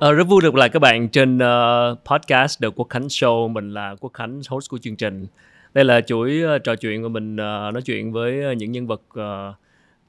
[0.00, 3.48] À, rất vui được lại các bạn trên uh, podcast The Quốc Khánh Show.
[3.48, 5.26] Mình là Quốc Khánh, host của chương trình.
[5.74, 7.38] Đây là chuỗi uh, trò chuyện của mình uh,
[7.74, 9.54] nói chuyện với những nhân vật uh,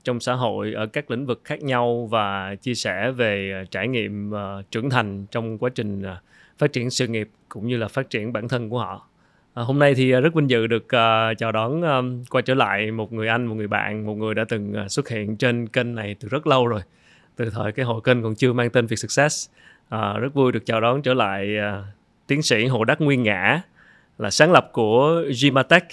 [0.04, 3.88] trong xã hội ở các lĩnh vực khác nhau và chia sẻ về uh, trải
[3.88, 6.18] nghiệm uh, trưởng thành trong quá trình uh,
[6.58, 9.08] phát triển sự nghiệp cũng như là phát triển bản thân của họ.
[9.54, 12.92] À, hôm nay thì rất vinh dự được uh, chào đón um, quay trở lại
[12.92, 15.96] một người anh, một người bạn, một người đã từng uh, xuất hiện trên kênh
[15.96, 16.82] này từ rất lâu rồi.
[17.36, 19.50] Từ thời cái hội kênh còn chưa mang tên Việt Success
[19.92, 21.84] À, rất vui được chào đón trở lại à,
[22.28, 23.62] tiến sĩ Hồ Đắc Nguyên Ngã
[24.18, 25.84] là sáng lập của Gimatech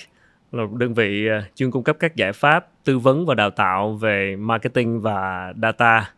[0.52, 3.50] là một đơn vị à, chuyên cung cấp các giải pháp tư vấn và đào
[3.50, 6.10] tạo về marketing và data.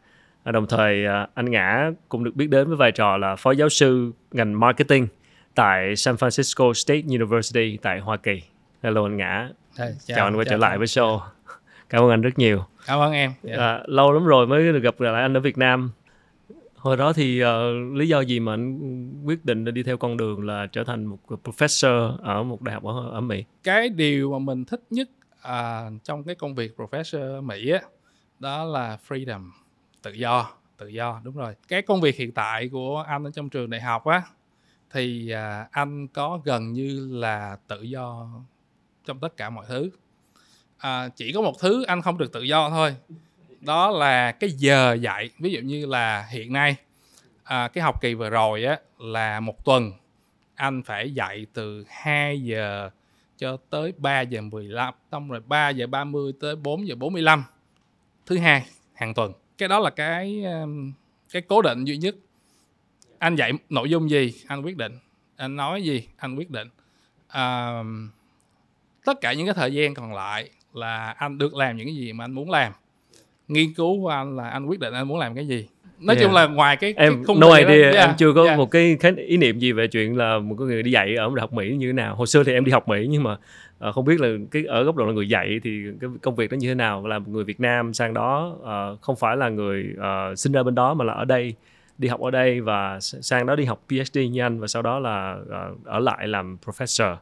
[0.44, 3.50] À, đồng thời à, anh Ngã cũng được biết đến với vai trò là phó
[3.50, 5.06] giáo sư ngành marketing
[5.54, 8.42] tại San Francisco State University tại Hoa Kỳ.
[8.82, 9.48] Hello anh Ngã.
[9.78, 11.20] Hey, chào, chào anh quay trở lại với show.
[11.88, 12.64] Cảm ơn anh rất nhiều.
[12.86, 13.32] Cảm ơn em.
[13.44, 13.58] Yeah.
[13.58, 15.90] À, lâu lắm rồi mới được gặp lại anh ở Việt Nam
[16.80, 17.48] hồi đó thì uh,
[17.96, 21.18] lý do gì mà anh quyết định đi theo con đường là trở thành một
[21.44, 23.44] professor ở một đại học ở, ở Mỹ?
[23.62, 25.10] Cái điều mà mình thích nhất
[25.42, 27.80] à, trong cái công việc professor ở Mỹ á
[28.38, 29.50] đó là freedom
[30.02, 31.54] tự do tự do đúng rồi.
[31.68, 34.22] Cái công việc hiện tại của anh ở trong trường đại học á
[34.90, 38.28] thì à, anh có gần như là tự do
[39.04, 39.90] trong tất cả mọi thứ.
[40.78, 42.96] À, chỉ có một thứ anh không được tự do thôi
[43.60, 45.30] đó là cái giờ dạy.
[45.38, 46.76] Ví dụ như là hiện nay
[47.44, 49.92] à, cái học kỳ vừa rồi á là một tuần.
[50.54, 52.90] Anh phải dạy từ 2 giờ
[53.38, 57.44] cho tới 3 giờ 15 xong rồi 3 giờ 30 tới 4 giờ 45
[58.26, 59.32] thứ hai hàng tuần.
[59.58, 60.92] Cái đó là cái um,
[61.32, 62.14] cái cố định duy nhất.
[63.18, 64.98] Anh dạy nội dung gì anh quyết định.
[65.36, 66.68] Anh nói gì anh quyết định.
[67.28, 67.82] À,
[69.04, 72.12] tất cả những cái thời gian còn lại là anh được làm những cái gì
[72.12, 72.72] mà anh muốn làm
[73.50, 75.66] nghiên cứu của anh là anh quyết định anh muốn làm cái gì
[76.00, 76.26] nói yeah.
[76.26, 77.94] chung là ngoài cái em cái khung no idea yeah.
[77.94, 78.58] em chưa có yeah.
[78.58, 81.30] một cái, cái ý niệm gì về chuyện là một cái người đi dạy ở
[81.34, 83.36] đại học Mỹ như thế nào hồi xưa thì em đi học Mỹ nhưng mà
[83.88, 86.50] uh, không biết là cái ở góc độ là người dạy thì cái công việc
[86.50, 89.48] đó như thế nào là một người Việt Nam sang đó uh, không phải là
[89.48, 91.54] người uh, sinh ra bên đó mà là ở đây
[91.98, 94.98] đi học ở đây và sang đó đi học PhD như anh và sau đó
[94.98, 97.16] là uh, ở lại làm professor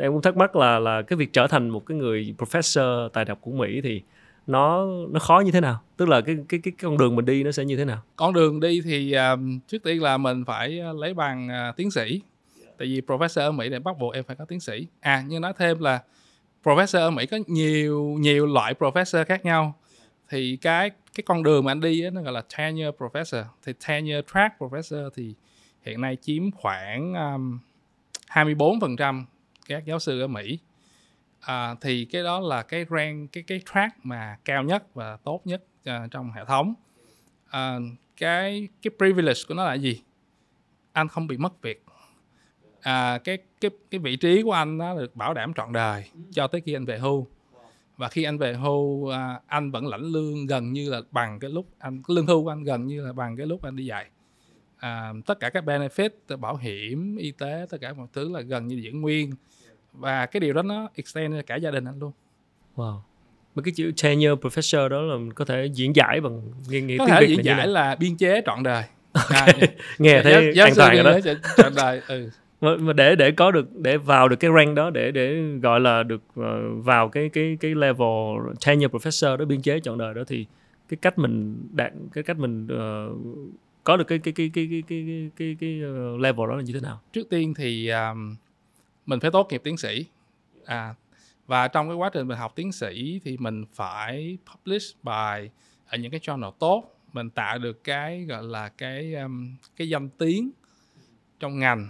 [0.00, 3.24] em cũng thắc mắc là là cái việc trở thành một cái người professor tại
[3.24, 4.02] đại học của Mỹ thì
[4.46, 5.80] nó nó khó như thế nào?
[5.96, 8.02] Tức là cái cái cái con đường mình đi nó sẽ như thế nào?
[8.16, 11.90] Con đường đi thì um, trước tiên là mình phải à, lấy bằng uh, tiến
[11.90, 12.20] sĩ.
[12.78, 14.86] Tại vì professor ở mỹ để bắt buộc em phải có tiến sĩ.
[15.00, 16.02] À nhưng nói thêm là
[16.64, 19.74] professor ở mỹ có nhiều nhiều loại professor khác nhau.
[20.28, 23.44] Thì cái cái con đường mà anh đi ấy, nó gọi là tenure professor.
[23.66, 25.34] Thì tenure track professor thì
[25.82, 27.58] hiện nay chiếm khoảng um,
[28.28, 29.24] 24%
[29.68, 30.58] các giáo sư ở Mỹ
[31.40, 35.40] à, thì cái đó là cái rank cái cái track mà cao nhất và tốt
[35.44, 36.74] nhất uh, trong hệ thống.
[37.50, 37.78] À,
[38.16, 40.02] cái cái privilege của nó là gì?
[40.92, 41.84] Anh không bị mất việc.
[42.80, 46.46] À, cái cái cái vị trí của anh nó được bảo đảm trọn đời cho
[46.46, 47.26] tới khi anh về hưu.
[47.96, 51.50] Và khi anh về hưu à, anh vẫn lãnh lương gần như là bằng cái
[51.50, 53.84] lúc anh cái lương hưu của anh gần như là bằng cái lúc anh đi
[53.84, 54.06] dạy.
[54.76, 56.10] À, tất cả các benefit
[56.40, 59.34] bảo hiểm y tế tất cả mọi thứ là gần như giữ nguyên
[59.98, 62.12] và cái điều đó nó extend cho cả gia đình anh luôn.
[62.76, 62.98] Wow.
[63.54, 67.06] Mấy cái chữ tenure professor đó là có thể diễn giải bằng nghe nghe có
[67.06, 68.84] thể diễn giải là biên chế trọn đời.
[69.30, 69.48] Okay.
[69.48, 69.68] à,
[69.98, 71.32] nghe thấy giáo, an toàn rồi đó.
[71.56, 72.30] trọn đời ừ.
[72.60, 75.80] Mà, mà để để có được để vào được cái rank đó để để gọi
[75.80, 76.44] là được uh,
[76.84, 78.08] vào cái cái cái level
[78.66, 80.46] tenure professor đó biên chế trọn đời đó thì
[80.88, 83.46] cái cách mình đạt cái cách mình uh,
[83.84, 85.80] có được cái cái cái cái cái cái cái, cái
[86.14, 87.00] uh, level đó là như thế nào?
[87.12, 88.36] Trước tiên thì um,
[89.06, 90.06] mình phải tốt nghiệp tiến sĩ.
[90.64, 90.94] À
[91.46, 95.50] và trong cái quá trình mình học tiến sĩ thì mình phải publish bài
[95.88, 96.92] ở những cái journal tốt.
[97.12, 100.50] Mình tạo được cái gọi là cái um, cái danh tiếng
[101.40, 101.88] trong ngành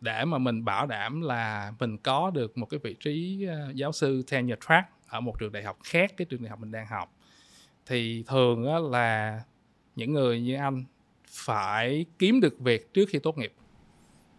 [0.00, 3.92] để mà mình bảo đảm là mình có được một cái vị trí uh, giáo
[3.92, 6.86] sư tenure track ở một trường đại học khác cái trường đại học mình đang
[6.86, 7.12] học.
[7.86, 9.40] Thì thường á, là
[9.96, 10.84] những người như anh
[11.26, 13.52] phải kiếm được việc trước khi tốt nghiệp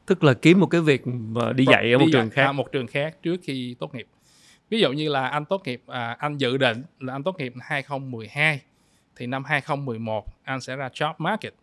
[0.05, 2.43] tức là kiếm một cái việc mà đi dạy ở một trường khác.
[2.43, 4.07] à, một trường khác trước khi tốt nghiệp.
[4.69, 7.53] Ví dụ như là anh tốt nghiệp à, anh dự định là anh tốt nghiệp
[7.59, 8.61] 2012
[9.15, 11.53] thì năm 2011 anh sẽ ra job market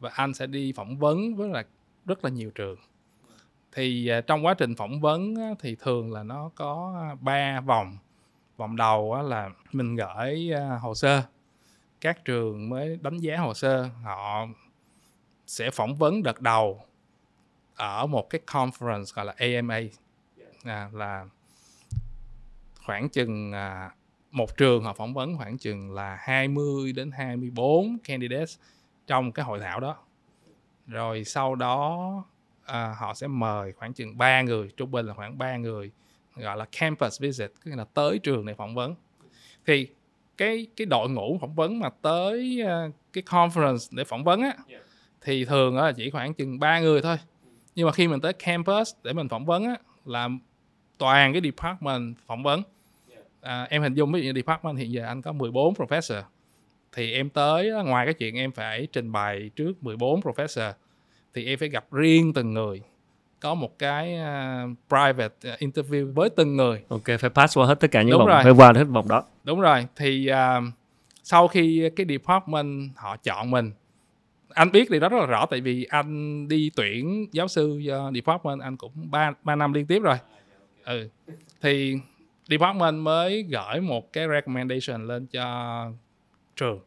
[0.00, 1.64] và anh sẽ đi phỏng vấn với là
[2.06, 2.76] rất là nhiều trường.
[3.72, 7.98] Thì à, trong quá trình phỏng vấn á, thì thường là nó có ba vòng.
[8.56, 11.22] Vòng đầu á, là mình gửi à, hồ sơ.
[12.00, 14.46] Các trường mới đánh giá hồ sơ họ
[15.46, 16.80] sẽ phỏng vấn đợt đầu
[17.76, 19.80] ở một cái conference gọi là AMA
[20.64, 21.26] à, là
[22.86, 23.90] khoảng chừng à,
[24.30, 28.58] một trường họ phỏng vấn khoảng chừng là 20 đến 24 candidates
[29.06, 29.96] trong cái hội thảo đó.
[30.86, 32.24] Rồi sau đó
[32.64, 35.90] à, họ sẽ mời khoảng chừng 3 người trung bình là khoảng 3 người
[36.36, 38.94] gọi là campus visit tức là tới trường để phỏng vấn.
[39.66, 39.88] Thì
[40.36, 44.56] cái cái đội ngũ phỏng vấn mà tới uh, cái conference để phỏng vấn á
[45.20, 47.16] thì thường là chỉ khoảng chừng 3 người thôi
[47.76, 50.28] nhưng mà khi mình tới campus để mình phỏng vấn á là
[50.98, 52.62] toàn cái department phỏng vấn.
[53.40, 56.22] À, em hình dung ví dụ như department hiện giờ anh có 14 professor
[56.92, 60.72] thì em tới ngoài cái chuyện em phải trình bày trước 14 professor
[61.34, 62.82] thì em phải gặp riêng từng người.
[63.40, 66.82] Có một cái uh, private uh, interview với từng người.
[66.88, 68.42] Ok phải pass qua hết tất cả những Đúng vòng rồi.
[68.42, 69.24] phải qua hết vòng đó.
[69.44, 69.86] Đúng rồi.
[69.96, 70.64] Thì uh,
[71.22, 73.72] sau khi cái department họ chọn mình
[74.48, 77.80] anh biết điều đó rất là rõ tại vì anh đi tuyển giáo sư
[78.14, 80.16] department anh cũng 3, 3 năm liên tiếp rồi.
[80.84, 81.08] Ừ
[81.60, 81.98] thì
[82.48, 85.86] department mới gửi một cái recommendation lên cho
[86.56, 86.80] trường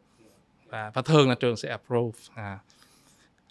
[0.69, 2.59] và, và thường là trường sẽ approve à.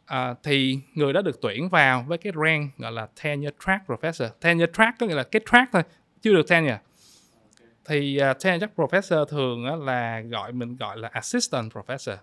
[0.07, 4.29] À, thì người đó được tuyển vào với cái rank gọi là tenure track professor.
[4.29, 5.83] Tenure track có nghĩa là cái track thôi
[6.23, 6.79] chưa được tenure.
[7.85, 12.17] Thì uh, tenure track professor thường á, là gọi mình gọi là assistant professor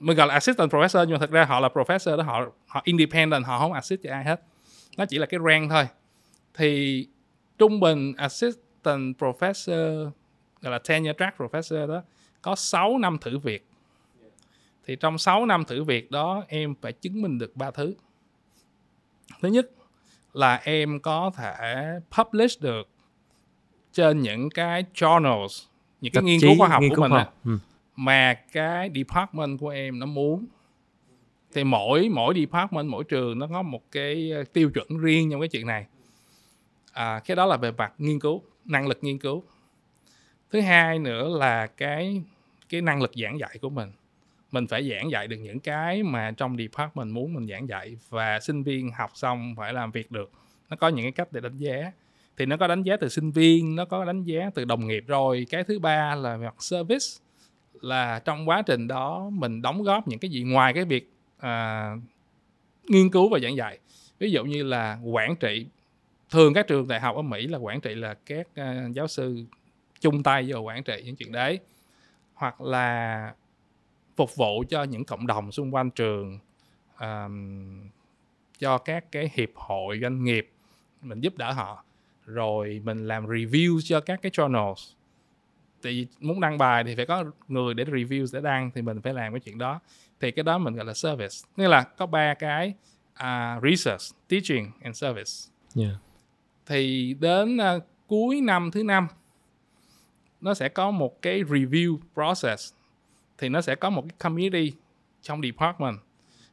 [0.00, 2.80] mình gọi là assistant professor nhưng mà thật ra họ là professor đó họ họ
[2.84, 4.42] independent họ không assist cho ai hết
[4.96, 5.88] nó chỉ là cái rank thôi
[6.54, 7.06] thì
[7.58, 10.10] trung bình assistant professor
[10.60, 12.02] gọi là tenure track professor đó
[12.42, 13.66] có 6 năm thử việc
[14.86, 17.94] thì trong 6 năm thử việc đó em phải chứng minh được ba thứ
[19.40, 19.70] thứ nhất
[20.32, 22.88] là em có thể publish được
[23.92, 25.66] trên những cái journals
[26.00, 27.34] những cái nghiên cứu khoa học của mình học.
[27.44, 27.58] Ừ
[28.00, 30.46] mà cái department của em nó muốn.
[31.54, 35.40] Thì mỗi mỗi department mỗi trường nó có một cái ờ, tiêu chuẩn riêng trong
[35.40, 35.86] cái chuyện này.
[36.92, 39.44] À, cái đó là về mặt nghiên cứu năng lực nghiên cứu.
[40.50, 42.22] Thứ hai nữa là cái
[42.68, 43.92] cái năng lực giảng dạy của mình.
[44.52, 48.40] Mình phải giảng dạy được những cái mà trong department muốn mình giảng dạy và
[48.40, 50.30] sinh viên học xong phải làm việc được.
[50.70, 51.92] Nó có những cái cách để đánh giá.
[52.36, 55.04] Thì nó có đánh giá từ sinh viên nó có đánh giá từ đồng nghiệp
[55.06, 55.46] rồi.
[55.50, 57.29] Cái thứ ba là về mặt service
[57.80, 61.92] là trong quá trình đó mình đóng góp những cái gì ngoài cái việc à,
[62.88, 63.78] nghiên cứu và giảng dạy.
[64.18, 65.66] Ví dụ như là quản trị
[66.30, 69.44] thường các trường đại học ở Mỹ là quản trị là các à, giáo sư
[70.00, 71.58] chung tay vào quản trị những chuyện đấy
[72.34, 73.34] hoặc là
[74.16, 76.38] phục vụ cho những cộng đồng xung quanh trường
[76.96, 77.90] àm,
[78.58, 80.50] cho các cái hiệp hội doanh nghiệp
[81.02, 81.84] mình giúp đỡ họ.
[82.24, 84.94] Rồi mình làm review cho các cái journals
[85.82, 89.14] thì muốn đăng bài thì phải có người để review để đăng thì mình phải
[89.14, 89.80] làm cái chuyện đó.
[90.20, 91.36] Thì cái đó mình gọi là service.
[91.56, 92.74] Nghĩa là có ba cái
[93.14, 95.30] à, research teaching and service.
[95.76, 95.94] Yeah.
[96.66, 99.08] thì đến à, cuối năm thứ năm
[100.40, 102.74] nó sẽ có một cái review process.
[103.38, 104.68] Thì nó sẽ có một cái committee
[105.22, 105.98] trong department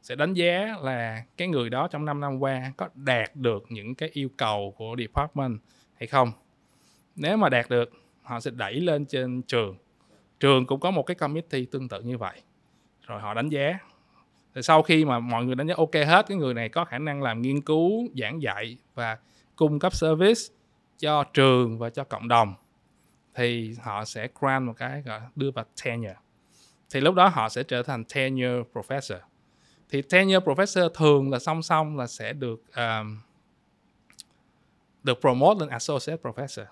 [0.08, 3.96] sẽ đánh giá là cái người đó trong 5 năm qua có đạt được những
[3.96, 5.60] cái yêu cầu của department
[6.00, 6.32] hay không.
[7.16, 7.94] Nếu mà đạt được
[8.28, 9.78] họ sẽ đẩy lên trên trường.
[10.40, 12.42] Trường cũng có một cái committee tương tự như vậy.
[13.02, 13.80] Rồi họ đánh giá.
[14.56, 16.98] Thì sau khi mà mọi người đánh giá ok hết cái người này có khả
[16.98, 19.18] năng làm nghiên cứu giảng dạy và
[19.56, 20.42] cung cấp service
[20.98, 22.54] cho trường và cho cộng đồng
[23.36, 26.16] thì họ sẽ grant một cái gọi đưa vào tenure.
[26.90, 29.20] Thì lúc đó họ sẽ trở thành tenure professor.
[29.90, 33.20] Thì tenure professor thường là song song là sẽ được um,
[35.04, 36.66] được promote lên associate professor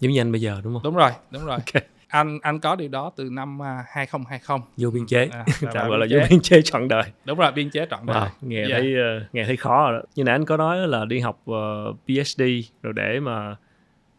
[0.00, 1.82] giống như anh bây giờ đúng không đúng rồi đúng rồi Ok.
[2.08, 5.88] anh anh có điều đó từ năm à, 2020 vô biên chế À, tạm vào
[5.88, 8.58] gọi là vô biên chế trọn đời đúng rồi biên chế trọn đời Wow, nghe
[8.58, 8.70] Yeah.
[8.72, 10.04] thấy ờ, nghe thấy khó rồi đó.
[10.14, 12.42] Như nãy anh có nói là đi học ờ, PhD
[12.82, 13.56] rồi để mà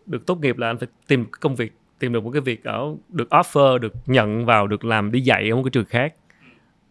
[0.05, 2.95] được tốt nghiệp là anh phải tìm công việc, tìm được một cái việc ở
[3.09, 6.13] được offer, được nhận vào, được làm đi dạy ở một cái trường khác.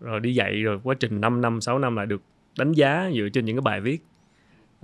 [0.01, 2.23] Rồi đi dạy rồi quá trình 5 năm, 6 năm lại được
[2.59, 3.99] đánh giá dựa trên những cái bài viết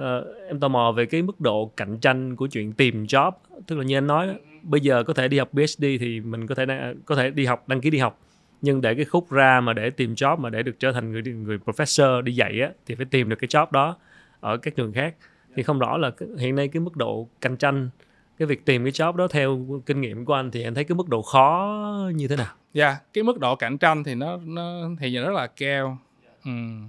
[0.03, 0.07] uh,
[0.49, 3.33] em tò mò về cái mức độ cạnh tranh của chuyện tìm job,
[3.67, 6.55] tức là như anh nói bây giờ có thể đi học PhD thì mình có
[6.55, 8.21] thể đăng- có thể đi học đăng ký đi học
[8.61, 11.23] nhưng để cái khúc ra mà để tìm job mà để được trở thành người
[11.23, 13.97] người professor đi dạy á thì phải tìm được cái job đó
[14.41, 15.15] ở các trường khác
[15.57, 17.91] thì không rõ là hiện nay cái mức độ cạnh tranh
[18.39, 20.97] cái việc tìm cái job đó theo kinh nghiệm của anh thì anh thấy cái
[20.97, 24.89] mức độ khó như thế nào Dạ, cái mức độ cạnh tranh thì nó nó
[25.01, 25.99] thì giờ rất là cao.
[26.45, 26.89] Ừm.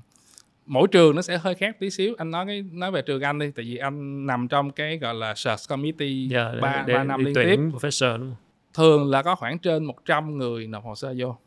[0.65, 2.15] Mỗi trường nó sẽ hơi khác tí xíu.
[2.17, 5.13] Anh nói cái nói về trường anh đi, tại vì anh nằm trong cái gọi
[5.13, 7.55] là search committee Dạ, để, ba để ba năm liên tiếp.
[7.55, 8.35] professor đúng không?
[8.73, 11.37] Thường là có khoảng trên 100 người nộp hồ sơ vô.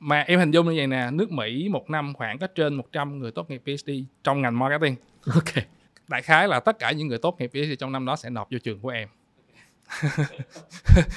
[0.00, 3.18] Mà em hình dung như vậy nè, nước Mỹ một năm khoảng có trên 100
[3.18, 3.90] người tốt nghiệp PhD
[4.24, 4.96] trong ngành marketing.
[5.34, 5.64] Ok.
[6.08, 8.50] Đại khái là tất cả những người tốt nghiệp PhD trong năm đó sẽ nộp
[8.50, 9.08] vô trường của em.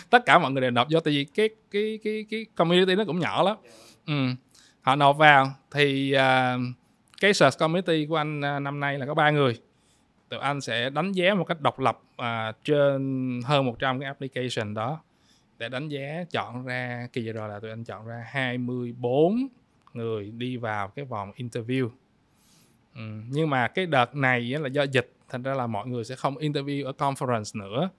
[0.09, 3.05] tất cả mọi người đều nộp vô tại vì cái cái cái cái community nó
[3.05, 3.57] cũng nhỏ lắm.
[4.07, 4.13] Ừ
[4.88, 6.62] họ nộp vào thì uh,
[7.22, 9.60] cái search committee của anh uh, năm nay là có ba người.
[10.29, 14.74] Tụi anh sẽ đánh giá một cách độc lập uh, trên hơn 100 cái application
[14.74, 15.00] đó
[15.58, 19.48] để đánh giá chọn ra kỳ vừa rồi là tụi anh chọn ra 24
[19.94, 21.89] người đi vào cái vòng interview.
[22.96, 23.01] Ừ.
[23.29, 26.38] nhưng mà cái đợt này là do dịch thành ra là mọi người sẽ không
[26.38, 27.89] interview ở conference nữa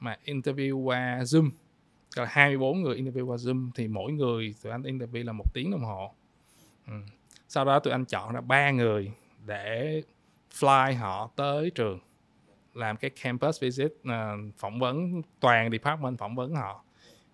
[0.00, 1.50] mà interview qua zoom.
[2.16, 5.70] Là 24 người interview qua zoom thì mỗi người tụi anh interview là một tiếng
[5.70, 6.14] đồng hồ
[6.88, 6.94] ừ.
[7.48, 9.12] sau đó tụi anh chọn ra ba người
[9.46, 10.02] để
[10.52, 11.98] fly họ tới trường
[12.78, 14.14] làm cái campus visit uh,
[14.58, 16.84] phỏng vấn toàn department phỏng vấn họ.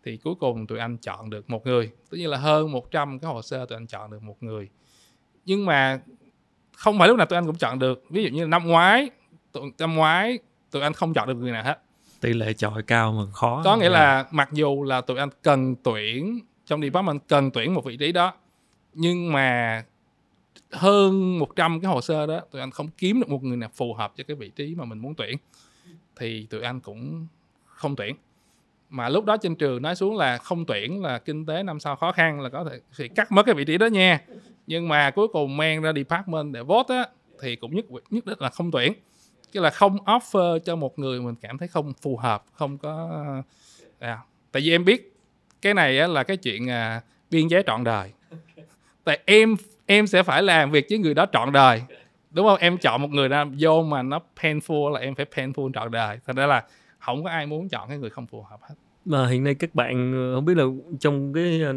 [0.04, 1.90] Thì cuối cùng tụi anh chọn được một người.
[2.10, 4.68] Tất nhiên là hơn 100 cái hồ sơ tụi anh chọn được một người.
[5.44, 6.00] Nhưng mà
[6.76, 8.04] không phải lúc nào tụi anh cũng chọn được.
[8.10, 9.10] Ví dụ như năm ngoái
[9.52, 10.38] tụi, năm ngoái
[10.70, 11.78] tụi anh không chọn được người nào hết.
[12.20, 15.76] Tỷ lệ chọi cao mà khó có nghĩa là mặc dù là tụi anh cần
[15.82, 18.34] tuyển trong department cần tuyển một vị trí đó
[18.94, 19.84] nhưng mà
[20.72, 23.94] hơn 100 cái hồ sơ đó tụi anh không kiếm được một người nào phù
[23.94, 25.38] hợp cho cái vị trí mà mình muốn tuyển.
[26.16, 27.26] Thì tụi anh cũng
[27.64, 28.16] không tuyển.
[28.90, 31.96] Mà lúc đó trên trường nói xuống là không tuyển là kinh tế năm sau
[31.96, 34.20] khó khăn là có thể thì cắt mất cái vị trí đó nha.
[34.66, 37.06] Nhưng mà cuối cùng mang ra department để vote á
[37.40, 38.92] thì cũng nhất nhất định là không tuyển.
[39.52, 43.10] Cái là không offer cho một người mình cảm thấy không phù hợp không có
[43.98, 44.18] à,
[44.52, 45.16] tại vì em biết
[45.62, 48.12] cái này á, là cái chuyện à, biên giới trọn đời
[49.04, 49.56] tại em
[49.86, 51.82] em sẽ phải làm việc với người đó trọn đời.
[52.30, 52.58] Đúng không?
[52.58, 56.18] Em chọn một người ra vô mà nó painful là em phải painful trọn đời.
[56.26, 56.64] Thành ra là
[56.98, 58.74] không có ai muốn chọn cái người không phù hợp hết.
[59.04, 60.64] Mà hiện nay các bạn ờ, không biết là
[61.00, 61.72] trong cái ờ,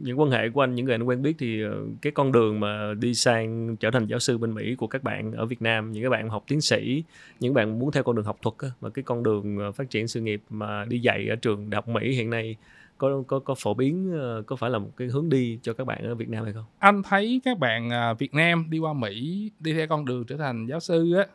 [0.00, 2.60] những quan hệ của anh, những người anh quen biết thì ờ, cái con đường
[2.60, 5.92] mà đi sang trở thành giáo sư bên Mỹ của các bạn ở Việt Nam,
[5.92, 7.04] những các bạn học tiến sĩ,
[7.40, 10.20] những bạn muốn theo con đường học thuật mà cái con đường phát triển sự
[10.20, 12.56] nghiệp mà đi dạy ở trường đại học Mỹ hiện nay
[13.00, 15.86] có có có phổ biến ờ, có phải là một cái hướng đi cho các
[15.86, 16.64] bạn ở Việt Nam hay không?
[16.78, 20.36] Anh thấy các bạn à, Việt Nam đi qua Mỹ đi theo con đường trở
[20.36, 21.26] thành giáo sư á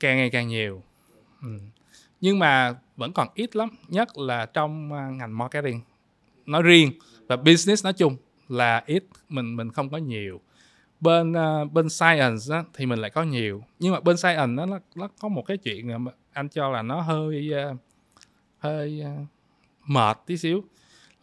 [0.00, 0.82] càng ngày càng nhiều.
[1.42, 1.48] Ừ.
[2.20, 5.80] Nhưng mà vẫn còn ít lắm nhất là trong à, ngành marketing.
[6.46, 6.92] Nói riêng
[7.26, 8.16] và business nói chung
[8.48, 10.40] là ít mình mình không có nhiều.
[11.00, 13.62] Bên uh, bên science á, thì mình lại có nhiều.
[13.78, 16.82] Nhưng mà bên science nó, nó nó có một cái chuyện mà anh cho là
[16.82, 17.76] nó hơi uh,
[18.58, 19.26] hơi uh,
[19.86, 20.64] mệt tí xíu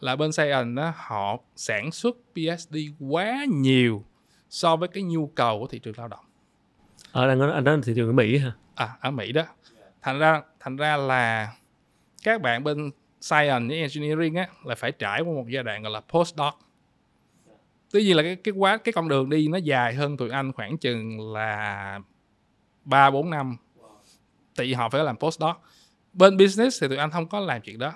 [0.02, 4.04] là bên science á, họ sản xuất PhD quá nhiều
[4.50, 6.24] so với cái nhu cầu của thị trường lao động.
[7.12, 8.52] Ở đang nói anh đó là thị trường ở Mỹ hả?
[8.74, 9.42] À ở Mỹ đó.
[10.02, 11.52] Thành ra thành ra là
[12.22, 12.90] các bạn bên
[13.20, 16.58] science với engineering á là phải trải qua một giai đoạn gọi là postdoc.
[17.90, 20.52] Tuy nhiên là cái cái quá cái con đường đi nó dài hơn tụi anh
[20.52, 22.00] khoảng chừng là
[22.84, 23.56] ba bốn năm.
[24.56, 25.56] Tại vì họ phải làm postdoc.
[26.12, 27.92] Bên business thì tụi anh không có làm chuyện đó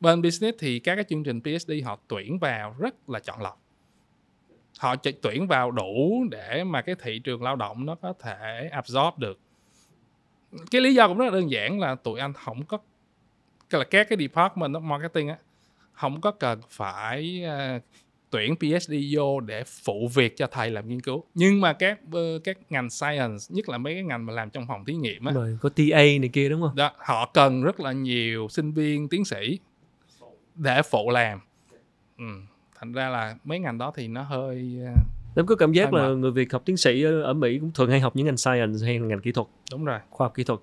[0.00, 3.62] bên business thì các cái chương trình PhD họ tuyển vào rất là chọn lọc.
[4.78, 8.68] Họ chỉ tuyển vào đủ để mà cái thị trường lao động nó có thể
[8.72, 9.38] absorb được.
[10.70, 12.78] Cái lý do cũng rất là đơn giản là tụi anh không có
[13.70, 15.36] là các cái department of marketing á
[15.92, 17.44] không có cần phải
[17.76, 17.82] uh,
[18.30, 21.24] tuyển PhD vô để phụ việc cho thầy làm nghiên cứu.
[21.34, 24.66] Nhưng mà các uh, các ngành science nhất là mấy cái ngành mà làm trong
[24.66, 26.76] phòng thí nghiệm á rồi có TA này kia đúng không?
[26.76, 29.58] đó họ cần rất là nhiều sinh viên tiến sĩ
[30.56, 31.40] để phụ làm.
[32.18, 32.24] Ừ.
[32.78, 34.98] thành ra là mấy ngành đó thì nó hơi uh,
[35.36, 38.00] em có cảm giác là người Việt học tiến sĩ ở, Mỹ cũng thường hay
[38.00, 39.46] học những ngành science hay ngành kỹ thuật.
[39.70, 39.98] Đúng rồi.
[40.10, 40.60] Khoa học kỹ thuật.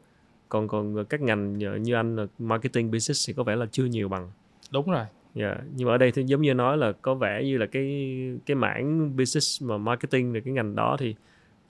[0.50, 4.10] Còn còn các ngành như anh là marketing business thì có vẻ là chưa nhiều
[4.10, 4.32] bằng.
[4.72, 5.06] Đúng rồi.
[5.36, 5.58] Yeah.
[5.76, 8.56] nhưng mà ở đây thì giống như nói là có vẻ như là cái cái
[8.56, 11.16] mảng business mà marketing là cái ngành đó thì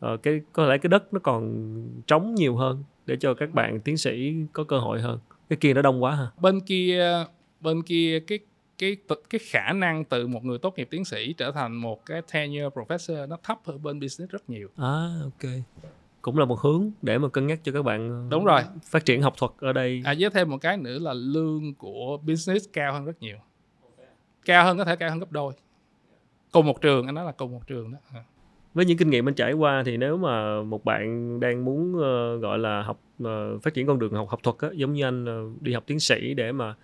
[0.06, 1.74] uh, cái có lẽ cái đất nó còn
[2.08, 5.20] trống nhiều hơn để cho các bạn tiến sĩ có cơ hội hơn.
[5.50, 7.26] Cái kia nó đông quá hả bên kia
[7.64, 8.40] bên kia cái
[8.78, 8.98] cái
[9.30, 12.68] cái khả năng từ một người tốt nghiệp tiến sĩ trở thành một cái tenure
[12.68, 14.70] professor nó thấp hơn bên business rất nhiều.
[14.78, 15.52] À ok.
[16.22, 18.62] Cũng là một hướng để mà cân nhắc cho các bạn ờ, Đúng rồi.
[18.86, 20.02] phát triển học thuật ở đây.
[20.06, 23.38] À với thêm một cái nữa là lương của business cao hơn rất nhiều.
[24.46, 25.54] Cao hơn có thể cao hơn gấp đôi.
[26.52, 27.98] Cùng một trường anh nói là cùng một trường đó.
[28.14, 28.24] À.
[28.74, 32.42] Với những kinh nghiệm anh trải qua thì nếu mà một bạn đang muốn uh,
[32.42, 35.54] gọi là học uh, phát triển con đường học học thuật á, giống như anh
[35.54, 36.76] uh, đi học tiến sĩ để mà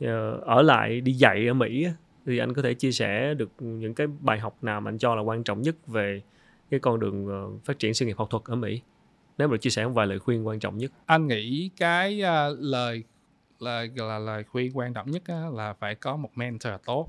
[0.00, 1.86] Ờ, ở lại đi dạy ở Mỹ
[2.26, 5.14] thì anh có thể chia sẻ được những cái bài học nào mà anh cho
[5.14, 6.22] là quan trọng nhất về
[6.70, 8.80] cái con đường ờ, phát triển sự nghiệp học thuật ở Mỹ?
[9.38, 10.92] Nếu mà được chia sẻ một vài lời khuyên quan trọng nhất.
[11.06, 13.04] Anh nghĩ cái uh, lời
[13.60, 15.22] là là lời khuyên quan trọng nhất
[15.52, 17.06] là phải có một mentor tốt.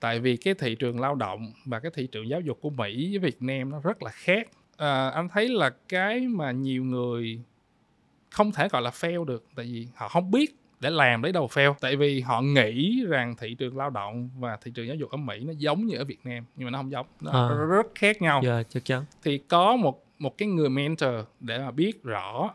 [0.00, 3.08] Tại vì cái thị trường lao động và cái thị trường giáo dục của Mỹ
[3.10, 4.48] với Việt Nam nó rất là khác.
[4.76, 7.40] À, anh thấy là cái mà nhiều người
[8.30, 11.46] không thể gọi là fail được tại vì họ không biết để làm lấy đầu
[11.46, 15.10] fail tại vì họ nghĩ rằng thị trường lao động và thị trường giáo dục
[15.10, 17.48] ở Mỹ nó giống như ở Việt Nam nhưng mà nó không giống nó À.
[17.68, 19.04] rất khác nhau Dạ, chắc chắn.
[19.22, 21.10] thì có một một cái người mentor
[21.40, 22.50] để mà biết rõ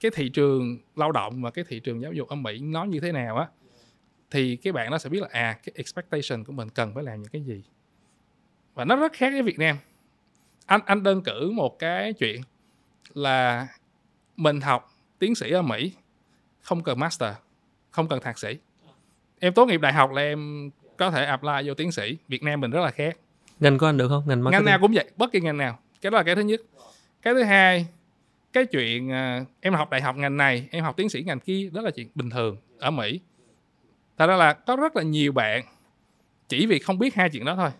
[0.00, 3.00] cái thị trường lao động và cái thị trường giáo dục ở Mỹ nó như
[3.00, 3.46] thế nào á
[4.30, 7.22] thì cái bạn nó sẽ biết là à cái expectation của mình cần phải làm
[7.22, 7.62] những cái gì
[8.74, 9.76] và nó rất khác với Việt Nam
[10.66, 12.40] anh anh đơn cử một cái chuyện
[13.14, 13.68] là
[14.36, 15.92] mình học tiến sĩ ở Mỹ
[16.64, 17.34] không cần master
[17.90, 18.58] không cần thạc sĩ.
[19.38, 22.16] Em tốt nghiệp đại học là em có thể apply vô tiến sĩ.
[22.28, 23.16] Việt Nam mình rất là khác.
[23.60, 24.22] Ngành của anh được không?
[24.26, 24.64] Ngành marketing.
[24.64, 25.78] ngành nào cũng vậy bất kỳ ngành nào.
[26.00, 26.60] Cái đó là cái thứ nhất.
[27.22, 27.86] Cái thứ hai
[28.52, 31.70] cái chuyện à, em học đại học ngành này em học tiến sĩ ngành kia
[31.72, 33.20] đó là chuyện bình thường ở mỹ.
[34.18, 35.64] Thật ra là có rất là nhiều bạn
[36.48, 37.70] chỉ vì không biết hai chuyện đó thôi.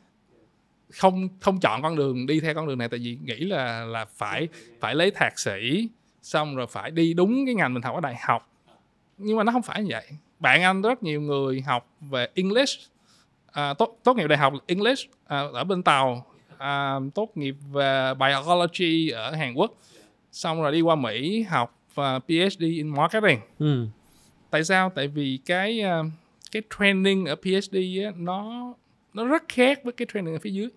[0.92, 4.04] Không không chọn con đường đi theo con đường này tại vì nghĩ là là
[4.04, 4.48] phải
[4.80, 5.88] phải lấy thạc sĩ
[6.22, 8.53] xong rồi phải đi đúng cái ngành mình học ở đại học
[9.18, 10.06] nhưng mà nó không phải như vậy.
[10.38, 12.80] Bạn anh rất nhiều người học về English.
[13.52, 16.26] À, tốt tốt nghiệp đại học English à, ở bên tàu.
[16.59, 19.75] À, tốt nghiệp về biology ở Hàn Quốc.
[20.33, 23.40] Xong rồi đi qua Mỹ học và PhD in marketing.
[23.59, 23.87] Ừ.
[24.50, 24.92] tại sao?
[24.94, 26.02] Tại vì cái à,
[26.52, 28.75] cái training ở PhD á, nó
[29.14, 30.68] nó rất khác với cái training ở phía dưới.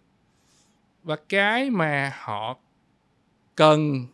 [1.03, 2.57] Và cái mà họ
[3.55, 4.05] cần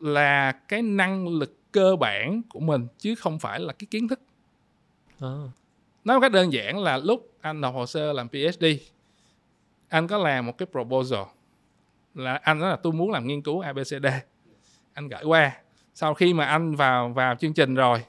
[0.00, 4.20] là cái năng lực cơ bản của mình chứ không phải là cái kiến thức.
[5.20, 5.36] À.
[6.04, 8.64] nói một cách đơn giản là lúc anh nộp hồ sơ làm PhD
[9.90, 11.20] anh có làm một cái proposal
[12.14, 14.06] là anh nói là tôi muốn làm nghiên cứu ABCD
[14.92, 15.56] anh gửi qua.
[15.94, 18.04] Sau khi mà anh vào vào chương trình rồi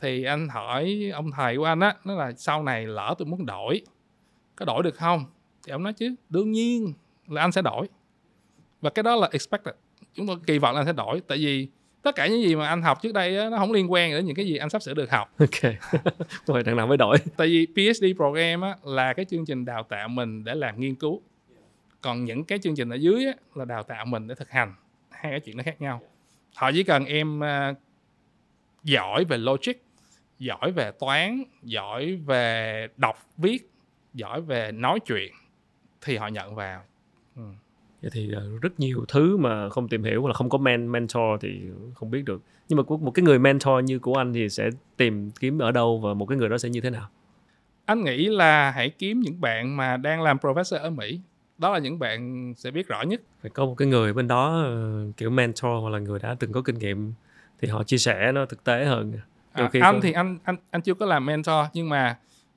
[0.00, 3.46] thì anh hỏi ông thầy của anh á nó là sau này lỡ tôi muốn
[3.46, 3.82] đổi
[4.56, 5.24] có đổi được không?
[5.66, 6.92] Thì ông nói chứ đương nhiên
[7.26, 7.88] là anh sẽ đổi.
[8.80, 9.74] Và cái đó là expected.
[10.14, 11.68] Chúng tôi kỳ vọng là anh sẽ đổi tại vì
[12.06, 14.26] tất cả những gì mà anh học trước đây á, nó không liên quan đến
[14.26, 15.32] những cái gì anh sắp sửa được học.
[15.38, 15.72] Ok.
[16.46, 17.16] Rồi đằng nào mới đổi.
[17.36, 20.94] tại vì PhD program á, là cái chương trình đào tạo mình để làm nghiên
[20.94, 21.22] cứu.
[22.00, 24.74] Còn những cái chương trình ở dưới á, là đào tạo mình để thực hành.
[25.10, 26.00] Hai cái chuyện nó khác nhau.
[26.54, 27.74] Họ chỉ cần em à,
[28.82, 29.72] giỏi về logic
[30.38, 33.70] giỏi về toán giỏi về đọc viết
[34.14, 35.32] giỏi về nói chuyện
[36.00, 36.82] thì họ nhận vào
[38.02, 40.92] Vậy thì ờ, rất nhiều thứ mà không tìm hiểu hoặc là không có men
[40.92, 41.60] mentor thì
[41.94, 42.42] không biết được.
[42.68, 45.72] Nhưng mà của một cái người mentor như của anh thì sẽ tìm kiếm ở
[45.72, 47.08] đâu và một cái người đó sẽ như thế nào?
[47.86, 51.20] anh nghĩ là hãy kiếm những bạn mà đang làm professor ở Mỹ
[51.58, 54.62] đó là những bạn sẽ biết rõ nhất Phải có một cái người bên đó
[54.64, 57.12] ờ, kiểu mentor hoặc là người đã từng có kinh nghiệm
[57.60, 59.12] thì họ chia sẻ nó thực tế hơn.
[59.52, 62.16] À, anh có- thì anh anh anh chưa có làm mentor nhưng mà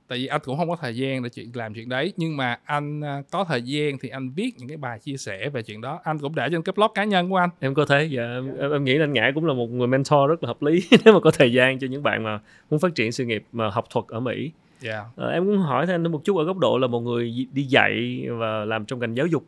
[0.09, 2.13] tại vì anh cũng không có thời gian để chuyện làm chuyện đấy.
[2.17, 5.49] Nhưng mà anh à, có thời gian thì anh viết những cái bài chia sẻ
[5.49, 5.99] về chuyện đó.
[6.03, 7.49] Anh cũng để trên cái blog cá nhân của anh.
[7.59, 10.43] Em có thế dạ em, em, nghĩ anh ngã cũng là một người mentor rất
[10.43, 13.11] là hợp lý nếu mà có thời gian cho những bạn mà muốn phát triển
[13.11, 14.51] sự nghiệp mà học thuật ở Mỹ.
[14.83, 15.05] Yeah.
[15.15, 18.25] Ờ, em cũng hỏi thêm một chút ở góc độ là một người đi dạy
[18.29, 19.43] và làm trong ngành giáo dục.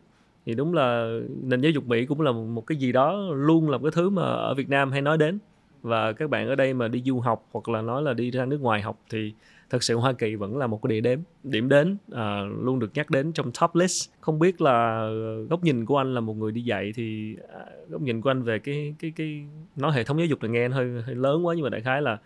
[0.46, 3.78] Thì đúng là nền giáo dục Mỹ cũng là một cái gì đó luôn là
[3.78, 5.40] một cái thứ mà ở Việt Nam hay nói đến.
[5.82, 8.46] Và các bạn ở đây mà đi du học hoặc là nói là đi ra
[8.46, 9.34] nước ngoài học thì
[9.72, 12.92] thật sự Hoa Kỳ vẫn là một cái địa điểm điểm đến à, luôn được
[12.94, 14.10] nhắc đến trong top list.
[14.22, 15.08] Không biết là
[15.50, 18.44] góc nhìn của anh là một người đi dạy thì à, góc nhìn của anh
[18.44, 21.56] về cái cái cái nói hệ thống giáo dục là nghe hơi hơi lớn quá
[21.56, 22.18] nhưng mà đại khái là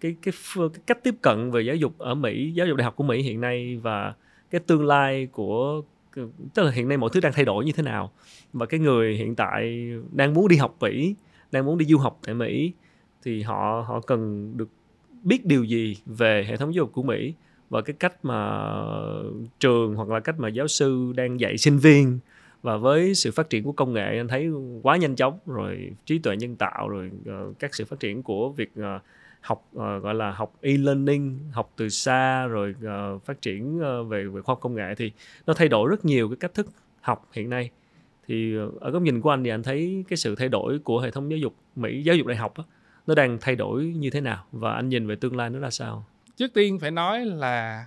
[0.00, 2.96] cái cái, cái cách tiếp cận về giáo dục ở Mỹ giáo dục đại học
[2.96, 4.14] của Mỹ hiện nay và
[4.50, 5.82] cái tương lai của
[6.54, 8.12] tức là hiện nay mọi thứ đang thay đổi như thế nào.
[8.52, 11.14] Và cái người hiện tại đang muốn đi học Mỹ
[11.52, 12.72] đang muốn đi du học tại Mỹ
[13.22, 14.68] thì họ họ cần được
[15.22, 17.34] biết điều gì về hệ thống giáo dục của Mỹ
[17.70, 18.68] và cái cách mà
[19.60, 22.18] trường hoặc là cách mà giáo sư đang dạy sinh viên
[22.62, 24.50] và với sự phát triển của công nghệ anh thấy
[24.82, 28.50] quá nhanh chóng rồi trí tuệ nhân tạo rồi uh, các sự phát triển của
[28.50, 29.02] việc uh,
[29.40, 34.24] học uh, gọi là học e-learning học từ xa rồi uh, phát triển uh, về
[34.24, 35.12] về khoa học công nghệ thì
[35.46, 36.66] nó thay đổi rất nhiều cái cách thức
[37.00, 37.70] học hiện nay.
[38.28, 41.00] Thì uh, ở góc nhìn của anh thì anh thấy cái sự thay đổi của
[41.00, 42.64] hệ thống giáo dục Mỹ giáo dục đại học á,
[43.06, 44.46] nó đang thay đổi như thế nào?
[44.52, 46.04] Và anh nhìn về tương lai nó ra sao?
[46.36, 47.86] Trước tiên phải nói là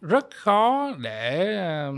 [0.00, 1.94] rất khó để ờ,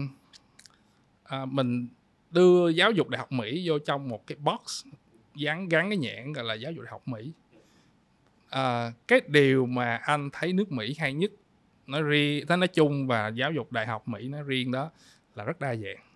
[1.25, 1.89] à, mình
[2.31, 4.85] đưa giáo dục đại học Mỹ vô trong một cái box
[5.35, 7.33] gắn gắn cái nhãn gọi là giáo dục đại học Mỹ.
[8.49, 11.31] À, cái điều mà anh thấy nước Mỹ hay nhất
[11.87, 14.91] nói riêng nói chung và giáo dục đại học Mỹ nói riêng đó
[15.35, 16.07] là rất đa dạng.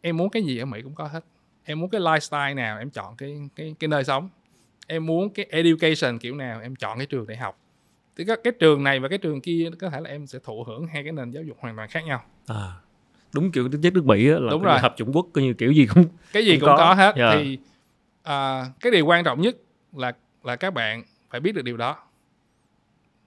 [0.00, 1.24] Em muốn cái gì ở Mỹ cũng có hết.
[1.64, 4.28] Em muốn cái lifestyle nào em chọn cái cái cái nơi sống
[4.86, 7.58] em muốn cái education kiểu nào em chọn cái trường đại học
[8.16, 10.64] thì cái, cái trường này và cái trường kia có thể là em sẽ thụ
[10.64, 12.72] hưởng hai cái nền giáo dục hoàn toàn khác nhau à
[13.34, 14.78] đúng kiểu tính chất nước Mỹ á, là Đúng rồi.
[14.78, 16.76] hợp chủng quốc coi như kiểu gì cũng cái gì Cũng cũng có.
[16.76, 17.30] có, hết Dạ.
[17.34, 17.58] thì
[18.22, 19.56] à, cái điều quan trọng nhất
[19.96, 21.96] là là các bạn phải biết được điều đó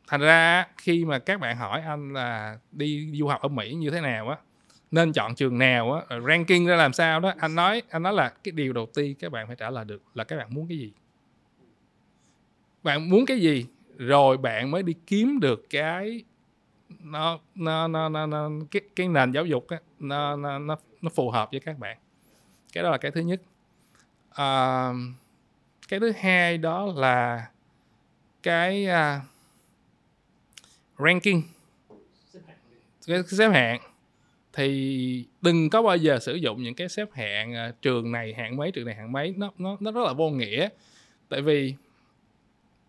[0.07, 3.89] thành ra khi mà các bạn hỏi anh là đi du học ở mỹ như
[3.89, 4.37] thế nào á
[4.91, 8.29] nên chọn trường nào á ranking ra làm sao đó anh nói anh nói là
[8.43, 10.77] cái điều đầu tiên các bạn phải trả lời được là các bạn muốn cái
[10.77, 10.93] gì
[12.83, 13.65] bạn muốn cái gì?
[13.97, 16.23] Rồi bạn mới đi kiếm được cái
[17.03, 21.09] nó nó nó nó, nó cái cái nền giáo dục á nó nó nó nó
[21.09, 21.97] phù hợp với các bạn.
[22.73, 23.41] Cái đó là cái thứ nhất.
[24.29, 24.89] À,
[25.87, 27.47] cái thứ hai đó là
[28.43, 29.21] cái uh,
[30.97, 31.41] ranking.
[33.07, 33.81] Cái xếp hạng.
[34.53, 38.57] Thì đừng có bao giờ sử dụng những cái xếp hạng uh, trường này hạng
[38.57, 39.33] mấy trường này hạng mấy.
[39.37, 40.69] Nó nó nó rất là vô nghĩa.
[41.29, 41.73] Tại vì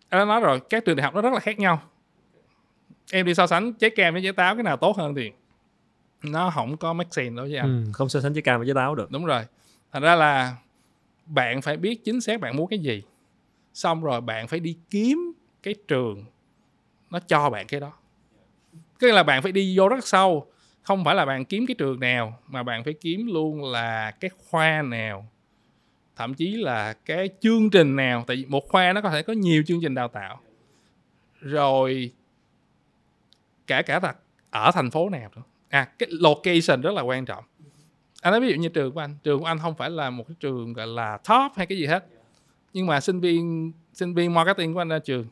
[0.08, 1.82] anh đã nói rồi các trường đại học nó rất là khác nhau.
[3.12, 5.32] Em đi so sánh trái cam với trái táo cái nào tốt hơn thì
[6.22, 8.66] nó không có make sense đối với anh ừ, không so sánh trái cam với
[8.66, 9.10] trái táo được.
[9.10, 9.42] Đúng rồi.
[9.92, 10.56] Thành ra là
[11.26, 13.02] bạn phải biết chính xác bạn muốn cái gì.
[13.74, 16.24] Xong rồi bạn phải đi kiếm cái trường
[17.10, 17.92] nó cho bạn cái đó.
[18.98, 20.46] Tức là bạn phải đi vô rất sâu.
[20.82, 24.30] Không phải là bạn kiếm cái trường nào mà bạn phải kiếm luôn là cái
[24.50, 25.28] khoa nào
[26.18, 29.32] thậm chí là cái chương trình nào tại vì một khoa nó có thể có
[29.32, 30.40] nhiều chương trình đào tạo.
[31.40, 32.12] Rồi
[33.66, 34.14] cả cả là
[34.50, 35.42] ở thành phố nào nữa.
[35.68, 37.44] À cái location rất là quan trọng.
[38.22, 39.16] Anh nói ví dụ như trường của anh.
[39.22, 41.86] Trường của anh không phải là một cái trường gọi là top hay cái gì
[41.86, 42.06] hết.
[42.72, 45.26] Nhưng mà sinh viên sinh viên marketing của anh ra trường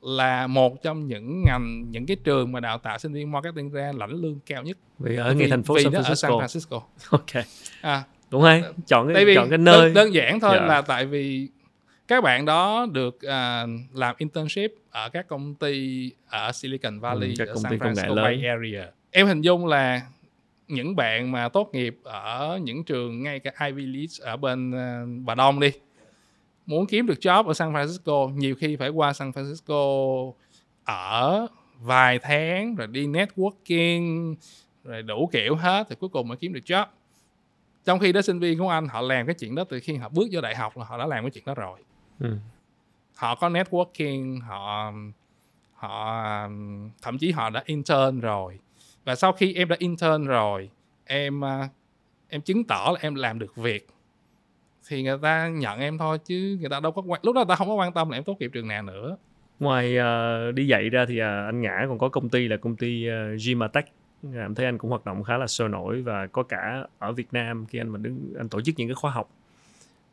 [0.00, 3.92] là một trong những ngành những cái trường mà đào tạo sinh viên marketing ra
[3.96, 4.78] lãnh lương cao nhất.
[4.98, 6.40] Vì ở ngay thành phố vì San nó ở San Francisco.
[6.40, 6.80] Francisco.
[7.10, 7.44] Ok.
[7.80, 8.02] À,
[8.32, 10.66] đúng hay chọn cái tại vì chọn cái nơi đơn, đơn giản thôi Dạ.
[10.66, 11.48] là tại vì
[12.08, 17.34] các bạn đó được à, làm internship ở các công ty ở Silicon Valley Ừ,
[17.38, 18.22] các ở công San ty công nghệ Francisco.
[18.22, 20.02] Bay Area em hình dung là
[20.68, 25.02] những bạn mà tốt nghiệp ở những trường ngay cả Ivy League ở bên à,
[25.24, 25.70] Bà Đông đi
[26.66, 30.32] muốn kiếm được job ở San Francisco nhiều khi phải qua San Francisco
[30.84, 31.46] ở
[31.80, 34.34] vài tháng rồi đi networking
[34.84, 36.86] rồi đủ kiểu hết thì cuối cùng mới kiếm được job
[37.84, 40.08] trong khi đó sinh viên của anh họ làm cái chuyện đó từ khi họ
[40.08, 41.78] bước vô đại học là họ đã làm cái chuyện đó rồi.
[42.20, 42.36] Ừ.
[43.14, 44.92] họ có networking họ
[45.74, 46.48] họ
[47.02, 48.58] thậm chí họ đã intern rồi.
[49.04, 50.70] Và sau khi em đã intern rồi
[51.04, 51.70] em uh,
[52.28, 53.88] em chứng tỏ là em làm được việc.
[54.88, 57.48] Thì người ta nhận em thôi chứ người ta đâu có quan lúc đó người
[57.48, 59.16] ta không có quan tâm là em tốt nghiệp trường nào nữa.
[59.60, 62.76] Ngoài ờ, đi dạy ra thì ờ, anh ngã còn có công ty là công
[62.76, 63.86] ty uh, Gimatech
[64.22, 67.12] Dạ, em thấy anh cũng hoạt động khá là sôi nổi và có cả ở
[67.12, 69.30] Việt Nam khi anh mà đứng anh tổ chức những cái khóa học.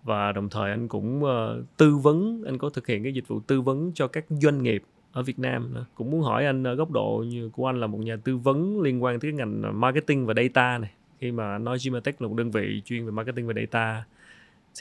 [0.04, 1.30] Và đồng thời anh cũng uh,
[1.78, 4.84] tư vấn anh có thực hiện cái dịch vụ tư vấn cho các doanh nghiệp
[5.12, 5.86] ở Việt Nam nữa.
[5.96, 8.82] cũng muốn hỏi anh ở góc độ như của anh là một nhà tư vấn
[8.82, 10.92] liên quan tới cái ngành ờ, marketing và data này.
[11.20, 14.04] Khi mà nói Gimatech là một đơn vị chuyên về marketing và data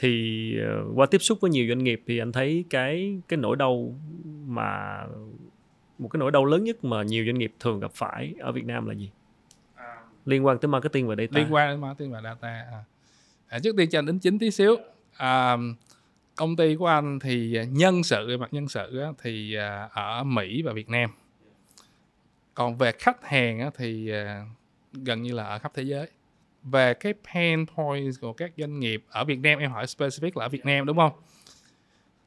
[0.01, 3.55] thì uh, qua tiếp xúc với nhiều doanh nghiệp thì anh thấy cái cái nỗi
[3.55, 3.95] đau
[4.47, 5.03] mà
[5.99, 8.65] một cái nỗi đau lớn nhất mà nhiều doanh nghiệp thường gặp phải ở Việt
[8.65, 9.09] Nam là gì?
[10.25, 11.39] Liên quan tới marketing và data.
[11.39, 12.83] Liên quan đến marketing và data à.
[13.47, 14.77] À, trước tiên cho anh đính chính tí xíu.
[15.17, 15.57] À,
[16.35, 20.73] công ty của anh thì nhân sự mặt nhân sự thì à, ở Mỹ và
[20.73, 21.09] Việt Nam.
[22.53, 24.45] Còn về khách hàng thì à,
[24.93, 26.07] gần như là ở khắp thế giới.
[26.63, 30.45] Về cái pain points của các doanh nghiệp ở Việt Nam em hỏi specific là
[30.45, 31.11] ở Việt Nam đúng không?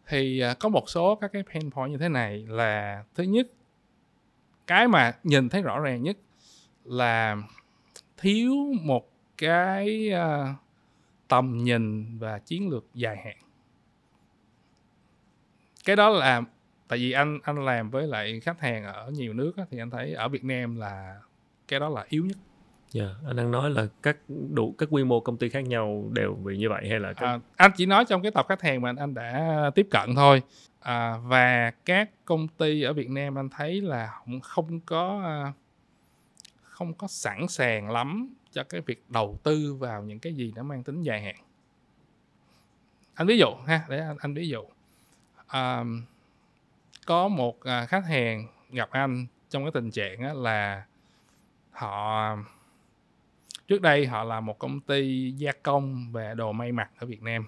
[0.06, 3.46] Thì à, có một số các cái pain point như thế này là thứ nhất
[4.66, 6.16] cái mà nhìn thấy rõ ràng nhất
[6.84, 7.36] là
[8.22, 9.08] thiếu một
[9.38, 10.54] cái à,
[11.28, 13.36] tầm nhìn và chiến lược dài hạn.
[15.84, 16.42] Cái đó là
[16.88, 19.90] tại vì anh anh làm với lại khách hàng ở nhiều nước á, thì anh
[19.90, 21.20] thấy ở Việt Nam là
[21.68, 22.36] cái đó là yếu nhất.
[22.90, 24.16] Dạ, anh đang nói là các
[24.50, 27.26] đủ các quy mô công ty khác nhau đều bị như vậy hay là các...
[27.26, 30.42] à, anh chỉ nói trong cái tập khách hàng mà anh đã tiếp cận thôi.
[30.80, 35.52] À, và các công ty ở Việt Nam anh thấy là không không có à,
[36.82, 40.62] không có sẵn sàng lắm cho cái việc đầu tư vào những cái gì nó
[40.62, 41.36] mang tính dài hạn.
[43.14, 44.64] Anh ví dụ ha để anh, anh ví dụ.
[45.46, 45.84] À,
[47.06, 50.86] có một à, khách hàng gặp anh trong cái tình trạng là
[51.70, 52.36] họ
[53.66, 57.22] trước đây họ là một công ty gia công về đồ may mặc ở Việt
[57.22, 57.46] Nam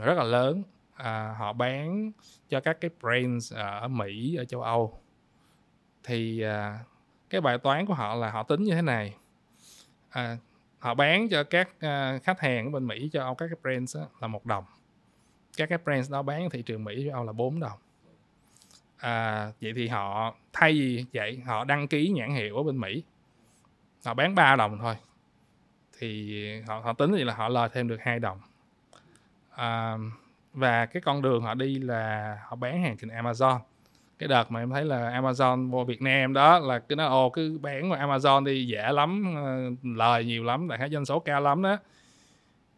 [0.00, 0.62] rất là lớn.
[0.94, 2.12] À, họ bán
[2.48, 5.00] cho các cái brands à, ở Mỹ ở châu Âu.
[6.04, 6.78] Thì à,
[7.30, 9.14] cái bài toán của họ là họ tính như thế này.
[10.10, 10.36] À,
[10.78, 13.96] họ bán cho các uh, khách hàng ở bên Mỹ cho Âu các cái brands
[13.96, 14.64] đó, là một đồng.
[15.56, 17.78] Các cái brands đó bán thị trường Mỹ cho Âu là 4 đồng.
[18.96, 23.02] À, vậy thì họ thay vì vậy họ đăng ký nhãn hiệu ở bên Mỹ.
[24.04, 24.96] Họ bán 3 đồng thôi.
[25.98, 28.38] Thì họ họ tính thì là họ lời thêm được hai đồng.
[29.50, 29.96] À,
[30.52, 33.58] và cái con đường họ đi là họ bán hàng trên Amazon
[34.18, 37.30] cái đợt mà em thấy là Amazon vô Việt Nam đó là cứ nó ồ
[37.30, 41.18] cứ bán mà Amazon đi dễ lắm ờ, lời nhiều lắm đại khái doanh số
[41.18, 41.76] cao lắm đó.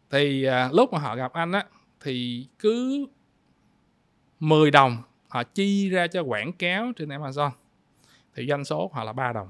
[0.09, 1.65] Thì à, lúc mà họ gặp anh á
[2.01, 3.05] thì cứ
[4.39, 4.97] 10 đồng
[5.27, 7.49] họ chi ra cho quảng cáo trên Amazon
[8.35, 9.49] thì doanh số của họ là 3 đồng.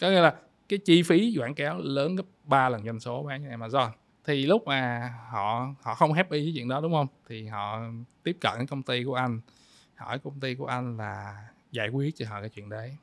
[0.00, 0.34] Có nghĩa là
[0.68, 3.88] cái chi phí quảng cáo lớn gấp 3 lần doanh số bán trên Amazon.
[4.24, 7.06] Thì lúc mà họ họ không happy với chuyện đó đúng không?
[7.28, 7.80] Thì họ
[8.22, 9.40] tiếp cận công ty của anh
[9.96, 12.96] hỏi công ty của anh là giải quyết cho họ cái chuyện đấy.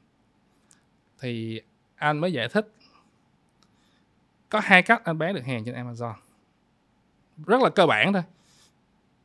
[1.20, 1.62] Thì
[1.96, 2.72] anh mới giải thích
[4.50, 6.14] có hai cách anh bán được hàng trên Amazon.
[7.46, 8.24] Rất là cơ bản thôi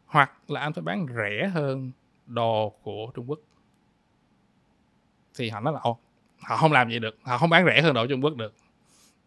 [0.07, 1.91] hoặc là anh phải bán rẻ hơn
[2.27, 3.39] đồ của Trung Quốc.
[5.35, 5.99] Thì họ nói là Ồ,
[6.41, 8.55] họ không làm vậy được họ không bán rẻ hơn đồ Trung Quốc được.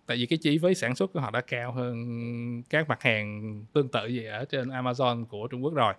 [0.05, 3.61] Tại vì cái chi phí sản xuất của họ đã cao hơn các mặt hàng
[3.73, 5.93] tương tự gì ở trên Amazon của Trung Quốc rồi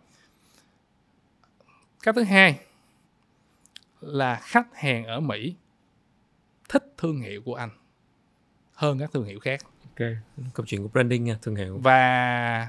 [2.03, 2.59] cái thứ hai
[4.01, 5.55] là khách hàng ở Mỹ
[6.69, 7.71] thích thương hiệu của anh
[8.75, 9.61] hơn các thương hiệu khác.
[9.83, 10.09] Ok
[10.55, 11.79] câu chuyện của branding nha thương hiệu.
[11.83, 12.69] Và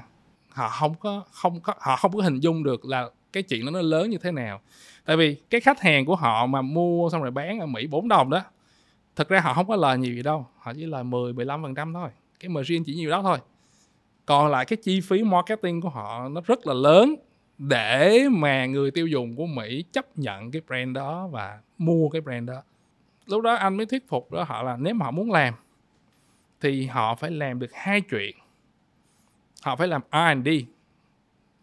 [0.50, 3.70] họ không có không có họ không có hình dung được là cái chuyện đó
[3.70, 4.60] nó lớn như thế nào.
[5.04, 8.08] Tại vì cái khách hàng của họ mà mua xong rồi bán ở Mỹ 4
[8.08, 8.42] đồng đó
[9.16, 11.74] thực ra họ không có lời nhiều gì đâu họ chỉ lời 10 15 phần
[11.74, 12.10] trăm thôi.
[12.40, 13.38] Cái margin chỉ nhiều đó thôi.
[14.26, 17.14] Còn lại cái chi phí marketing của họ nó rất là lớn
[17.58, 22.20] để mà người tiêu dùng của Mỹ chấp nhận cái brand đó và mua cái
[22.20, 22.62] brand đó.
[23.26, 25.54] Lúc đó anh mới thuyết phục đó họ là nếu mà họ muốn làm,
[26.60, 28.36] thì họ phải làm được hai chuyện.
[29.62, 30.48] Họ phải làm R&D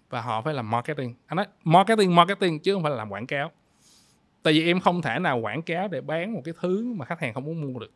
[0.10, 1.16] và họ phải làm marketing.
[1.26, 3.52] Anh nói marketing marketing chứ không phải là làm quảng cáo.
[4.44, 7.20] Tại vì em không thể nào quảng cáo để bán một cái thứ mà khách
[7.20, 7.92] hàng không muốn mua được.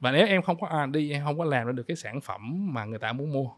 [0.00, 2.74] Và nếu em không có R&D em không có làm ra được cái sản phẩm
[2.74, 3.50] mà người ta muốn mua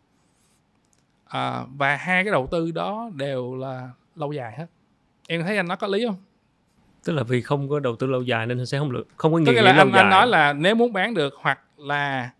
[1.29, 4.67] à, và hai cái đầu tư đó đều là lâu dài hết.
[5.29, 6.17] Em thấy anh nói có lý không?
[7.05, 9.41] Tức là vì không có đầu tư lâu dài nên sẽ không được không có
[9.47, 10.03] có nghĩa là anh, dài.
[10.03, 12.31] anh nói là nếu muốn bán được hoặc là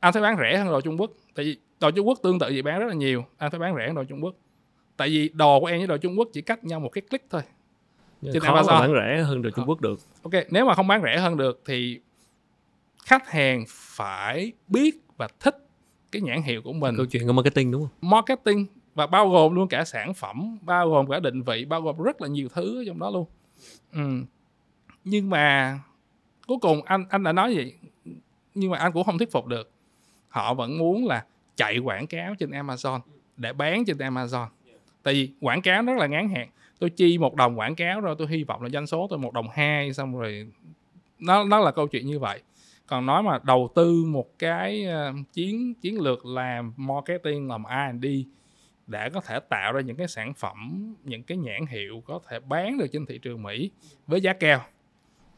[0.00, 1.10] anh phải bán rẻ hơn đồ Trung Quốc.
[1.34, 3.76] Tại vì đồ Trung Quốc tương tự gì bán rất là nhiều anh phải bán
[3.76, 4.34] rẻ hơn đồ Trung Quốc.
[4.96, 7.30] Tại vì đồ của em với đồ Trung Quốc chỉ cách nhau một cái click
[7.30, 7.42] thôi.
[8.32, 9.68] Trên khó mà bán rẻ hơn đồ Trung Ờ.
[9.68, 9.98] Quốc được.
[10.22, 12.00] Ok nếu mà không bán rẻ hơn được thì
[13.04, 15.63] khách hàng phải biết và thích
[16.14, 16.96] cái nhãn hiệu của mình.
[16.96, 18.10] Câu chuyện của marketing đúng không?
[18.10, 22.02] Marketing và bao gồm luôn cả sản phẩm bao gồm cả định vị bao gồm
[22.02, 23.26] rất là nhiều thứ ở trong đó luôn.
[23.92, 24.22] Ừ.
[25.04, 25.78] nhưng mà
[26.46, 27.74] cuối cùng anh anh đã nói vậy
[28.54, 29.70] nhưng mà anh cũng không thuyết phục được.
[30.28, 31.24] Họ vẫn muốn là
[31.56, 33.00] chạy quảng cáo trên Amazon
[33.36, 34.46] để bán trên Amazon.
[35.02, 36.48] Tại vì quảng cáo rất là ngắn hạn.
[36.78, 39.32] Tôi chi một đồng quảng cáo rồi tôi hy vọng là doanh số tôi một
[39.32, 40.46] đồng hai xong rồi
[41.18, 42.40] nó nó là câu chuyện như vậy
[42.86, 48.06] còn nói mà đầu tư một cái ờ, chiến chiến lược làm marketing làm R&D
[48.86, 52.40] để có thể tạo ra những cái sản phẩm những cái nhãn hiệu có thể
[52.40, 53.70] bán được trên thị trường Mỹ
[54.06, 54.64] với giá cao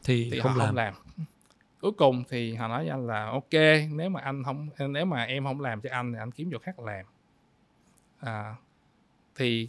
[0.03, 0.93] thì, thì không họ làm không làm.
[1.81, 3.53] cuối cùng thì họ nói với anh là ok
[3.91, 6.57] nếu mà anh không nếu mà em không làm cho anh thì anh kiếm chỗ
[6.59, 7.05] khác làm.
[8.19, 8.55] À,
[9.35, 9.67] thì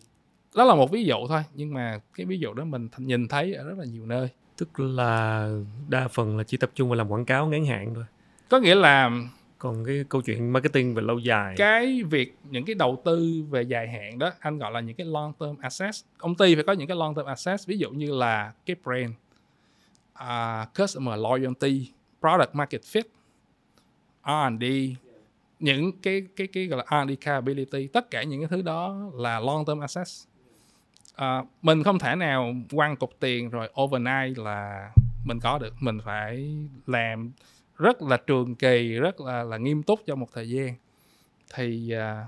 [0.56, 3.54] đó là một ví dụ thôi nhưng mà cái ví dụ đó mình nhìn thấy
[3.54, 5.50] ở rất là nhiều nơi tức là
[5.88, 8.04] đa phần là chỉ tập trung vào làm quảng cáo ngắn hạn thôi.
[8.48, 9.10] Có nghĩa là
[9.58, 11.54] còn cái câu chuyện marketing về lâu dài.
[11.58, 15.06] Cái việc những cái đầu tư về dài hạn đó anh gọi là những cái
[15.06, 16.04] long term assets.
[16.18, 19.12] Công ty phải có những cái long term assets ví dụ như là cái brand
[20.22, 21.90] uh, customer loyalty
[22.20, 23.02] product market fit
[24.24, 24.64] R&D
[25.60, 27.86] những cái cái cái gọi là R&D capability.
[27.86, 30.27] Tất cả những cái thứ đó là long term assets
[31.18, 34.90] À, mình không thể nào quăng cục tiền rồi overnight là
[35.24, 35.74] mình có được.
[35.80, 37.32] Mình phải làm
[37.76, 40.74] rất là trường kỳ rất là là nghiêm túc trong một thời gian.
[41.54, 42.26] Thì à,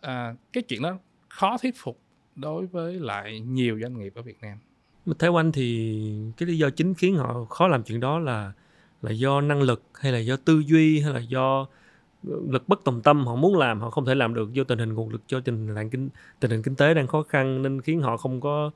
[0.00, 2.00] à, cái chuyện đó khó thuyết phục
[2.36, 4.58] đối với lại nhiều doanh nghiệp ở Việt Nam.
[5.18, 6.00] Theo anh thì
[6.36, 8.52] cái lý do chính khiến họ khó làm chuyện đó là
[9.02, 11.66] là do năng lực hay là do tư duy hay là do
[12.22, 14.94] lực bất tòng tâm họ muốn làm họ không thể làm được do tình hình
[14.94, 16.08] nguồn lực cho tình hình kinh
[16.40, 18.70] tình hình kinh tế đang khó khăn nên khiến họ không có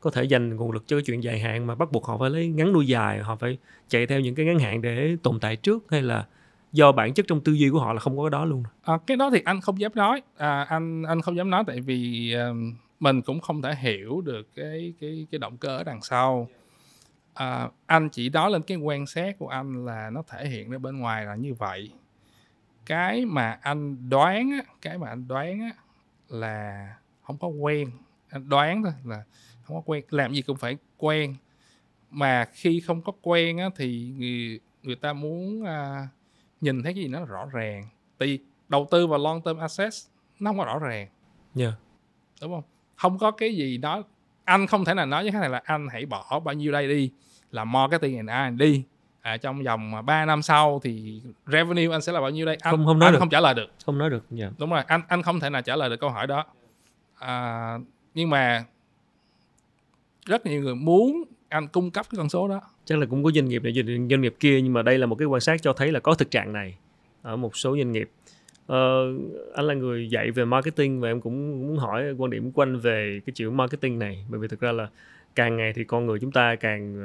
[0.00, 2.30] có thể dành nguồn lực cho cái chuyện dài hạn mà bắt buộc họ phải
[2.30, 5.56] lấy ngắn nuôi dài họ phải chạy theo những cái ngắn hạn để tồn tại
[5.56, 6.26] trước hay là
[6.72, 8.62] do bản chất trong tư duy của họ là không có cái đó luôn?
[8.82, 10.22] À, cái đó thì anh không dám nói.
[10.36, 12.56] À, anh anh không dám nói tại vì uh,
[13.00, 16.48] mình cũng không thể hiểu được cái cái cái động cơ ở đằng sau.
[17.34, 20.78] À, anh chỉ nói lên cái quan sát của anh là nó thể hiện ra
[20.78, 21.90] bên ngoài là như vậy
[22.86, 25.70] cái mà anh đoán á, cái mà anh đoán á,
[26.28, 27.90] là không có quen.
[28.28, 29.24] Anh đoán thôi là
[29.62, 31.34] không có quen làm gì cũng phải quen.
[32.10, 36.08] Mà khi không có quen á, thì người người ta muốn à,
[36.60, 37.88] nhìn thấy cái gì nó rõ ràng.
[38.18, 40.06] Vì đầu tư vào long term assets
[40.40, 41.08] nó không có rõ ràng.
[41.56, 41.74] Yeah.
[42.42, 42.64] đúng không?
[42.96, 44.02] Không có cái gì đó
[44.44, 46.88] anh không thể nào nói với khách này là anh hãy bỏ bao nhiêu đây
[46.88, 47.10] đi
[47.50, 48.62] làm marketing and R&D
[49.26, 52.56] à, trong vòng 3 năm sau thì revenue anh sẽ là bao nhiêu đây?
[52.60, 53.18] Anh Không- không nói anh được.
[53.18, 53.66] không trả lời được.
[53.86, 54.52] Không nói được yeah.
[54.58, 56.44] đúng rồi anh anh không thể nào trả lời được câu hỏi đó.
[57.18, 57.78] À,
[58.14, 58.64] nhưng mà
[60.26, 62.60] rất nhiều người muốn anh cung cấp cái con số đó.
[62.84, 63.72] Chắc là cũng có doanh nghiệp này
[64.10, 66.14] doanh nghiệp kia nhưng mà đây là một cái quan sát cho thấy là có
[66.14, 66.76] thực trạng này
[67.22, 68.10] ở một số doanh nghiệp.
[68.66, 69.04] Ờ,
[69.54, 72.78] anh là người dạy về marketing và em cũng muốn hỏi quan điểm của anh
[72.78, 74.24] về cái chữ marketing này.
[74.28, 74.88] Bởi vì thực ra là
[75.34, 76.96] càng ngày thì con người chúng ta càng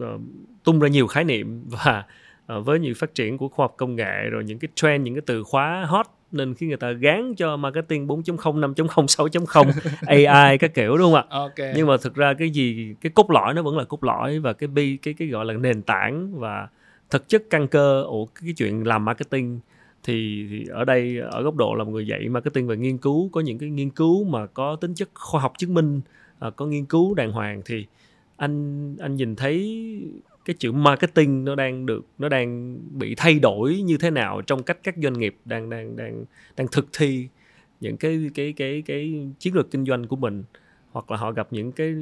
[0.00, 0.18] ờ, ờ,
[0.64, 2.04] tung ra nhiều khái niệm và
[2.46, 5.14] ờ, với nhiều phát triển của khoa học công nghệ rồi những cái trend những
[5.14, 9.70] cái từ khóa hot nên khi người ta gán cho marketing 4.0 5.0 6.0
[10.06, 11.24] AI các kiểu đúng không ạ?
[11.28, 11.54] Ok.
[11.74, 14.52] Nhưng mà thực ra cái gì cái cốt lõi nó vẫn là cốt lõi và
[14.52, 16.68] cái bi cái cái gọi là nền tảng và
[17.10, 19.60] thực chất căn cơ của cái chuyện làm marketing
[20.02, 23.28] thì, thì ở đây ở góc độ là một người dạy marketing và nghiên cứu
[23.32, 26.00] có những cái nghiên cứu mà có tính chất khoa học chứng minh
[26.38, 27.86] à, có nghiên cứu đàng hoàng thì
[28.36, 29.80] anh anh nhìn thấy
[30.44, 34.62] cái chữ marketing nó đang được nó đang bị thay đổi như thế nào trong
[34.62, 36.24] cách các doanh nghiệp đang đang đang
[36.56, 37.28] đang thực thi
[37.80, 40.44] những cái cái cái cái chiến lược kinh doanh của mình?
[40.92, 41.94] Hoặc là họ gặp những cái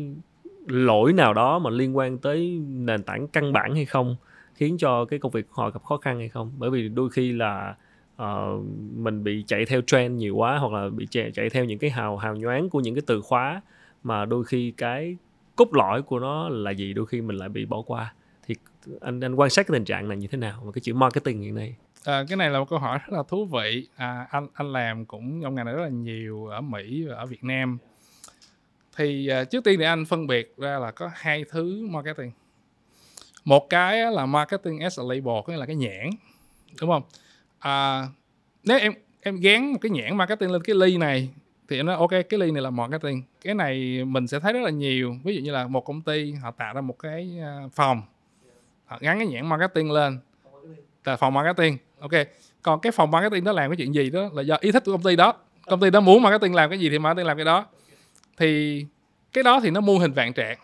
[0.66, 4.16] lỗi nào đó mà liên quan tới nền tảng căn bản hay không?
[4.54, 6.52] Khiến cho cái công việc của họ gặp khó khăn hay không?
[6.58, 7.74] Bởi vì đôi khi là
[8.22, 8.64] uh,
[8.96, 11.90] mình bị chạy theo trend nhiều quá hoặc là bị chạy, chạy theo những cái
[11.90, 13.62] hào hào nhoáng của những cái từ khóa
[14.02, 15.16] mà đôi khi cái
[15.56, 18.14] cốt lõi của nó là gì đôi khi mình lại bị bỏ qua
[18.46, 18.54] thì
[19.00, 21.42] anh anh quan sát cái tình trạng này như thế nào và cái chữ marketing
[21.42, 23.88] hiện nay À, cái này là một câu hỏi rất là thú vị.
[23.96, 27.26] À, anh anh làm cũng trong ngành này rất là nhiều ở Mỹ và ở
[27.26, 27.78] Việt Nam.
[28.96, 32.30] Thì à, trước tiên thì anh phân biệt ra là có hai thứ marketing.
[33.44, 36.10] Một cái là marketing as a label, có nghĩa là cái nhãn,
[36.80, 37.02] đúng không?
[37.58, 38.06] À,
[38.64, 41.30] nếu em em gán một cái nhãn marketing lên cái ly này
[41.68, 43.22] thì em nói ok cái ly này là marketing.
[43.40, 45.16] Cái này mình sẽ thấy rất là nhiều.
[45.24, 48.02] Ví dụ như là một công ty họ tạo ra một cái à, phòng,
[48.86, 50.18] họ gắn cái nhãn marketing lên.
[51.04, 51.78] Là phòng marketing.
[51.98, 52.12] Ok.
[52.62, 54.92] Còn cái phòng marketing đó làm cái chuyện gì đó là do ý thích của
[54.92, 55.34] công ty đó.
[55.66, 57.66] Công ty đó muốn marketing làm cái gì thì marketing làm cái đó.
[58.36, 58.84] Thì
[59.32, 60.58] cái đó thì nó muôn hình vạn trạng.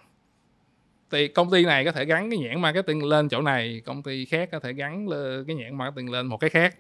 [1.11, 4.25] Thì công ty này có thể gắn cái nhãn marketing lên chỗ này công ty
[4.25, 5.09] khác có thể gắn
[5.47, 6.77] cái nhãn marketing lên một cái khác.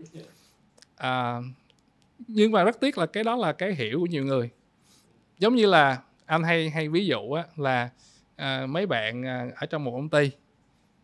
[0.96, 1.38] À,
[2.26, 4.50] nhưng mà rất tiếc là cái đó là cái hiểu của nhiều người.
[5.38, 7.90] Giống như là anh hay hay ví dụ á, là
[8.36, 10.30] à, mấy bạn à, ở trong một công ty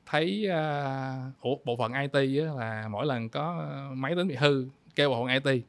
[0.06, 4.66] thấy uh, ủa, bộ phận IT á, là mỗi lần có máy tính bị hư
[4.94, 5.62] kêu bộ phận IT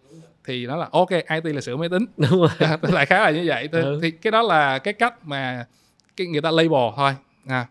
[0.43, 2.05] thì nó là ok IT là sửa máy tính.
[2.17, 2.49] Đúng rồi.
[2.81, 3.69] Lại khá là như vậy.
[3.71, 3.99] Thì, Ừ.
[4.01, 5.65] thì cái đó là cái cách mà
[6.17, 7.15] cái người ta label thôi.
[7.47, 7.67] À.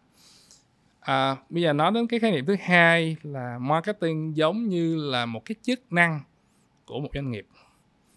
[1.00, 5.26] À, bây giờ nói đến cái khái niệm thứ hai là marketing giống như là
[5.26, 6.20] một cái chức năng
[6.84, 7.46] của một doanh nghiệp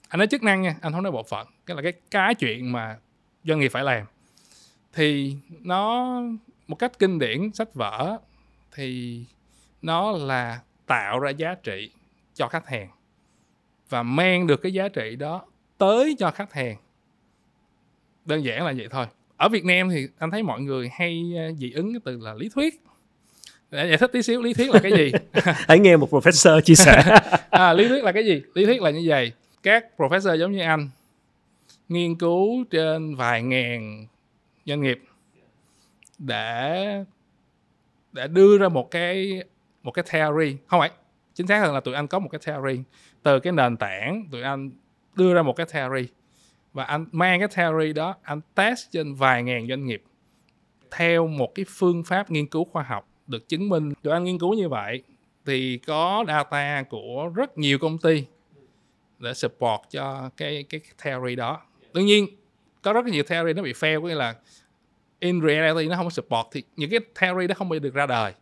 [0.07, 2.71] anh nói chức năng nha anh không nói bộ phận cái là cái cái chuyện
[2.71, 2.97] mà
[3.43, 4.05] doanh nghiệp phải làm.
[4.93, 6.21] Thì nó
[6.67, 8.17] một cách kinh điển sách vở
[8.75, 9.21] thì
[9.81, 11.91] nó là tạo ra giá trị
[12.33, 12.89] cho khách hàng
[13.89, 15.41] và mang được cái giá trị đó
[15.77, 16.75] tới cho khách hàng.
[18.25, 19.05] Đơn giản là vậy thôi.
[19.37, 22.33] Ở Việt Nam thì anh thấy mọi người hay ờ, dị ứng cái từ là
[22.33, 22.81] lý thuyết.
[23.71, 25.11] Để giải thích tí xíu lý thuyết là cái gì?
[25.43, 27.19] Hãy nghe một professor chia sẻ.
[27.49, 28.41] À, lý thuyết là cái gì?
[28.53, 29.31] Lý thuyết là như vậy
[29.63, 30.89] các professor giống như anh,
[31.89, 34.07] nghiên cứu trên vài ngàn
[34.65, 34.99] doanh nghiệp
[36.17, 37.03] để
[38.11, 39.43] để đưa ra một cái
[39.83, 40.57] một cái theory.
[40.67, 40.91] Không phải,
[41.33, 42.83] chính xác hơn là tụi anh có một cái theory.
[43.23, 44.71] Từ cái nền tảng, tụi anh
[45.15, 46.07] đưa ra một cái theory.
[46.73, 50.03] Và anh mang cái theory đó, anh test trên vài ngàn doanh nghiệp
[50.91, 53.93] theo một cái phương pháp nghiên cứu khoa học được chứng minh.
[54.01, 55.03] Tụi anh nghiên cứu như vậy
[55.45, 58.25] thì có data của rất nhiều công ty
[59.19, 61.61] để support cho cái cái theory đó.
[61.93, 62.27] Đương nhiên
[62.81, 64.35] có rất nhiều theory nó bị fail có nghĩa là
[65.19, 67.93] in reality nó không có support thì những cái theory đó không bao giờ được
[67.93, 68.33] ra đời.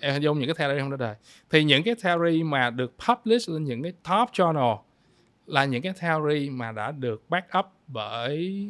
[0.00, 1.14] Em hình dung những cái theory không ra đời.
[1.50, 4.78] Thì những cái theory mà được publish lên những cái top journal
[5.46, 8.66] là những cái theory mà đã được back up bởi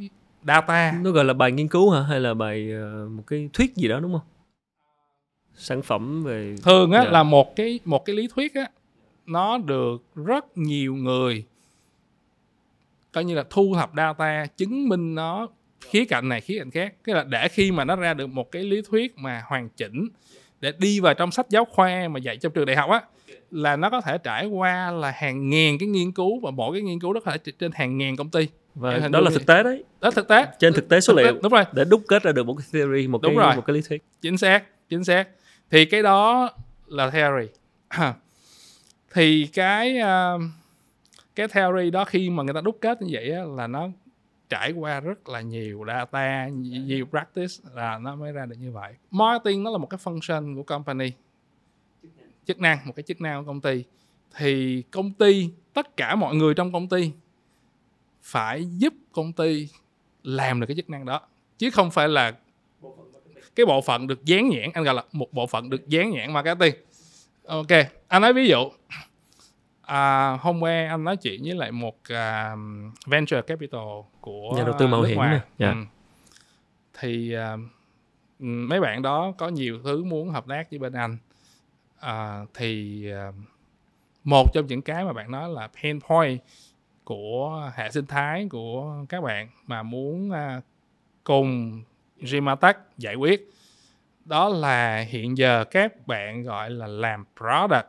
[0.46, 0.92] data.
[1.02, 2.02] Nó gọi là bài nghiên cứu hả?
[2.02, 4.26] Hay là bài ờ, một cái thuyết gì đó đúng không?
[5.54, 7.10] Sản phẩm về thường á Dạ.
[7.10, 8.66] là một cái một cái lý thuyết á
[9.30, 11.44] nó được rất nhiều người
[13.12, 15.48] coi như là thu thập data chứng minh nó
[15.80, 16.94] khía cạnh này khía cạnh khác.
[17.04, 20.08] Cái là để khi mà nó ra được một cái lý thuyết mà hoàn chỉnh
[20.60, 23.00] để đi vào trong sách giáo khoa mà dạy trong trường đại học á
[23.50, 26.82] là nó có thể trải qua là hàng ngàn cái nghiên cứu và mỗi cái
[26.82, 28.48] nghiên cứu đó có thể trên hàng ngàn công ty.
[28.74, 29.84] Và đó dung là thực tế đấy.
[30.00, 30.46] Đó thực tế.
[30.58, 31.64] Trên thực tế số liệu đúng rồi.
[31.72, 33.56] để đúc kết ra được một cái theory một Đúng cái rồi.
[33.56, 34.02] một cái lý thuyết.
[34.20, 35.28] Chính xác chính xác.
[35.70, 36.50] Thì cái đó
[36.86, 37.46] là theory
[39.14, 40.42] thì cái uh,
[41.34, 43.88] cái theory đó khi mà người ta đúc kết như vậy á, là nó
[44.48, 48.92] trải qua rất là nhiều data nhiều practice là nó mới ra được như vậy.
[49.10, 51.12] Marketing nó là một cái function của company.
[52.46, 53.84] Chức năng một cái chức năng của công ty.
[54.36, 57.12] Thì công ty tất cả mọi người trong công ty
[58.22, 59.68] phải giúp công ty
[60.22, 61.20] làm được cái chức năng đó.
[61.58, 62.34] Chứ không phải là
[63.54, 66.32] cái bộ phận được dán nhãn anh gọi là một bộ phận được dán nhãn
[66.32, 66.74] marketing
[67.46, 67.68] ok
[68.08, 68.70] anh nói ví dụ
[69.82, 72.58] à, hôm qua anh nói chuyện với lại một uh,
[73.06, 73.80] venture capital
[74.20, 75.30] của nhà đầu tư mạo hiểm ngoài.
[75.30, 75.40] này.
[75.58, 75.70] Dạ.
[75.70, 75.76] Ừ.
[76.98, 77.60] thì uh,
[78.38, 81.18] mấy bạn đó có nhiều thứ muốn hợp tác với bên anh
[82.00, 83.34] à, thì uh,
[84.24, 86.40] một trong những cái mà bạn nói là pain point
[87.04, 90.64] của hệ sinh thái của các bạn mà muốn uh,
[91.24, 91.82] cùng
[92.20, 93.50] Gematech giải quyết
[94.30, 97.86] đó là hiện giờ các bạn gọi là làm product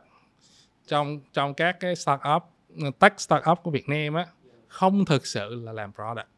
[0.86, 2.42] trong trong các cái startup
[2.98, 4.26] tech startup của Việt Nam á
[4.68, 6.28] không thực sự là làm product.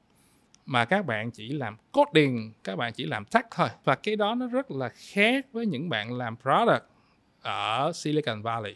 [0.67, 3.69] Mà các bạn chỉ làm coding các bạn chỉ làm tech thôi.
[3.85, 6.85] Và cái đó nó rất là khác với những bạn làm product
[7.43, 8.75] ở Silicon Valley.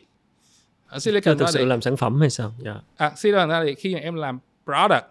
[0.86, 2.52] Ở Silicon thực Valley sự làm sản phẩm hay sao?
[2.58, 2.74] Dạ.
[2.96, 5.04] À, Silicon Valley khi mà em làm product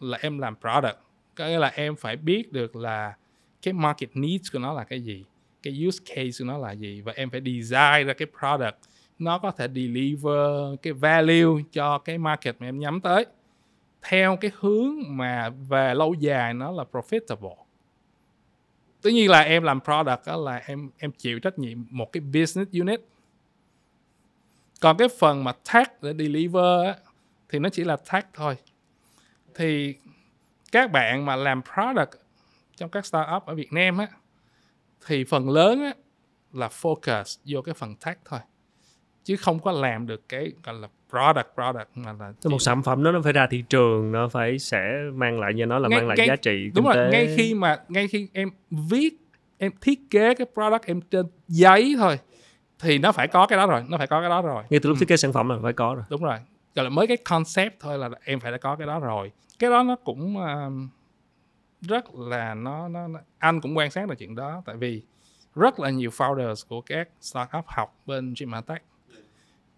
[0.00, 0.98] là em làm product.
[1.34, 3.14] Có nghĩa là em phải biết được là
[3.62, 5.24] cái market needs của nó là cái gì
[5.64, 7.00] cái use case của nó là gì?
[7.00, 8.76] Và em phải design ra cái product.
[9.18, 13.26] Nó có thể deliver cái value cho cái market mà em nhắm tới.
[14.02, 17.56] Theo cái hướng mà về lâu dài nó là profitable.
[19.02, 22.20] Tất nhiên là em làm product đó là em em chịu trách nhiệm một cái
[22.20, 23.00] business unit.
[24.80, 26.96] Còn cái phần mà tag để deliver á,
[27.48, 28.56] thì nó chỉ là tag thôi.
[29.54, 29.94] Thì
[30.72, 32.10] các bạn mà làm product
[32.76, 34.08] trong các startup ở Việt Nam á
[35.06, 35.92] thì phần lớn á
[36.52, 38.40] là focus vô cái phần tech thôi.
[39.24, 42.64] Chứ không có làm được cái gọi là product product mà là Tức một chỉ-
[42.64, 45.78] sản phẩm đó nó phải ra thị trường nó phải sẽ mang lại cho nó
[45.78, 47.08] là Ngay- mang lại ngay- giá trị đúng rồi tế.
[47.12, 49.10] ngay khi mà ngay khi em viết
[49.58, 52.18] em thiết kế cái product em trên giấy thôi
[52.78, 54.64] thì nó phải có cái đó rồi nó phải có cái đó rồi.
[54.70, 56.04] Ngay từ lúc thiết kế sản phẩm là phải có rồi.
[56.10, 56.38] Đúng rồi
[56.74, 59.32] gọi là mới cái concept thôi là em phải đã có cái đó rồi.
[59.58, 60.88] Cái đó nó cũng um,
[61.88, 65.02] rất là nó, nó nó anh cũng quan sát được chuyện đó tại vì
[65.54, 68.82] rất là nhiều founders của các startup học bên Gematech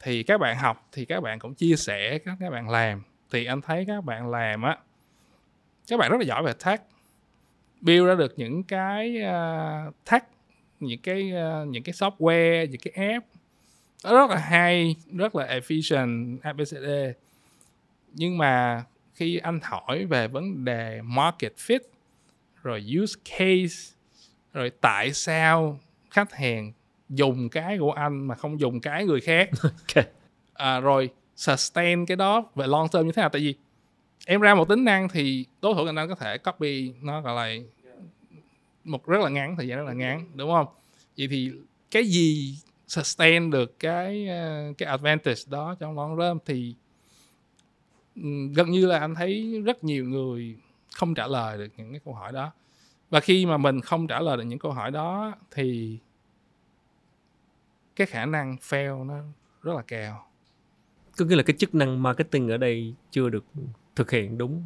[0.00, 3.02] thì các bạn học thì các bạn cũng chia sẻ các các bạn làm.
[3.30, 4.78] Thì anh thấy các bạn làm á
[5.88, 6.80] các bạn rất là giỏi về tech.
[7.80, 10.24] Build ra được những cái uh, tech
[10.80, 13.26] những cái uh, những cái software những cái app.
[14.04, 17.16] Nó rất là hay rất là efficient ABCD
[18.16, 18.84] nhưng mà
[19.14, 21.80] khi anh hỏi về vấn đề market fit
[22.66, 23.96] rồi use case.
[24.52, 26.72] Rồi tại sao khách hàng
[27.08, 29.50] dùng cái của anh mà không dùng cái người khác?
[29.62, 30.04] Ok.
[30.54, 33.28] À, rồi sustain cái đó về long term như thế nào?
[33.28, 33.54] Tại vì
[34.26, 37.34] em ra một tính năng thì đối thủ cạnh tranh có thể copy nó gọi
[37.36, 37.64] là
[38.84, 40.66] một rất là ngắn thời gian rất là ngắn đúng không?
[41.18, 41.52] Vậy thì
[41.90, 42.58] cái gì
[42.88, 46.74] sustain được cái ờ, cái advantage đó trong long run thì
[48.54, 50.56] gần như là anh thấy rất nhiều người
[50.96, 52.52] không trả lời được những cái câu hỏi đó.
[53.10, 55.98] Và khi mà mình không trả lời được những câu hỏi đó thì
[57.96, 59.14] cái khả năng fail nó
[59.62, 60.26] rất là cao
[61.18, 63.44] có nghĩa là cái chức năng marketing ở đây chưa được
[63.96, 64.62] thực hiện đúng.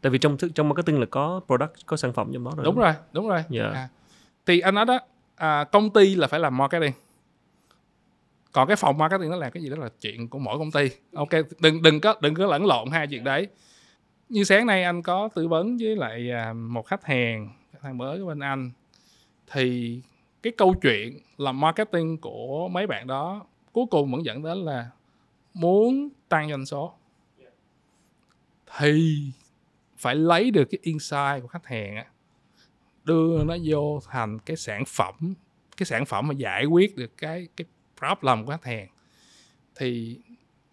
[0.00, 2.64] Tại vì trong trong marketing là có product có sản phẩm trong đó rồi.
[2.64, 3.44] Đúng rồi đúng rồi.
[3.48, 3.70] Dạ.
[3.74, 3.88] à,
[4.46, 4.98] thì anh nói đó
[5.36, 6.92] à, công ty là phải làm marketing.
[8.52, 10.90] Còn cái phòng marketing nó làm cái gì đó là chuyện của mỗi công ty.
[11.14, 13.48] Ok đừng đừng có đừng có lẫn lộn hai chuyện đấy
[14.30, 17.98] như sáng nay anh có tư vấn với lại à, một khách hàng khách hàng
[17.98, 18.70] mới của bên anh.
[19.52, 20.00] Thì
[20.42, 24.90] cái câu chuyện làm marketing của mấy bạn đó cuối cùng vẫn dẫn đến là
[25.54, 26.94] muốn tăng doanh số.
[28.78, 29.22] Thì
[29.96, 32.06] phải lấy được cái insight của khách hàng á,
[33.04, 35.34] đưa nó vô thành cái sản phẩm,
[35.76, 37.64] cái sản phẩm mà giải quyết được cái cái
[37.98, 38.88] problem của khách hàng.
[39.74, 40.18] Thì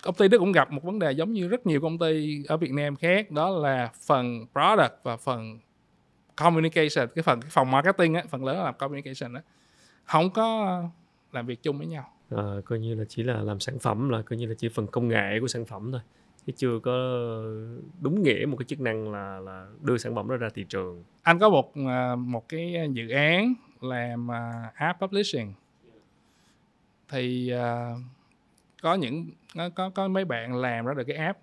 [0.07, 2.57] công ty đó cũng gặp một vấn đề giống như rất nhiều công ty ở
[2.57, 5.59] Việt Nam khác đó là phần product và phần
[6.35, 9.41] communication cái phần cái phòng marketing á phần lớn là làm communication á.
[10.03, 10.81] Không có
[11.31, 12.09] làm việc chung với nhau.
[12.29, 14.87] À, coi như là chỉ là làm sản phẩm là coi như là chỉ phần
[14.87, 16.01] công nghệ của sản phẩm thôi.
[16.45, 16.93] Chứ chưa có
[18.01, 21.03] đúng nghĩa một cái chức năng là là đưa sản phẩm đó ra thị trường.
[21.21, 25.53] Anh có một à, một cái dự án làm à, app publishing.
[27.09, 27.95] Thì à,
[28.82, 31.39] có những có, có có mấy bạn làm ra được cái app.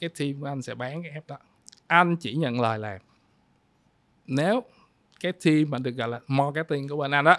[0.00, 1.38] Cái team của anh sẽ bán cái app đó.
[1.86, 3.00] Anh chỉ nhận lời làm.
[4.26, 4.62] Nếu
[5.20, 7.36] cái team mà được gọi là marketing của bên anh đó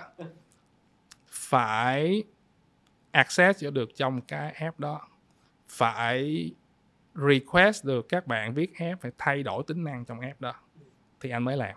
[1.28, 2.24] phải
[3.12, 5.08] access cho được trong cái app đó
[5.70, 6.52] phải
[7.16, 10.54] request được các bạn viết app phải thay đổi tính năng trong app đó
[11.20, 11.76] thì anh mới làm.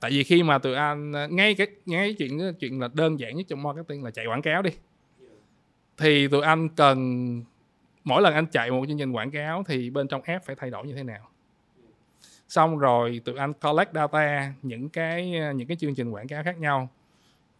[0.00, 3.20] Tại vì khi mà tụi anh ngay cái ngay cái chuyện cái chuyện là đơn
[3.20, 4.70] giản nhất trong marketing là chạy quảng cáo đi
[6.02, 7.42] thì tụi anh cần
[8.04, 10.70] mỗi lần anh chạy một chương trình quảng cáo thì bên trong app phải thay
[10.70, 11.28] đổi như thế nào?
[12.48, 16.58] Xong rồi tụi anh collect data những cái những cái chương trình quảng cáo khác
[16.58, 16.88] nhau.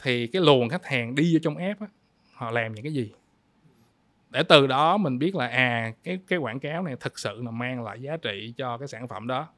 [0.03, 1.87] Thì cái luồng khách hàng đi vô trong app á,
[2.33, 3.13] họ làm những cái gì?
[4.31, 7.51] Để từ đó mình biết là à cái cái quảng cáo này thực sự là
[7.51, 9.49] mang lại giá trị cho cái sản phẩm đó.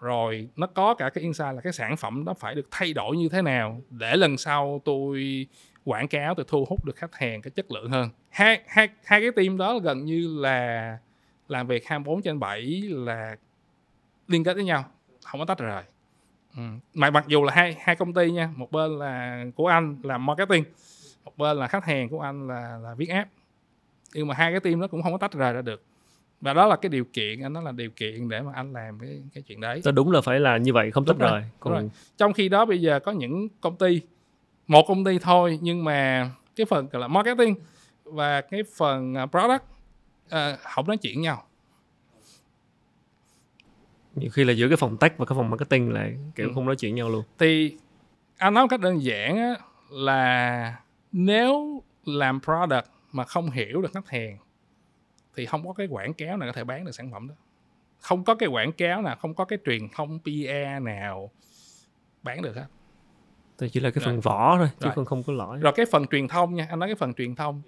[0.00, 3.16] Rồi nó có cả cái insight là cái sản phẩm đó phải được thay đổi
[3.16, 5.46] như thế nào để lần sau tôi
[5.84, 8.08] quảng cáo tôi thu hút được khách hàng cái chất lượng hơn.
[8.30, 10.98] Hai hai hai cái team đó gần như là
[11.48, 13.36] làm việc 24 trên 7 là
[14.28, 14.84] liên kết với nhau
[15.24, 15.82] không có tách rời.
[16.56, 16.62] Ừ.
[16.94, 20.26] mà mặc dù là hai hai công ty nha một bên là của anh làm
[20.26, 20.64] marketing
[21.24, 23.30] một bên là khách hàng của anh là là viết app.
[24.14, 25.82] Nhưng mà hai cái team đó cũng không có tách rời ra được.
[26.40, 28.98] Và đó là cái điều kiện anh nói là điều kiện để mà anh làm
[28.98, 29.82] cái cái chuyện đấy.
[29.84, 31.42] Đó đúng là phải là như vậy không tách rời.
[31.60, 34.00] còn trong khi đó bây giờ có những công ty
[34.70, 37.54] một công ty thôi nhưng mà cái phần gọi là marketing
[38.04, 39.62] và cái phần à, product
[40.28, 41.44] à, không nói chuyện nhau.
[44.14, 46.52] Nhiều khi là giữa cái phòng tech và cái phòng marketing lại kiểu Ừ.
[46.54, 47.24] không nói chuyện nhau luôn.
[47.38, 47.76] Thì
[48.38, 49.54] anh nói một cách đơn giản á,
[49.90, 50.76] là
[51.12, 54.38] nếu làm product mà không hiểu được khách hàng
[55.36, 57.34] thì không có cái quảng cáo nào có thể bán được sản phẩm đó.
[58.00, 61.30] Không có cái quảng cáo nào không có cái truyền thông PR nào
[62.22, 62.66] bán được hết
[63.60, 64.12] thì chỉ là cái Rồi.
[64.14, 64.92] phần vỏ thôi chứ Rồi.
[64.96, 67.34] còn không có lõi rồi cái phần truyền thông nha anh nói cái phần truyền
[67.34, 67.62] thông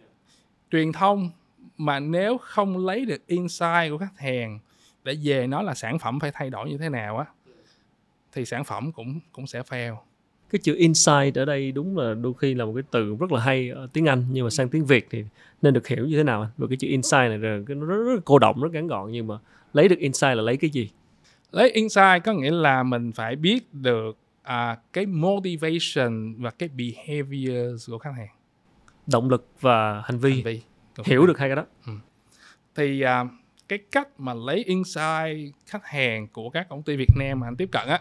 [0.71, 1.31] truyền thông
[1.79, 4.59] mà nếu không lấy được insight của khách hàng
[5.05, 7.25] để về nói là sản phẩm phải thay đổi như thế nào á
[8.33, 9.97] thì sản phẩm cũng cũng sẽ fail
[10.51, 13.41] cái chữ insight ở đây đúng là đôi khi là một cái từ rất là
[13.41, 15.25] hay ở tiếng Anh nhưng mà sang tiếng Việt thì
[15.63, 16.49] nên được hiểu như thế nào?
[16.57, 19.13] Và cái chữ insight này là cái nó rất, rất cô động rất ngắn gọn
[19.13, 19.35] nhưng mà
[19.73, 20.91] lấy được insight là lấy cái gì
[21.53, 27.91] lấy insight có nghĩa là mình phải biết được à, cái motivation và cái behavior
[27.91, 28.29] của khách hàng.
[29.07, 30.63] Động lực và hành vi, hành vi.
[31.05, 31.65] Hiểu được hai cái đó.
[32.75, 33.25] Thì à,
[33.69, 37.57] cái cách mà lấy insight khách hàng của các công ty Việt Nam mà anh
[37.57, 38.01] tiếp cận á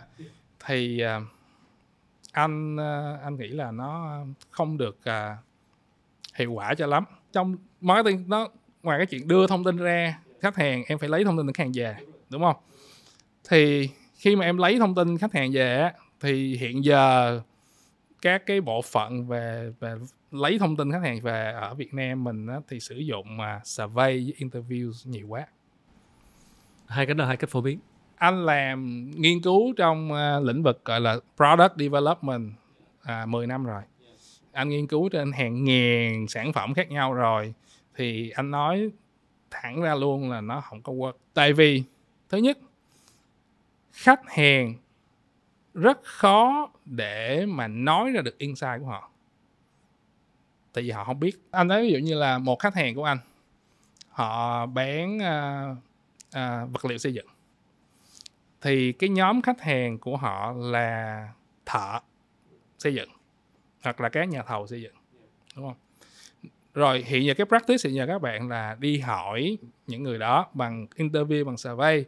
[0.65, 1.21] thì à,
[2.31, 4.19] anh à, anh nghĩ là nó
[4.49, 5.37] không được à,
[6.35, 7.03] hiệu quả cho lắm.
[7.31, 8.47] Trong marketing nó
[8.83, 11.53] ngoài cái chuyện đưa thông tin ra khách hàng em phải lấy thông tin từ
[11.53, 11.95] khách hàng về
[12.29, 12.55] đúng không?
[13.49, 17.41] Thì khi mà em lấy thông tin khách hàng về á thì hiện giờ
[18.21, 19.95] các cái bộ phận về về
[20.31, 23.61] lấy thông tin khách hàng về ở Việt Nam mình á, thì sử dụng mà
[23.63, 25.47] survey với interview nhiều quá.
[26.87, 27.79] Hai cái đó hai cách phổ biến.
[28.15, 32.51] Anh làm nghiên cứu trong à, lĩnh vực gọi là product development
[33.03, 33.81] à, 10 năm rồi.
[34.51, 37.53] Anh nghiên cứu trên hàng ngàn sản phẩm khác nhau rồi.
[37.95, 38.89] Thì anh nói
[39.51, 41.13] thẳng ra luôn là nó không có work.
[41.33, 41.83] Tại vì
[42.29, 42.57] thứ nhất
[43.91, 44.73] khách hàng
[45.73, 49.11] rất khó để mà nói ra được insight của họ.
[50.73, 51.39] Tại vì họ không biết.
[51.51, 53.17] Anh nói ví dụ như là một khách hàng của anh
[54.09, 55.77] họ bán uh,
[56.27, 57.27] uh, vật liệu xây dựng.
[58.61, 61.29] Thì cái nhóm khách hàng của họ là
[61.65, 61.99] thợ
[62.79, 63.09] xây dựng
[63.83, 64.95] hoặc là các nhà thầu xây dựng.
[65.55, 65.77] Đúng không?
[66.73, 69.57] Rồi hiện giờ cái practice hiện giờ các bạn là đi hỏi
[69.87, 72.05] những người đó bằng interview bằng survey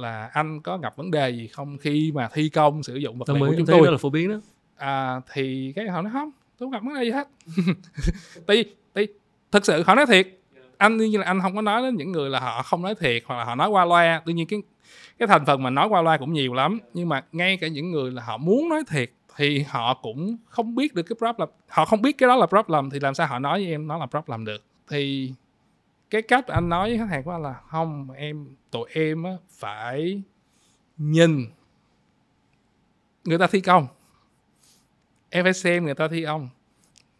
[0.00, 3.28] là anh có gặp vấn đề gì không khi mà thi công sử dụng vật
[3.28, 3.84] liệu của chúng tôi?
[3.84, 4.40] đó là phổ biến đó.
[4.76, 7.28] À, thì cái họ nói không tôi không gặp vấn đề gì hết.
[8.46, 9.08] Tại tại
[9.52, 10.28] thực sự họ nói thiệt.
[10.78, 13.22] Anh nhiên là anh không có nói đến những người là họ không nói thiệt
[13.26, 14.22] hoặc là họ nói qua loa.
[14.26, 14.62] Tuy nhiên cái
[15.18, 16.78] cái thành phần mà nói qua loa cũng nhiều lắm.
[16.94, 20.74] Nhưng mà ngay cả những người là họ muốn nói thiệt thì họ cũng không
[20.74, 23.38] biết được cái problem họ không biết cái đó là problem thì làm sao họ
[23.38, 24.64] nói với em nó là problem được?
[24.90, 25.32] Thì
[26.10, 29.32] cái cách anh nói với khách hàng của anh là không em tụi em á,
[29.50, 30.22] phải
[30.96, 31.46] nhìn
[33.24, 33.86] người ta thi công.
[35.30, 36.48] Em phải xem người ta thi công.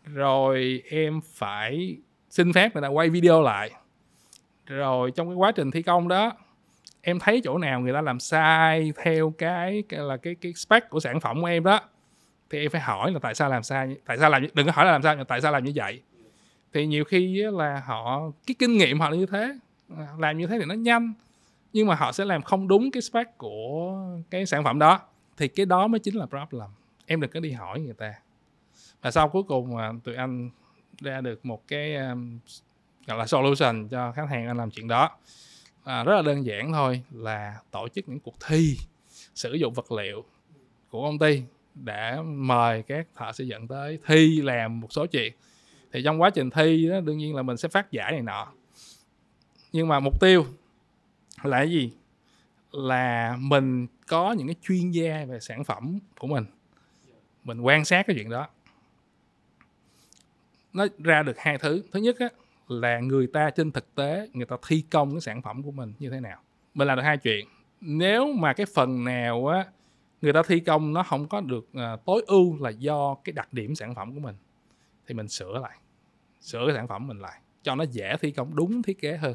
[0.05, 1.97] Rồi em phải
[2.31, 3.71] xin phép người ta quay video lại.
[4.67, 6.33] Rồi trong cái quá trình thi công đó
[7.03, 10.91] em thấy chỗ nào người ta làm sai theo cái, cái là cái cái spec
[10.91, 11.81] của sản phẩm của em đó
[12.51, 14.85] thì em phải hỏi là tại sao làm sai tại sao làm đừng có hỏi
[14.85, 16.03] là làm sao mà tại sao làm như vậy
[16.73, 19.59] thì nhiều khi là họ cái kinh nghiệm họ là như thế
[19.97, 21.13] à, làm như thế thì nó nhanh
[21.73, 23.99] nhưng mà họ sẽ làm không đúng cái spec của
[24.31, 25.01] cái sản phẩm đó.
[25.37, 26.71] Thì cái đó mới chính là problem.
[27.07, 28.15] Em đừng có đi hỏi người ta.
[29.03, 30.51] Và sau cuối cùng mà tụi anh
[31.01, 32.39] ra được một cái um,
[33.07, 35.11] gọi là solution cho khách hàng anh làm chuyện đó.
[35.85, 38.77] À, rất là đơn giản thôi là tổ chức những cuộc thi
[39.35, 40.25] sử dụng vật liệu
[40.91, 41.43] của công ty
[41.75, 45.33] để mời các thợ xây dựng tới thi làm một số chuyện
[45.93, 48.53] thì trong quá trình thi đó, đương nhiên là mình sẽ phát giải này nọ.
[49.73, 50.45] Nhưng mà mục tiêu
[51.43, 51.93] là cái gì?
[52.73, 56.45] Là mình có những cái chuyên gia về sản phẩm của mình.
[57.45, 58.49] Mình quan sát cái chuyện đó.
[60.73, 61.83] Nó ra được hai thứ.
[61.93, 62.29] Thứ nhất á,
[62.69, 65.93] là người ta trên thực tế người ta thi công cái sản phẩm của mình
[65.99, 66.41] như thế nào.
[66.75, 67.47] Mình làm được hai chuyện.
[67.81, 69.67] Nếu mà cái phần nào á
[70.23, 73.53] người ta thi công nó không có được à, tối ưu là do cái đặc
[73.53, 74.35] điểm sản phẩm của mình
[75.07, 75.79] thì mình sửa lại
[76.41, 79.35] sửa cái sản phẩm mình lại cho nó dễ thi công đúng thiết kế hơn.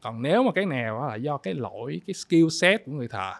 [0.00, 3.32] Còn nếu mà cái nào là do cái lỗi cái skill set của người thợ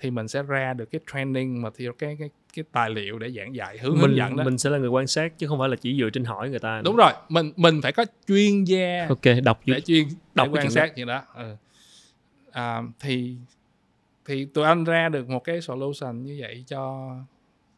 [0.00, 3.30] thì mình sẽ ra được cái training mà theo cái cái cái tài liệu để
[3.30, 4.44] giảng dạy hướng mình dẫn đó.
[4.44, 6.58] mình sẽ là người quan sát chứ không phải là chỉ dựa trên hỏi người
[6.58, 6.82] ta.
[6.84, 10.70] Đúng rồi mình mình phải có chuyên gia ok đọc để chuyên đọc để quan
[10.70, 11.22] sát chuyện đó.
[11.34, 11.56] Ừ.
[12.52, 13.36] à, thì
[14.24, 17.14] thì tụi anh ra được một cái solution như vậy cho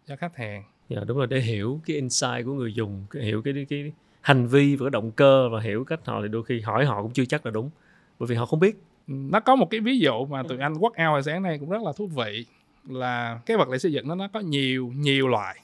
[0.06, 3.66] cho khách hàng Dạ, đúng rồi để hiểu cái insight của người dùng hiểu cái
[3.68, 6.84] cái hành vi và cái động cơ và hiểu cách họ thì đôi khi hỏi
[6.84, 7.70] họ cũng chưa chắc là đúng
[8.18, 8.76] bởi vì họ không biết.
[9.06, 11.70] Nó có một cái ví dụ mà tụi anh work out hồi sáng nay cũng
[11.70, 12.46] rất là thú vị
[12.88, 15.60] là cái vật liệu xây dựng nó nó có nhiều nhiều loại.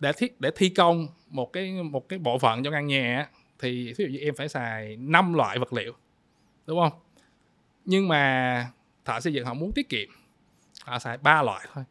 [0.00, 3.28] Để thiết để thi công một cái một cái bộ phận cho căn nhà á,
[3.58, 5.92] thì ví dụ như em phải xài 5 loại vật liệu
[6.66, 6.92] đúng không?
[7.84, 8.66] Nhưng mà
[9.04, 10.08] thợ xây dựng họ muốn tiết kiệm
[10.84, 11.84] họ xài ba loại thôi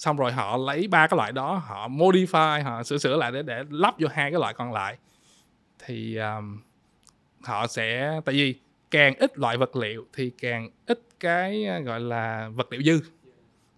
[0.00, 3.42] xong rồi họ lấy ba cái loại đó họ modify họ sửa sửa lại để
[3.42, 4.96] để lắp vô hai cái loại còn lại.
[5.84, 6.60] Thì um,
[7.42, 8.54] họ sẽ tại vì
[8.90, 13.00] càng ít loại vật liệu thì càng ít cái uh, gọi là vật liệu dư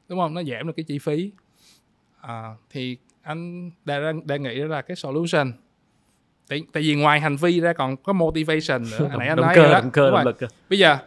[0.09, 0.35] đúng không?
[0.35, 1.31] Nó giảm được cái chi phí.
[2.21, 5.53] À, thì anh đang đang nghĩ là cái solution.
[6.49, 9.09] Tại, tại vì ngoài hành vi ra còn có motivation nữa.
[9.09, 9.81] Hồi nãy anh động nói cơ đó.
[9.81, 10.99] động cơ động lực bây giờ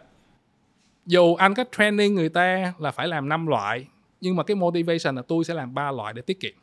[1.06, 3.86] dù anh có training người ta là phải làm 5 loại
[4.20, 6.54] nhưng mà cái motivation là tôi sẽ làm ba loại để tiết kiệm.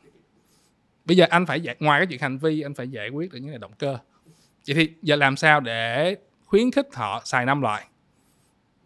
[1.04, 3.38] Bây giờ anh phải giải, ngoài cái chuyện hành vi anh phải giải quyết được
[3.38, 3.98] những cái động cơ.
[4.66, 7.86] Vậy thì giờ làm sao để khuyến khích họ xài năm loại?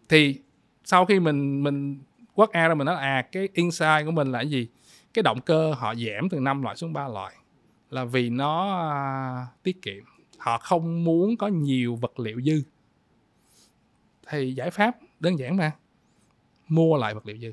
[0.09, 0.41] Thì
[0.85, 1.99] sau khi mình mình
[2.35, 4.69] quất out ra mình nói là, à cái insight của mình là cái gì?
[5.14, 7.35] Cái động cơ họ giảm từ 5 loại xuống 3 loại
[7.91, 10.05] là vì nó à, tiết kiệm.
[10.39, 12.62] Họ không muốn có nhiều vật liệu dư.
[14.29, 15.73] Thì giải pháp đơn giản mà
[16.69, 17.53] mua lại vật liệu dư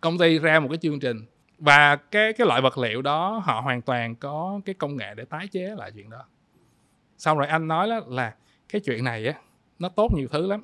[0.00, 1.24] công ty ra một cái chương trình.
[1.58, 5.24] Và cái cái loại vật liệu đó họ hoàn toàn có cái công nghệ để
[5.24, 6.24] tái chế lại chuyện đó.
[7.18, 8.34] Xong rồi anh nói là, là
[8.68, 9.34] cái chuyện này á
[9.78, 10.62] nó tốt nhiều thứ lắm.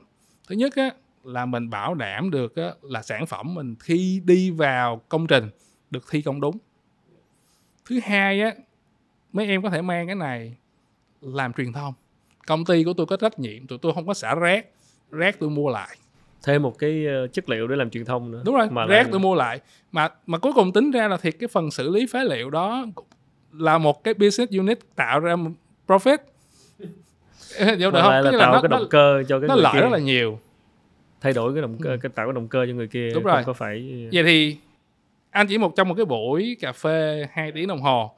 [0.48, 0.90] Thứ nhất á
[1.24, 5.50] là mình bảo đảm được á, là sản phẩm mình khi đi vào công trình
[5.90, 6.58] được thi công đúng.
[7.84, 8.52] Thứ hai á
[9.32, 10.56] mấy em có thể mang cái này
[11.20, 11.94] làm truyền thông.
[12.46, 14.66] Công ty của tôi có trách nhiệm tụi tôi không có xả rác
[15.10, 15.96] rác tôi mua lại
[16.44, 18.42] thêm một cái ờ, chất liệu để làm truyền thông nữa.
[18.44, 19.60] Đúng rồi mà rác lại- tôi mua lại.
[19.92, 22.86] Mà mà cuối cùng tính ra là thiệt cái phần xử lý phế liệu đó
[23.52, 25.50] là một cái business unit tạo ra một
[25.86, 26.18] profit.
[27.58, 28.10] Hiểu được không?
[28.10, 29.80] là là tạo nó, cái nó, động cơ cho cái nó lợi kia.
[29.80, 30.38] rất là nhiều.
[31.20, 33.32] Thay đổi cái động cơ cái tạo cái động cơ cho người kia Đúng không
[33.32, 33.42] rồi.
[33.46, 34.56] có phải vậy thì
[35.30, 38.14] anh chỉ một trong một cái buổi cà phê 2 tiếng đồng hồ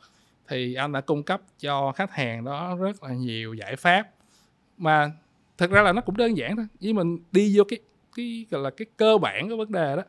[0.48, 4.08] thì anh đã cung cấp cho khách hàng đó rất là nhiều giải pháp.
[4.78, 5.10] Mà
[5.58, 6.66] thực ra là nó cũng đơn giản thôi.
[6.80, 7.78] Với mình đi vô cái
[8.16, 10.02] cái gọi là cái cơ bản của vấn đề đó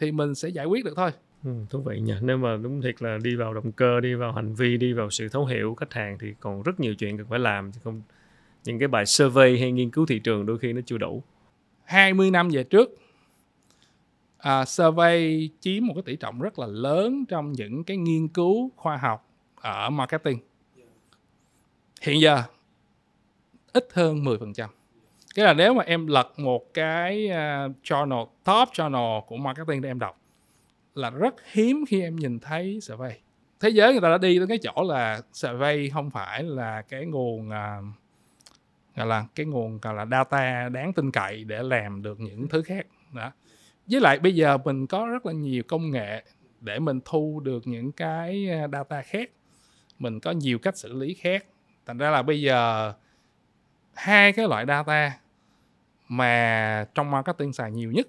[0.00, 1.10] thì mình sẽ giải quyết được thôi.
[1.44, 4.32] Ừ, thú vị nhỉ nếu mà đúng thiệt là đi vào động cơ đi vào
[4.32, 7.26] hành vi đi vào sự thấu hiểu khách hàng thì còn rất nhiều chuyện cần
[7.30, 8.02] phải làm chứ không
[8.64, 11.22] những cái bài survey hay nghiên cứu thị trường đôi khi nó chưa đủ.
[11.84, 12.90] 20 năm về trước
[14.38, 18.70] à, survey chiếm một cái tỷ trọng rất là lớn trong những cái nghiên cứu
[18.76, 20.38] khoa học ở marketing.
[22.02, 22.42] Hiện giờ
[23.72, 24.68] ít hơn 10%
[25.34, 29.90] cái là nếu mà em lật một cái uh, journal top journal của marketing để
[29.90, 30.18] em đọc
[30.94, 33.12] là rất hiếm khi em nhìn thấy survey.
[33.60, 37.06] Thế giới người ta đã đi tới cái chỗ là survey không phải là cái
[37.06, 37.78] nguồn à,
[38.96, 42.62] gọi là cái nguồn gọi là data đáng tin cậy để làm được những thứ
[42.62, 42.86] khác.
[43.12, 43.32] Đó.
[43.86, 46.22] Với lại bây giờ mình có rất là nhiều công nghệ
[46.60, 49.30] để mình thu được những cái à, data khác.
[49.98, 51.44] Mình có nhiều cách xử lý khác.
[51.86, 52.92] Thành ra là bây giờ
[53.94, 55.18] hai cái loại data
[56.16, 58.08] mà trong marketing xài nhiều nhất?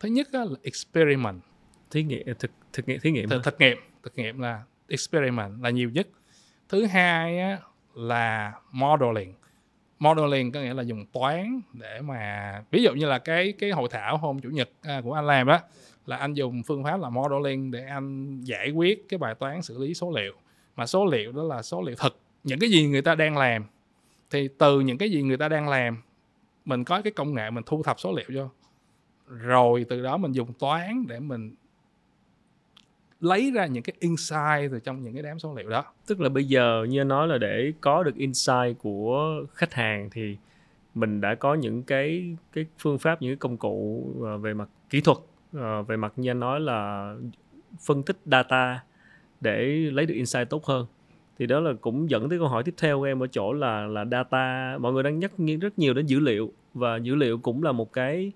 [0.00, 1.40] Thứ nhất là experiment.
[1.90, 5.70] Thí nghiệm thực thực nghiệm thí nghiệm thực, thực nghiệm thực nghiệm là experiment là
[5.70, 6.08] nhiều nhất.
[6.68, 7.58] Thứ hai á,
[7.94, 9.34] là modeling.
[9.98, 13.88] Modeling có nghĩa là dùng toán để mà ví dụ như là cái cái hội
[13.90, 15.60] thảo hôm chủ nhật à, của anh làm đó
[16.06, 19.78] là anh dùng phương pháp là modeling để anh giải quyết cái bài toán xử
[19.78, 20.32] lý số liệu.
[20.76, 23.64] Mà số liệu đó là số liệu thực những cái gì người ta đang làm.
[24.30, 26.02] Thì từ những cái gì người ta đang làm
[26.64, 28.50] mình có cái công nghệ mình thu thập số liệu vô.
[29.26, 31.54] Rồi từ đó mình dùng toán để mình
[33.20, 35.84] lấy ra những cái insight từ trong những cái đám số liệu đó.
[36.06, 40.36] Tức là bây giờ như nói là để có được insight của khách hàng thì
[40.94, 44.68] mình đã có những cái cái phương pháp, những cái công cụ ờ, về mặt
[44.90, 45.18] kỹ thuật
[45.52, 47.14] ờ, về mặt như anh nói là
[47.86, 48.84] phân tích data
[49.40, 50.86] để lấy được insight tốt hơn
[51.38, 53.86] thì đó là cũng dẫn tới câu hỏi tiếp theo của em ở chỗ là
[53.86, 56.52] là data mọi người đang nhắc rất nhiều đến dữ liệu.
[56.74, 58.32] Và dữ liệu cũng là một cái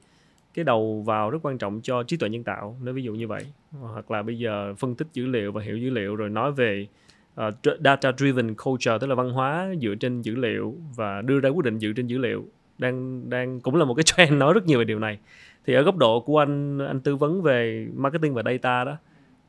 [0.55, 3.28] cái đầu vào rất quan trọng cho trí tuệ nhân tạo nếu ví dụ như
[3.28, 3.47] vậy.
[3.70, 6.86] Hoặc là bây giờ phân tích dữ liệu và hiểu dữ liệu rồi nói về
[7.49, 11.49] uh, data driven culture tức là văn hóa dựa trên dữ liệu và đưa ra
[11.49, 12.44] quyết định dựa trên dữ liệu
[12.78, 15.18] đang đang cũng là một cái trend nói rất nhiều về điều này.
[15.66, 18.97] Thì ở góc độ của anh anh tư vấn về marketing và data đó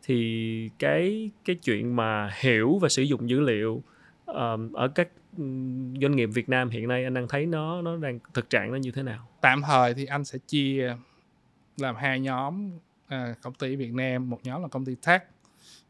[0.08, 3.84] thì cái cái chuyện mà hiểu và sử dụng dữ liệu
[4.26, 5.10] um, ở các
[6.02, 8.78] doanh nghiệp Việt Nam hiện nay anh đang thấy nó nó đang thực trạng nó
[8.78, 9.28] như thế nào?
[9.42, 10.96] Tạm thời thì anh sẽ chia
[11.78, 12.72] làm hai nhóm
[13.08, 15.24] à, công ty Việt Nam, một nhóm là công ty tech,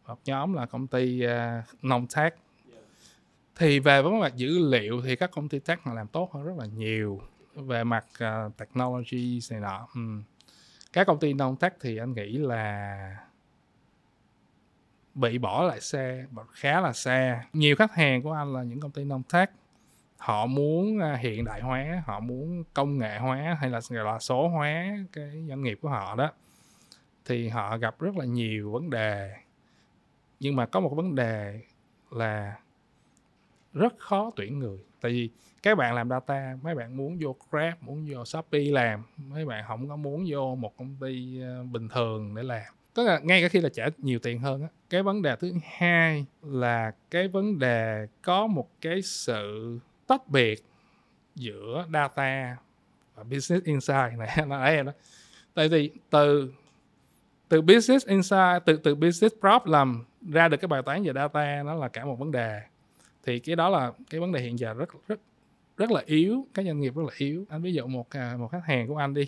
[0.08, 2.34] một nhóm là công ty à, uh, non tech.
[3.56, 6.44] Thì về vấn mặt dữ liệu thì các công ty tech họ làm tốt hơn
[6.44, 7.22] rất là nhiều
[7.56, 9.88] về mặt à, uh, technology này nọ.
[9.96, 10.02] Ừ.
[10.94, 13.27] Các công ty non tech thì anh nghĩ là
[15.18, 17.44] bị bỏ lại xe khá là xa.
[17.54, 19.52] Nhiều khách hàng của anh là những công ty nông thác.
[20.18, 24.20] Họ muốn à, hiện đại hóa, họ muốn công nghệ hóa hay là gọi là
[24.20, 26.32] số hóa cái doanh nghiệp của họ đó,
[27.26, 29.34] thì họ gặp rất là nhiều vấn đề.
[30.40, 31.62] Nhưng mà có một vấn đề
[32.12, 32.56] là
[33.74, 34.78] rất khó tuyển người.
[35.02, 35.30] Tại vì
[35.64, 39.66] các bạn làm data, mấy bạn muốn vô grab, muốn vô shopee làm, mấy bạn
[39.68, 43.42] không có muốn vô một công ty à, bình thường để làm tức là ngay
[43.42, 47.28] cả khi là trả nhiều tiền hơn á cái vấn đề thứ hai là cái
[47.28, 50.64] vấn đề có một cái sự tách biệt
[51.36, 52.58] giữa data
[53.16, 54.92] và business insight này nó em đó.
[55.54, 56.54] Tại vì từ
[57.50, 61.76] từ business insight từ từ business problem ra được cái bài toán về data nó
[61.76, 62.62] là cả một vấn đề.
[63.26, 65.20] Thì cái đó là cái vấn đề hiện giờ rất rất
[65.78, 67.46] rất là yếu các doanh nghiệp rất là yếu.
[67.50, 69.28] Anh ví dụ một à, một khách hàng của anh đi.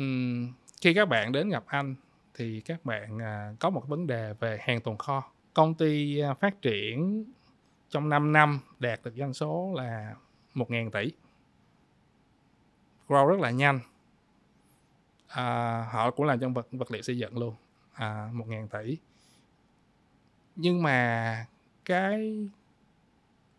[0.00, 0.52] Uhm,
[0.82, 1.94] khi các bạn đến gặp anh
[2.34, 5.22] thì các bạn à, có một vấn đề về hàng tồn kho.
[5.54, 7.24] Công ty à, phát triển
[7.88, 10.14] trong 5 năm đạt được doanh số là
[10.54, 11.12] 1.000 tỷ.
[13.08, 13.80] Grow rất là nhanh.
[15.28, 17.54] À, họ cũng làm trong vật vật liệu xây dựng luôn.
[17.92, 18.96] À, 1.000 tỷ.
[20.56, 21.46] Nhưng mà
[21.84, 22.48] cái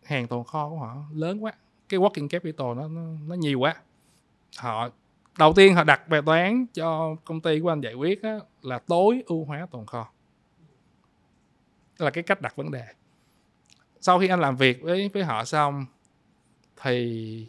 [0.04, 1.54] hàng tồn kho của họ lớn quá.
[1.90, 3.76] Cái working capital nó nó, nó nhiều quá.
[4.58, 4.90] Họ
[5.38, 8.80] đầu tiên họ đặt bài toán cho công ty của anh giải quyết á, là
[8.80, 10.10] tối ưu hóa tồn kho.
[11.98, 12.86] Là cái cách đặt vấn đề.
[14.02, 15.86] Sau khi anh làm việc với với họ xong
[16.82, 17.48] thì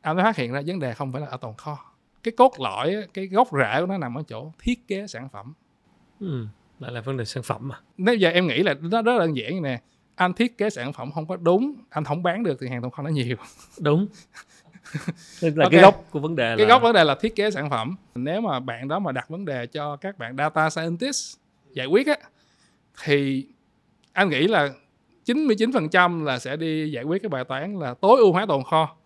[0.00, 1.78] anh mới phát hiện ra vấn đề không phải là ở tồn kho.
[2.22, 5.52] Cái cốt lõi cái gốc rễ của nó nằm ở chỗ thiết kế sản phẩm.
[6.20, 6.46] Ừ,
[6.78, 9.36] lại là vấn đề sản phẩm mà nếu giờ em nghĩ là nó rất đơn
[9.36, 9.80] giản như nè
[10.14, 12.90] anh thiết kế sản phẩm không có đúng anh không bán được thì hàng tồn
[12.90, 13.36] kho nó nhiều.
[13.80, 14.06] Đúng
[15.40, 15.68] là okay.
[15.70, 17.96] cái gốc của vấn đề cái gốc vấn đề là thiết kế sản phẩm.
[18.14, 21.36] Nếu mà bạn đó mà đặt vấn đề cho các bạn data scientist
[21.72, 22.16] giải quyết á
[23.04, 23.46] thì
[24.12, 24.70] anh nghĩ là
[25.26, 28.96] 99% là sẽ đi giải quyết cái bài toán là tối ưu hóa tồn kho.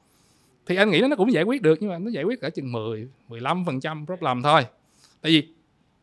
[0.67, 2.73] Thì anh nghĩ nó cũng giải quyết được nhưng mà nó giải quyết ở chừng
[2.73, 4.67] 10 15% problem thôi.
[5.23, 5.49] Tại vì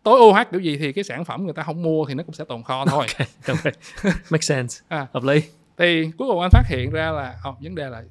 [0.04, 2.24] tối ưu hóa kiểu gì thì cái sản phẩm người ta không mua thì nó
[2.24, 3.06] cũng sẽ tồn kho thôi.
[3.48, 3.74] Okay.
[4.30, 4.82] make sense.
[4.88, 5.42] À, hợp lý.
[5.78, 8.04] Thì cuối cùng anh phát hiện ra là oh, vấn đề là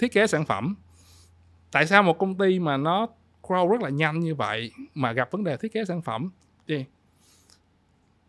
[0.00, 0.74] thiết kế sản phẩm.
[1.72, 3.06] Tại sao một công ty mà nó
[3.42, 6.30] grow rất là nhanh như vậy mà gặp vấn đề thiết kế sản phẩm?
[6.68, 6.84] Thì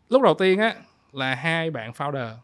[0.10, 0.76] lúc đầu tiên á,
[1.12, 2.36] là hai bạn founder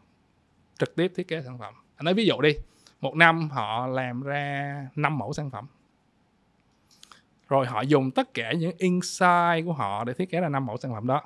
[0.78, 1.74] trực tiếp thiết kế sản phẩm.
[1.96, 2.52] Anh nói ví dụ đi,
[3.00, 5.66] một năm họ làm ra 5 mẫu sản phẩm.
[7.48, 10.76] Rồi họ dùng tất cả những insight của họ để thiết kế ra năm mẫu
[10.76, 11.22] sản phẩm đó.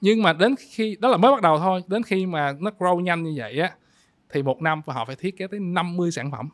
[0.00, 3.00] Nhưng mà đến khi, đó là mới bắt đầu thôi, đến khi mà nó grow
[3.00, 3.74] nhanh như vậy á,
[4.28, 6.48] thì một năm họ phải thiết kế tới 50 sản phẩm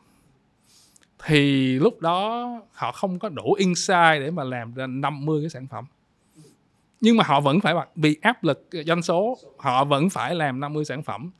[1.25, 5.67] thì lúc đó họ không có đủ insight để mà làm ra 50 cái sản
[5.67, 5.85] phẩm.
[7.01, 10.85] Nhưng mà họ vẫn phải vì áp lực doanh số họ vẫn phải làm 50
[10.85, 11.31] sản phẩm.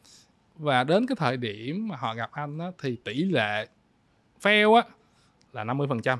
[0.55, 3.67] Và đến cái thời điểm mà họ gặp anh á, thì tỷ lệ
[4.41, 4.81] fail á
[5.53, 6.19] là 50 phần trăm.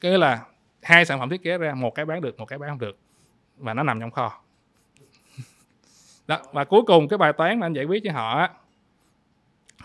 [0.00, 0.46] Cái là
[0.82, 2.98] hai sản phẩm thiết kế ra một cái bán được một cái bán không được.
[3.56, 4.40] Và nó nằm trong kho.
[6.26, 8.50] Đó và cuối cùng cái bài toán mà anh giải quyết cho họ á,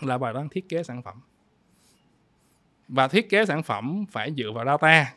[0.00, 1.20] là bài toán thiết kế sản phẩm
[2.90, 5.14] và thiết kế sản phẩm phải dựa vào data.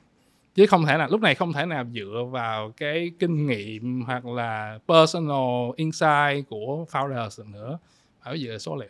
[0.56, 4.26] Chứ không thể nào lúc này không thể nào dựa vào cái kinh nghiệm hoặc
[4.26, 7.80] là personal insight của founders nữa.
[8.22, 8.90] Phải dựa số liệu.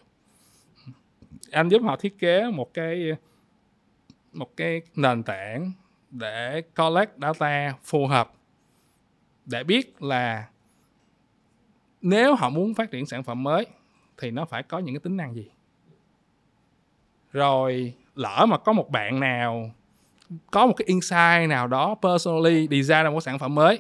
[1.52, 3.12] Anh giúp họ thiết kế một cái
[4.34, 5.72] một cái nền tảng
[6.12, 8.34] để collect data phù hợp,
[9.46, 10.48] để biết là
[12.02, 13.66] nếu họ muốn phát triển sản phẩm mới
[14.18, 15.50] thì nó phải có những cái tính năng gì.
[17.32, 19.72] Rồi lỡ mà có một bạn nào
[20.52, 23.80] có một cái insight nào đó personally design ra một sản phẩm mới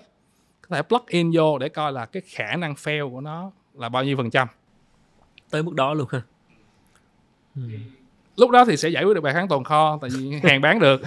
[0.62, 3.90] có thể plug in vô để coi là cái khả năng fail của nó là
[3.90, 4.48] bao nhiêu phần trăm.
[5.50, 6.22] Tới mức đó luôn ha
[8.36, 10.80] lúc đó thì sẽ giải quyết được bài kháng tồn kho tại vì hàng bán
[10.80, 11.02] được.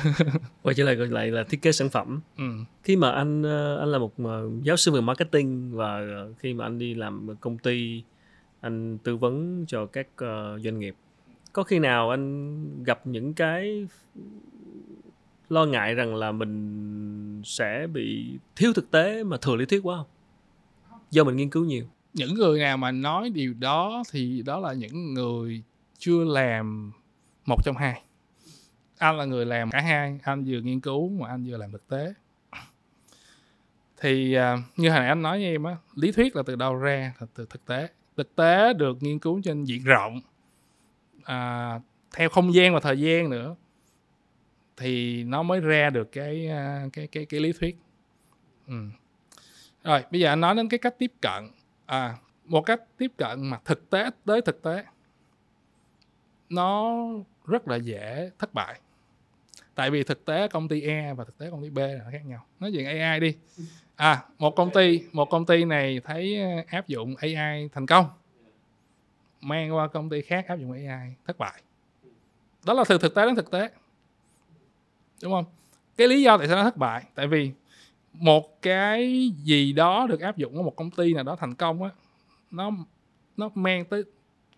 [0.63, 2.21] Quay trở lại lại là thiết kế sản phẩm.
[2.39, 2.45] Ừ.
[2.83, 6.55] khi mà anh ờ, anh là một ờ, giáo sư về marketing và ờ, khi
[6.55, 8.03] mà anh đi làm công ty
[8.61, 10.07] anh tư vấn cho các
[10.65, 10.95] doanh nghiệp
[11.57, 13.87] có khi nào anh gặp những cái
[15.49, 19.97] lo ngại rằng là mình sẽ bị thiếu thực tế mà thừa lý thuyết quá
[19.97, 20.07] không?
[21.11, 21.85] Do mình nghiên cứu nhiều.
[22.15, 25.63] Những người nào mà nói điều đó thì đó là những người
[25.99, 26.93] chưa làm
[27.47, 28.03] một trong hai.
[28.99, 31.89] Anh là người làm cả hai, anh vừa nghiên cứu mà anh vừa làm thực
[31.89, 32.15] tế.
[34.01, 36.75] Thì à, như hồi nãy anh nói với em á, lý thuyết là từ đâu
[36.75, 37.89] ra là từ thực tế.
[38.17, 40.21] Thực tế được nghiên cứu trên diện rộng
[41.27, 41.81] à,
[42.15, 43.57] theo không gian và thời gian nữa
[44.77, 47.77] thì nó mới ra được cái à, cái cái cái lý thuyết.
[48.67, 48.75] Ừ.
[49.85, 51.51] rồi bây giờ anh nói đến cái cách tiếp cận.
[51.87, 54.85] À một cách tiếp cận mà thực tế tới thực tế
[56.49, 56.97] nó
[57.47, 58.81] rất là dễ thất bại.
[59.75, 62.27] Tại vì thực tế công ty E và thực tế công ty B là khác
[62.27, 62.45] nhau.
[62.61, 63.37] Nói chuyện AI đi.
[63.97, 68.07] À một công ty một công ty này thấy à, áp dụng AI thành công
[69.41, 71.63] mang qua công ty khác áp dụng AI thất bại.
[72.65, 73.71] Đó là từ thực tế đến thực tế.
[75.23, 75.45] Đúng không?
[75.97, 77.51] Cái lý do tại sao nó thất bại tại vì
[78.13, 81.83] một cái gì đó được áp dụng ở một công ty nào đó thành công
[81.83, 81.91] á
[82.51, 82.71] nó
[83.37, 84.05] nó mang tới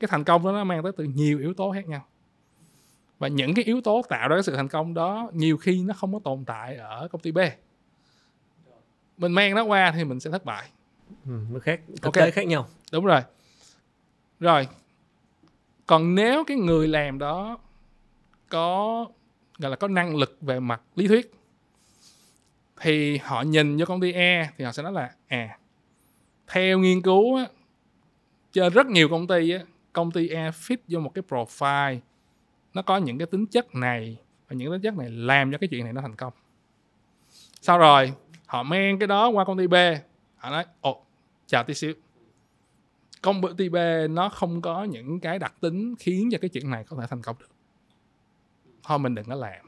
[0.00, 2.04] cái thành công đó nó mang tới từ nhiều yếu tố khác nhau.
[3.18, 5.94] Và những cái yếu tố tạo ra cái sự thành công đó nhiều khi nó
[5.94, 7.38] không có tồn tại ở công ty B.
[9.16, 10.68] Mình mang nó qua thì mình sẽ thất bại.
[11.26, 12.14] Ừ, nó khác thực Ok.
[12.14, 12.68] tế khác nhau.
[12.92, 13.20] Đúng rồi
[14.40, 14.68] rồi.
[15.86, 17.58] Còn nếu cái người làm đó
[18.48, 19.06] có
[19.58, 21.32] gọi là có năng lực về mặt lý thuyết
[22.80, 25.58] thì họ nhìn vô công ty E thì họ sẽ nói là à
[26.46, 27.46] theo nghiên cứu á,
[28.52, 29.60] trên rất nhiều công ty á,
[29.92, 31.98] công ty E fit vô một cái profile
[32.74, 34.16] nó có những cái tính chất này
[34.48, 36.32] và những tính chất này làm cho cái chuyện này nó thành công.
[37.60, 38.12] Sau rồi
[38.46, 39.74] họ mang cái đó qua công ty B
[40.36, 41.02] họ nói ồ
[41.46, 41.94] chào tí xíu
[43.22, 43.76] công ty B
[44.10, 47.22] nó không có những cái đặc tính khiến cho cái chuyện này có thể thành
[47.22, 47.50] công được.
[48.82, 49.64] Thôi mình đừng có làm.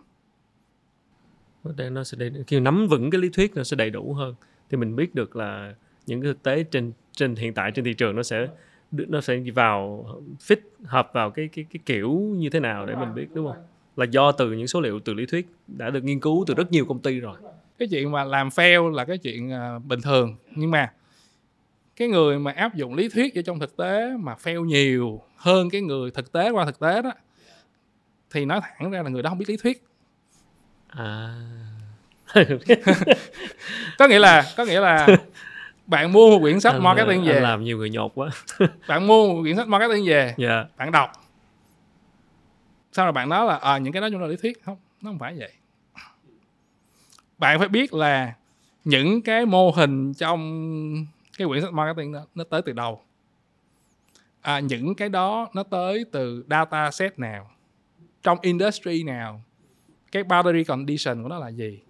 [1.94, 4.34] Nó sẽ đầy, khi nắm vững cái lý thuyết nó sẽ đầy đủ hơn.
[4.70, 5.74] Thì mình biết được là
[6.06, 8.48] những cái thực tế trên trên hiện tại trên thị trường nó sẽ
[8.92, 10.06] nó sẽ vào
[10.38, 13.62] fit hợp vào cái cái cái kiểu như thế nào để mình biết đúng không?
[13.96, 16.72] Là do từ những số liệu từ lý thuyết đã được nghiên cứu từ rất
[16.72, 17.36] nhiều công ty rồi.
[17.78, 20.36] Cái chuyện mà làm fail là cái chuyện à, bình thường.
[20.56, 20.92] Nhưng mà
[22.00, 25.70] cái người mà áp dụng lý thuyết vào trong thực tế mà fail nhiều hơn
[25.70, 27.12] cái người thực tế qua thực tế đó
[28.30, 29.84] thì nói thẳng ra là người đó không biết lý thuyết.
[30.88, 31.34] À.
[33.98, 35.06] Có nghĩa là có nghĩa là
[35.86, 37.40] bạn mua một quyển sách anh, marketing anh về.
[37.40, 38.30] làm nhiều người nhột quá.
[38.88, 40.64] Bạn mua một quyển sách marketing về dạ.
[40.76, 41.12] bạn đọc.
[42.92, 44.64] Sau rồi bạn nói là à, những cái đó chúng là lý thuyết.
[44.64, 45.52] Không nó không phải vậy.
[47.38, 48.34] Bạn phải biết là
[48.84, 50.40] những cái mô hình trong
[51.40, 53.00] cái quyển sách marketing đó nó tới từ đâu?
[54.40, 57.50] À, những cái đó nó tới từ data set nào?
[58.22, 59.42] Trong industry nào?
[60.12, 61.80] Cái boundary condition của nó là gì?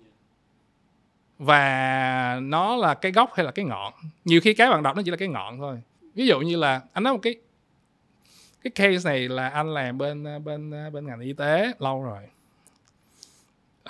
[1.38, 3.92] Và nó là cái gốc hay là cái ngọn?
[4.24, 5.82] Nhiều khi cái bạn đọc nó chỉ là cái ngọn thôi.
[6.14, 7.34] Ví dụ như là anh nói một cái
[8.62, 12.22] cái case này là anh làm bên bên bên ngành y tế lâu rồi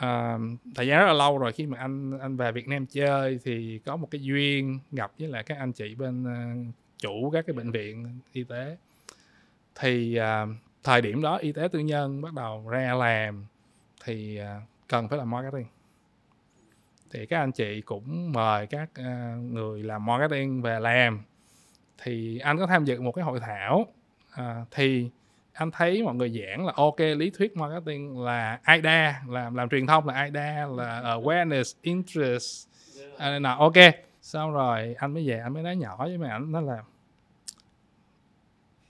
[0.00, 0.38] à,
[0.74, 3.80] thời gian rất là lâu rồi khi mà anh anh về Việt Nam chơi thì
[3.84, 7.54] có một cái duyên gặp với lại các anh chị bên uh, chủ các cái
[7.54, 8.76] bệnh viện y tế.
[9.74, 10.48] Thì uh,
[10.84, 13.44] thời điểm đó y tế tư nhân bắt đầu ra làm
[14.04, 15.66] thì uh, cần phải làm marketing.
[17.10, 21.20] Thì các anh chị cũng mời các uh, người làm marketing về làm.
[22.02, 23.86] Thì anh có tham dự một cái hội thảo
[24.30, 25.10] à, thì
[25.60, 29.86] anh thấy mọi người giảng là ok lý thuyết marketing là IDA làm làm truyền
[29.86, 32.68] thông là IDA là awareness interest
[33.18, 33.74] à, nào ok.
[34.22, 36.82] Xong rồi anh mới về anh mới nói nhỏ với mẹ ảnh nói là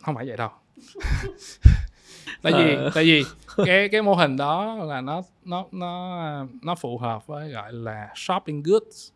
[0.03, 0.51] không phải vậy đâu.
[2.43, 2.91] Tại vì Ờ.
[2.95, 3.25] tại vì
[3.67, 8.09] cái cái mô hình đó là nó nó nó nó phù hợp với gọi là
[8.15, 9.11] shopping goods.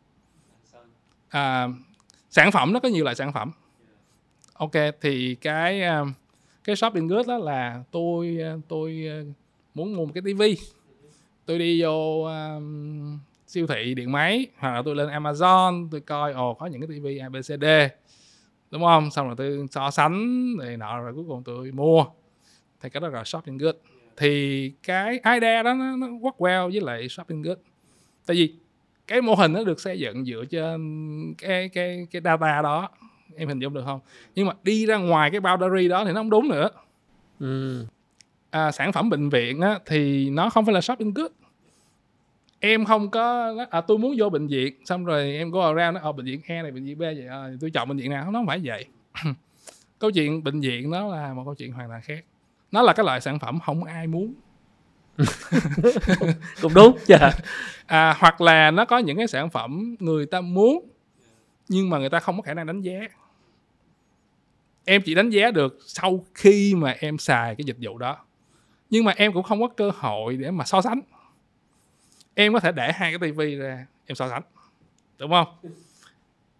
[1.28, 1.68] À,
[2.30, 3.50] sản phẩm nó có nhiều loại sản phẩm.
[4.54, 6.12] Ok thì cái um,
[6.64, 9.24] cái shopping goods đó là tôi ờ, tôi ờ,
[9.74, 10.56] muốn mua một cái tivi.
[11.46, 16.32] Tôi đi vô um, siêu thị điện máy hoặc là tôi lên Amazon tôi coi
[16.32, 17.64] ồ có những cái tivi ABCD
[18.70, 19.10] đúng không?
[19.10, 22.04] Xong rồi tôi so sánh này nọ rồi cuối cùng tôi mua.
[22.80, 23.74] Thì cái đó là shopping good.
[24.16, 27.58] Thì cái idea đó nó, nó work well với lại shopping good.
[28.26, 28.54] Tại vì
[29.06, 32.88] cái mô hình nó được xây dựng dựa trên cái cái cái data đó
[33.36, 34.00] em hình dung được không?
[34.34, 36.68] Nhưng mà đi ra ngoài cái boundary đó thì nó không đúng nữa.
[37.40, 37.86] Ừ.
[38.50, 41.30] à, sản phẩm bệnh viện á, thì nó không phải là shopping good.
[42.60, 46.12] Em không có à, tôi muốn vô bệnh viện xong rồi em go around ở
[46.12, 48.30] bệnh viện E này bệnh viện B vậy à, tôi chọn bệnh viện nào?
[48.30, 48.84] Nó không phải vậy.
[49.98, 52.24] Câu chuyện bệnh viện nó là một câu chuyện hoàn toàn khác.
[52.72, 54.34] Nó là cái loại sản phẩm không ai muốn.
[56.62, 57.30] Cũng đúng dạ
[57.86, 60.88] à, hoặc là nó có những cái sản phẩm người ta muốn
[61.68, 63.00] nhưng mà người ta không có khả năng đánh giá
[64.84, 68.16] em chỉ đánh giá được sau khi mà em xài cái dịch vụ đó.
[68.90, 71.00] Nhưng mà em cũng không có cơ hội để mà so sánh.
[72.34, 74.42] Em có thể để hai cái tivi ra, em so sánh.
[75.18, 75.46] Đúng không?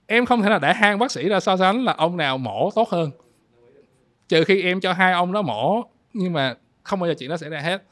[0.07, 2.71] Em không thể nào để hai bác sĩ ra so sánh là ông nào mổ
[2.75, 3.11] tốt hơn.
[4.29, 7.37] Trừ khi em cho hai ông đó mổ, nhưng mà không bao giờ chuyện đó
[7.37, 7.83] xảy ra hết.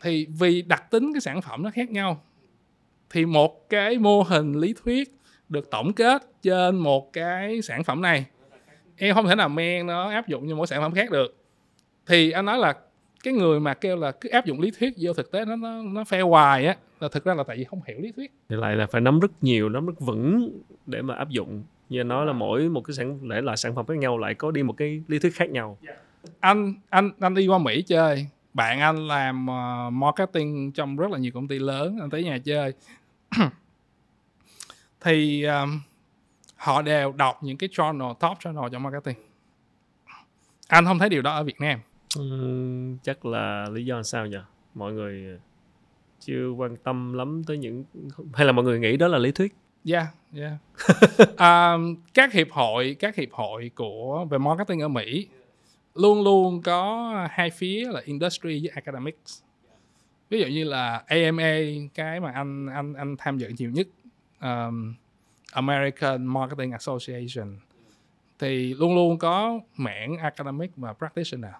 [0.00, 2.22] Thì vì đặc tính cái sản phẩm nó khác nhau,
[3.10, 5.14] thì một cái mô hình lý thuyết
[5.48, 8.26] được tổng kết trên một cái sản phẩm này
[8.96, 11.36] em không thể nào men nó áp dụng như mỗi sản phẩm khác được.
[12.06, 12.74] Thì anh nói là
[13.22, 15.82] cái người mà kêu là cứ áp dụng lý thuyết vô thực tế nó nó
[15.82, 18.32] nó fail hoài á là thực ra là tại vì không hiểu lý thuyết.
[18.48, 21.62] Thì lại là phải nắm rất nhiều nắm rất vững để mà áp dụng.
[21.88, 24.50] Như nói là mỗi một cái sản để là sản phẩm khác nhau lại có
[24.50, 25.78] đi một cái lý thuyết khác nhau.
[26.40, 28.26] Anh anh anh đi qua mỹ chơi.
[28.54, 32.38] Bạn anh làm uh, marketing trong rất là nhiều công ty lớn anh tới nhà
[32.44, 32.72] chơi.
[35.00, 35.80] Thì um,
[36.62, 39.16] họ đều đọc những cái journal top journal trong marketing
[40.68, 41.80] anh không thấy điều đó ở việt nam
[42.16, 44.38] Ừm, chắc là lý do sao nhỉ
[44.74, 45.38] mọi người
[46.20, 47.84] chưa quan tâm lắm tới những
[48.32, 49.54] hay là mọi người nghĩ đó là lý thuyết
[49.84, 50.06] Yeah,
[50.36, 50.52] yeah.
[51.38, 55.28] um, các hiệp hội, các hiệp hội của về marketing ở Mỹ
[55.94, 59.42] luôn luôn có hai phía là industry với academics.
[60.30, 61.52] Ví dụ như là AMA
[61.94, 63.86] cái mà anh anh anh tham dự nhiều nhất
[64.40, 64.94] um,
[65.52, 67.58] American Marketing Association.
[68.38, 71.52] Thì luôn luôn có mảng academic và practitioner.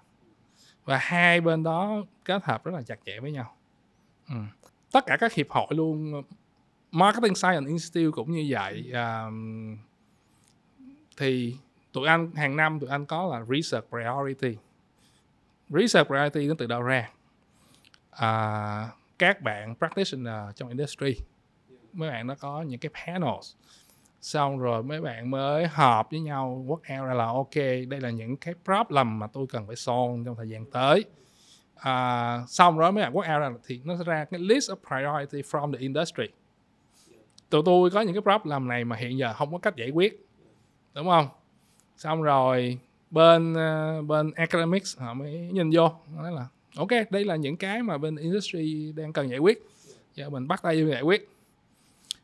[0.84, 3.56] Và hai bên đó kết hợp rất là chặt chẽ với nhau.
[4.28, 4.34] Ừ.
[4.92, 6.22] Tất cả các hiệp hội luôn
[6.90, 8.92] Marketing Science Institute cũng như vậy.
[8.92, 9.78] Um,
[11.16, 11.56] thì
[11.92, 14.58] tụi anh hàng năm tụi anh có là research priority.
[15.68, 17.10] Research priority nó từ đâu ra?
[18.10, 18.88] À,
[19.18, 21.16] các bạn practitioner trong industry.
[21.92, 23.54] Mấy bạn nó có những cái panels
[24.22, 27.54] xong rồi mấy bạn mới họp với nhau work out ra là ok
[27.88, 31.04] đây là những cái problem mà tôi cần phải solve trong thời gian tới.
[31.76, 34.76] À, xong rồi mấy bạn work out ra thì nó sẽ ra cái list of
[34.88, 36.24] priority from the industry.
[37.50, 40.26] Tụi tôi có những cái problem này mà hiện giờ không có cách giải quyết
[40.94, 41.28] đúng không?
[41.96, 42.78] Xong rồi
[43.10, 46.46] bên ờ, bên academics họ mới nhìn vô nói là
[46.76, 49.62] ok đây là những cái mà bên industry đang cần giải quyết.
[50.14, 51.28] Giờ mình bắt tay vô giải quyết.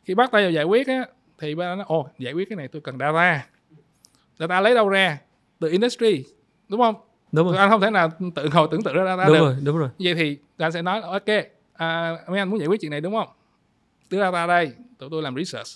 [0.04, 1.06] Khi bắt tay vào giải quyết á
[1.38, 3.46] thì bên đó nói ồ giải quyết cái này tôi cần data.
[4.38, 5.18] Data lấy đâu ra?
[5.58, 6.24] Từ industry
[6.68, 6.94] đúng không?
[7.32, 7.56] Đúng rồi.
[7.56, 9.40] Anh không thể nào tự ngồi tưởng tượng ra data đúng được.
[9.40, 9.88] rồi đúng rồi.
[9.98, 11.28] Vậy thì anh sẽ nói ok
[11.72, 13.28] à, mấy anh muốn giải quyết chuyện này đúng không?
[14.10, 15.68] Đưa data đây tụi tôi làm research.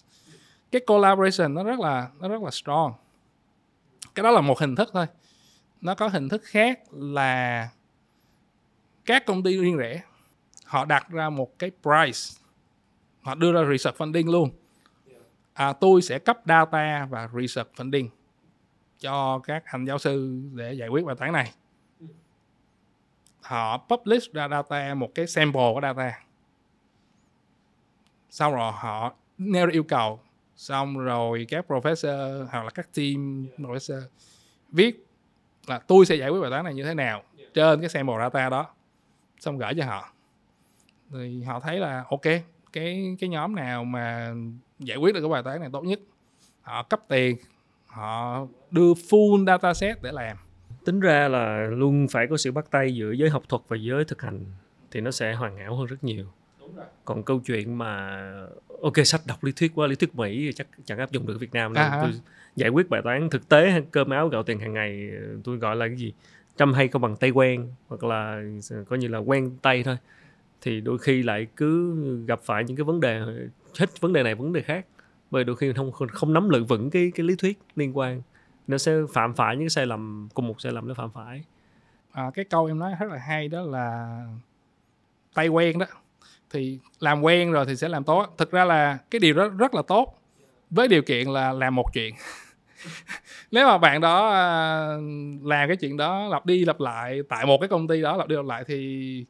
[0.71, 2.93] Cái collaboration nó rất là nó rất là strong.
[4.15, 5.07] Cái đó là một hình thức thôi.
[5.81, 7.69] Nó có hình thức khác là
[9.05, 10.03] các công ty riêng rẽ
[10.65, 12.41] họ đặt ra một cái price.
[13.23, 14.51] Họ đưa ra research funding luôn
[15.55, 18.09] à, tôi sẽ cấp data và research funding
[18.99, 21.53] cho các anh giáo sư để giải quyết bài toán này.
[23.43, 26.21] Họ publish ra data một cái sample của data.
[28.31, 30.21] Xong rồi họ nêu yêu cầu.
[30.57, 34.03] Xong rồi các professor hoặc là các team professor
[34.69, 35.07] viết
[35.67, 37.23] là tôi sẽ giải quyết bài toán này như thế nào
[37.55, 38.67] trên cái sample data đó.
[39.39, 40.13] Xong gửi cho họ.
[41.13, 42.23] Thì họ thấy là ok
[42.73, 44.35] cái cái nhóm nào mà
[44.85, 46.01] giải quyết được cái bài toán này tốt nhất.
[46.63, 47.37] Họ cấp tiền
[47.87, 50.37] họ đưa full data set để làm.
[50.85, 54.05] Tính ra là luôn phải có sự bắt tay giữa giới học thuật và giới
[54.05, 54.45] thực hành
[54.91, 56.27] thì nó sẽ hoàn hảo hơn rất nhiều.
[57.05, 58.23] Còn câu chuyện mà
[58.83, 61.39] ok sách đọc lý thuyết qua lý thuyết mỹ chắc chẳng áp dụng được ở
[61.39, 61.85] việt nam đâu.
[61.85, 62.13] À tôi
[62.57, 65.11] giải quyết bài toán thực tế hay cơm áo gạo tiền hàng ngày
[65.45, 66.13] tôi gọi là cái gì?
[66.57, 68.43] Chăm hay không bằng tay quen hoặc là
[68.89, 69.97] coi như là quen tay thôi.
[70.61, 71.95] Thì đôi khi lại cứ
[72.27, 73.21] gặp phải những cái vấn đề
[73.79, 74.87] hết vấn đề này vấn đề khác.
[75.31, 78.23] Bởi đôi khi không không, không nắm lự vững cái cái lý thuyết liên quan.
[78.67, 81.45] Nó sẽ phạm phải những cái sai lầm cùng một sai lầm nó phạm phải.
[82.13, 84.19] À, cái câu em nói rất là hay đó là
[85.35, 85.87] tay quen đó.
[86.51, 88.35] Thì làm quen rồi thì sẽ làm tốt.
[88.39, 90.19] Thực ra là cái điều đó rất là tốt
[90.71, 92.15] với điều kiện là làm một chuyện.
[93.51, 94.87] Nếu mà bạn đó à,
[95.43, 98.29] làm cái chuyện đó lặp đi lặp lại tại một cái công ty đó lặp
[98.29, 99.25] đi lặp lại thì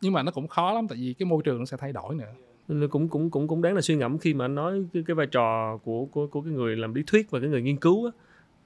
[0.00, 2.14] nhưng mà nó cũng khó lắm tại vì cái môi trường nó sẽ thay đổi
[2.14, 2.32] nữa
[2.68, 5.26] cũng cũng cũng cũng đáng là suy ngẫm khi mà anh nói cái, cái vai
[5.26, 8.10] trò của của của cái người làm lý thuyết và cái người nghiên cứu á.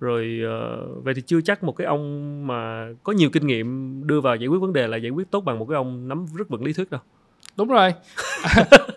[0.00, 4.20] rồi ờ, vậy thì chưa chắc một cái ông mà có nhiều kinh nghiệm đưa
[4.20, 6.48] vào giải quyết vấn đề là giải quyết tốt bằng một cái ông nắm rất
[6.48, 7.00] vững lý thuyết đâu.
[7.56, 7.94] Đúng rồi.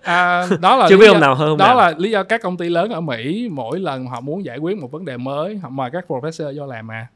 [0.03, 1.75] À, đó là chưa biết do- ông nào hơn đó nào.
[1.77, 4.77] là lý do các công ty lớn ở Mỹ mỗi lần họ muốn giải quyết
[4.77, 7.07] một vấn đề mới họ mời các professor vô làm mà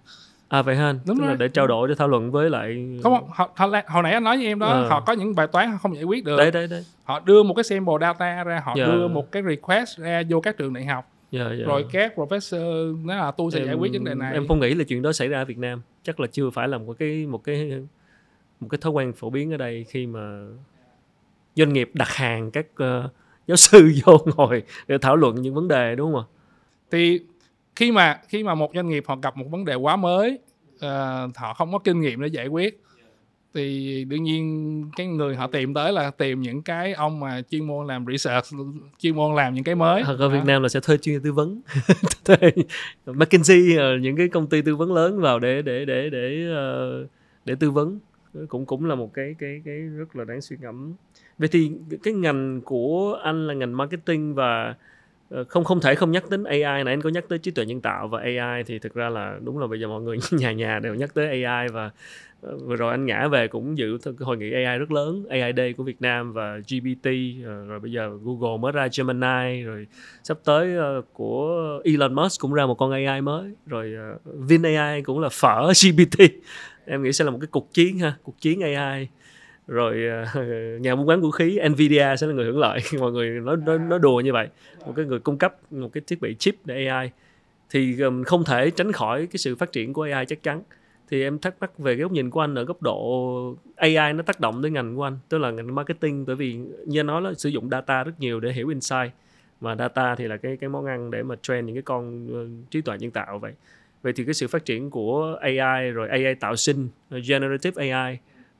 [0.49, 1.37] à vậy anh Đúng tức là rồi.
[1.37, 4.37] để trao đổi để thảo luận với lại không họ, họ, hồi nãy anh nói
[4.37, 4.87] với em đó Ờ.
[4.89, 7.43] họ có những bài toán họ không giải quyết được đấy đấy đấy họ đưa
[7.43, 8.85] một cái sample data ra họ Dạ.
[8.85, 11.65] đưa một cái request ra vô các trường đại học dạ, dạ.
[11.65, 14.73] rồi các professor nói là tôi sẽ giải quyết vấn đề này em không nghĩ
[14.73, 17.25] là chuyện đó xảy ra ở Việt Nam chắc là chưa phải là một cái
[17.27, 17.71] một cái
[18.59, 20.39] một cái thói quen phổ biến ở đây khi mà
[21.55, 23.09] doanh nghiệp đặt hàng các ờ,
[23.47, 26.25] giáo sư vô ngồi để thảo luận những vấn đề đúng không ạ
[26.91, 27.19] thì
[27.77, 30.39] khi mà khi mà một doanh nghiệp họ gặp một vấn đề quá mới
[30.79, 32.81] ờ, họ không có kinh nghiệm để giải quyết
[33.53, 37.67] thì đương nhiên cái người họ tìm tới là tìm những cái ông mà chuyên
[37.67, 38.45] môn làm research
[38.99, 40.03] chuyên môn làm những cái mới.
[40.03, 40.43] Hoặc ở Việt Đó.
[40.43, 41.61] Nam là sẽ thuê chuyên tư vấn.
[42.25, 42.37] Thuê
[43.05, 47.05] McKinsey ờ, những cái công ty tư vấn lớn vào để để để để ờ,
[47.45, 47.99] để tư vấn.
[48.47, 50.93] Cũng cũng là một cái cái cái rất là đáng suy ngẫm.
[51.37, 51.71] Vậy thì
[52.03, 54.75] cái ngành của anh là ngành marketing và
[55.29, 57.65] Ờ, không không thể không nhắc đến AI nãy anh có nhắc tới trí tuệ
[57.65, 60.51] nhân tạo và AI thì thực ra là đúng là bây giờ mọi người nhà
[60.51, 61.89] nhà đều nhắc tới AI và
[62.41, 65.73] ờ, vừa rồi anh ngã về cũng dự hội nghị AI rất lớn AI Day
[65.73, 67.05] của Việt Nam và GPT
[67.45, 69.87] ờ, rồi bây giờ Google mới ra Gemini, rồi
[70.23, 70.77] sắp tới
[71.13, 73.93] của Elon Musk cũng ra một con AI mới, rồi
[74.25, 76.19] VinAI Vin AI cũng là phở GPT
[76.85, 79.07] em nghĩ sẽ là một cái cuộc chiến ha, cuộc chiến AI
[79.67, 80.43] rồi ờ,
[80.79, 82.79] nhà buôn bán vũ khí Nvidia sẽ là người hưởng lợi.
[82.99, 84.47] Mọi người nói nói, nói đùa như vậy.
[84.85, 87.09] Một cái người cung cấp một cái thiết bị chip để AI
[87.69, 90.61] thì không thể tránh khỏi cái sự phát triển của AI chắc chắn.
[91.09, 94.23] Thì em thắc mắc về cái góc nhìn của anh ở góc độ AI nó
[94.23, 96.25] tác động tới ngành của anh tức là ngành marketing.
[96.25, 96.53] Bởi vì
[96.85, 99.11] như anh nói là sử dụng data rất nhiều để hiểu insight.
[99.61, 102.63] Mà data thì là cái cái món ăn để mà train những cái con ờ,
[102.69, 103.53] trí tuệ nhân tạo vậy.
[104.01, 106.89] Vậy thì cái sự phát triển của AI rồi AI tạo sinh
[107.27, 108.17] generative AI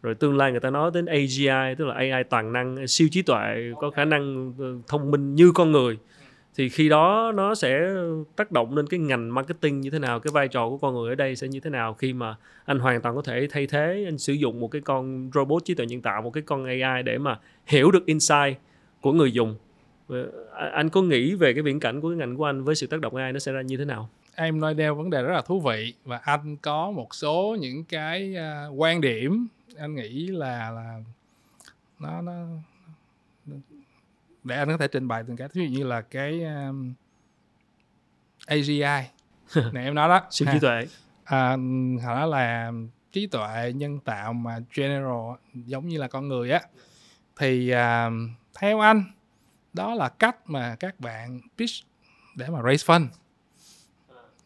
[0.08, 3.22] rồi tương lai người ta nói đến AGI tức là AI toàn năng siêu trí
[3.22, 5.98] tuệ có khả năng ờ, thông minh như con người.
[6.56, 7.90] Thì khi đó nó sẽ
[8.36, 11.10] tác động lên cái ngành marketing như thế nào cái vai trò của con người
[11.10, 12.36] ở đây sẽ như thế nào khi mà
[12.66, 15.74] anh hoàn toàn có thể thay thế anh sử dụng một cái con robot trí
[15.74, 18.58] tuệ nhân tạo một cái con AI để mà hiểu được insight
[19.02, 19.56] của người dùng.
[20.08, 20.32] Ờ,
[20.74, 23.02] anh có nghĩ về cái viễn cảnh của cái ngành của anh với sự tác
[23.02, 24.10] động AI nó sẽ ra như thế nào
[24.40, 27.84] em nói đeo vấn đề rất là thú vị và anh có một số những
[27.84, 29.48] cái à, quan điểm.
[29.78, 31.00] Anh nghĩ là là
[32.00, 32.34] nó nó
[34.44, 35.48] để anh có thể trình bày từng cái.
[35.54, 36.94] Ví dụ như là cái um,
[38.46, 38.80] AGI
[39.74, 40.22] này em nói đó.
[40.32, 40.88] Siêu trí tuệ.
[41.24, 41.50] À,
[42.04, 42.72] họ nói là
[43.12, 46.62] trí tuệ nhân tạo mà general giống như là con người á.
[47.40, 48.10] Thì à,
[48.60, 49.04] theo anh
[49.74, 51.86] đó là cách mà các bạn pitch
[52.36, 53.08] để mà raise fund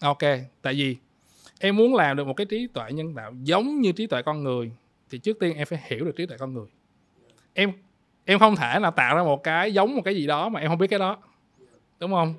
[0.02, 0.22] ok
[0.62, 0.97] tại vì
[1.60, 4.43] em muốn làm được một cái trí tuệ nhân tạo giống như trí tuệ con
[4.43, 4.72] người
[5.10, 6.68] thì trước tiên em phải hiểu được trí tuệ con người.
[7.54, 7.71] Em
[8.25, 10.70] em không thể là tạo ra một cái giống một cái gì đó mà em
[10.70, 11.17] không biết cái đó
[12.00, 12.34] đúng không?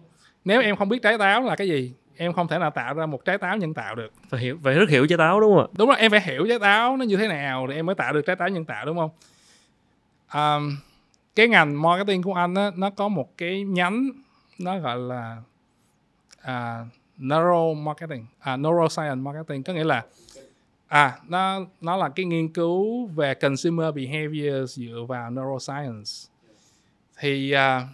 [0.44, 3.06] Nếu em không biết trái táo là cái gì em không thể nào tạo ra
[3.06, 4.12] một trái táo nhân tạo được.
[4.28, 5.72] Phải hiểu phải rất hiểu trái táo đúng không ạ?
[5.78, 8.12] Đúng rồi em phải hiểu trái táo nó như thế nào thì em mới tạo
[8.12, 9.10] được trái táo nhân tạo đúng không?
[10.34, 10.76] Um,
[11.34, 14.08] cái ngành marketing của anh á, nó có một cái nhánh
[14.58, 15.36] nó gọi là
[16.42, 16.84] à,
[17.22, 18.26] neuro marketing.
[18.38, 19.62] À, neuroscience marketing.
[19.62, 20.04] Có nghĩa là
[20.86, 26.10] à nó nó là cái nghiên cứu về consumer behavior dựa vào neuroscience.
[27.18, 27.88] Thì à,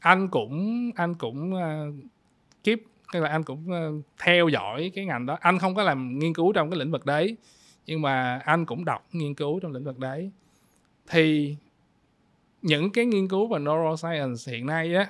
[0.00, 1.94] anh cũng anh cũng uh,
[2.64, 2.78] keep
[3.12, 5.38] tức là anh cũng uh, theo dõi cái ngành đó.
[5.40, 7.36] Anh không có làm nghiên cứu trong cái lĩnh vực đấy
[7.86, 10.30] nhưng mà anh cũng đọc nghiên cứu trong lĩnh vực đấy.
[11.08, 11.56] Thì
[12.62, 15.06] những cái nghiên cứu về neuroscience hiện nay á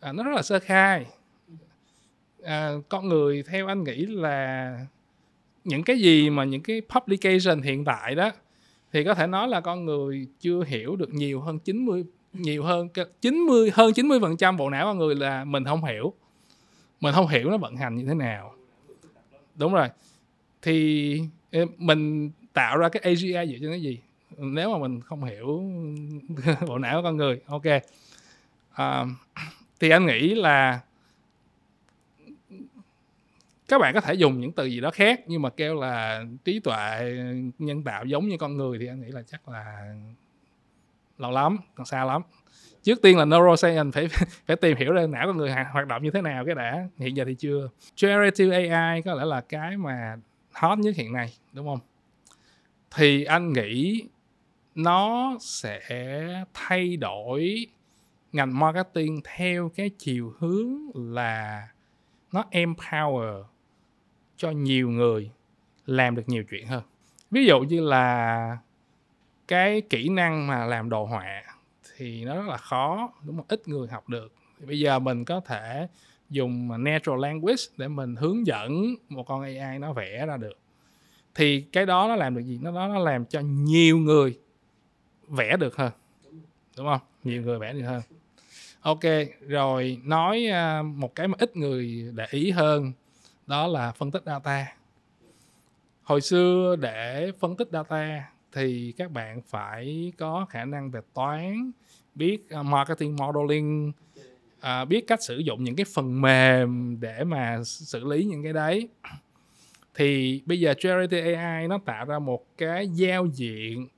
[0.00, 1.06] à, nó rất là sơ khai
[2.44, 4.86] à, con người theo anh nghĩ là
[5.64, 8.30] những cái gì mà những cái publication hiện tại đó
[8.92, 12.88] thì có thể nói là con người chưa hiểu được nhiều hơn 90 nhiều hơn
[13.20, 16.14] 90 hơn 90 phần trăm bộ não con người là mình không hiểu.
[17.00, 18.54] Mình không hiểu nó vận hành như thế nào.
[19.54, 19.88] Đúng rồi.
[20.62, 21.22] Thì
[21.52, 23.98] ờ, mình tạo ra cái AGI dựa trên cái gì?
[24.36, 25.62] Nếu mà mình không hiểu
[26.66, 27.62] bộ não của con người ok.
[28.72, 29.04] À,
[29.80, 30.80] thì anh nghĩ là
[33.70, 36.60] các bạn có thể dùng những từ gì đó khác, nhưng mà kêu là trí
[36.60, 37.14] tuệ,
[37.58, 39.94] nhân tạo giống như con người thì anh nghĩ là chắc là
[41.18, 42.22] lâu lắm, còn xa lắm.
[42.82, 44.08] Trước tiên là neuroscience, phải
[44.46, 46.88] phải tìm hiểu ra não con người hoạt động như thế nào cái đã.
[46.98, 47.68] Hiện giờ thì chưa.
[48.02, 50.16] Generative AI có lẽ là cái mà
[50.52, 51.80] hot nhất hiện nay, đúng không?
[52.94, 54.02] Thì anh nghĩ
[54.74, 55.80] nó sẽ
[56.54, 57.66] thay đổi
[58.32, 61.68] ngành marketing theo cái chiều hướng là
[62.32, 63.44] nó empower
[64.40, 65.30] cho nhiều người
[65.86, 66.82] làm được nhiều chuyện hơn.
[67.30, 68.58] Ví dụ như là
[69.48, 71.42] cái kỹ năng mà làm đồ họa
[71.96, 73.46] thì nó rất là khó, đúng không?
[73.48, 74.32] Ít người học được.
[74.60, 75.88] Thì bây giờ mình có thể
[76.30, 80.58] dùng natural language để mình hướng dẫn một con AI nó vẽ ra được.
[81.34, 82.58] Thì cái đó nó làm được gì?
[82.62, 84.38] Nó đó nó làm cho nhiều người
[85.28, 85.92] vẽ được hơn,
[86.76, 87.00] đúng không?
[87.24, 88.02] Nhiều người vẽ được hơn.
[88.80, 89.00] Ok,
[89.48, 92.92] rồi nói à, một cái mà ít người để ý hơn
[93.50, 94.66] đó là phân tích data.
[96.02, 101.70] Hồi xưa để phân tích data thì các bạn phải có khả năng về toán
[102.14, 103.92] biết à, marketing modeling
[104.60, 108.52] à, biết cách sử dụng những cái phần mềm để mà xử lý những cái
[108.52, 108.88] đấy.
[109.94, 113.88] Thì bây giờ charity AI nó tạo ra một cái giao diện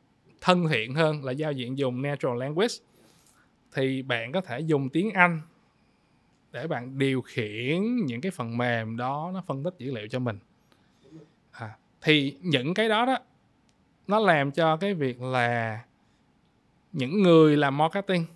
[0.41, 2.75] thân thiện hơn là giao diện dùng natural language.
[3.75, 5.41] Thì bạn có thể dùng tiếng Anh
[6.53, 10.19] để bạn điều khiển những cái phần mềm đó nó phân tích dữ liệu cho
[10.19, 10.39] mình.
[11.51, 13.19] À, thì những cái đó đó
[14.07, 15.85] nó làm cho cái việc là
[16.93, 18.27] những người làm marketing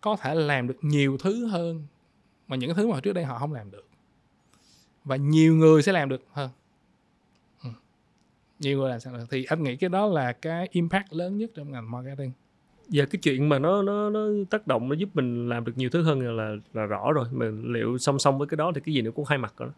[0.00, 1.86] có thể làm được nhiều thứ hơn
[2.48, 3.88] mà những thứ mà trước đây họ không làm được.
[5.04, 6.50] Và nhiều người sẽ làm được hơn.
[7.62, 7.70] Ừ.
[8.58, 9.24] nhiều người làm sao được.
[9.30, 12.32] Thì anh nghĩ cái đó là cái impact lớn nhất trong ngành marketing.
[12.88, 15.90] Dạ cái chuyện mà nó nó nó tác động nó giúp mình làm được nhiều
[15.90, 17.24] thứ hơn là là rõ rồi.
[17.32, 19.68] Mà liệu song song với cái đó thì cái gì nó cũng hai mặt rồi
[19.68, 19.74] đó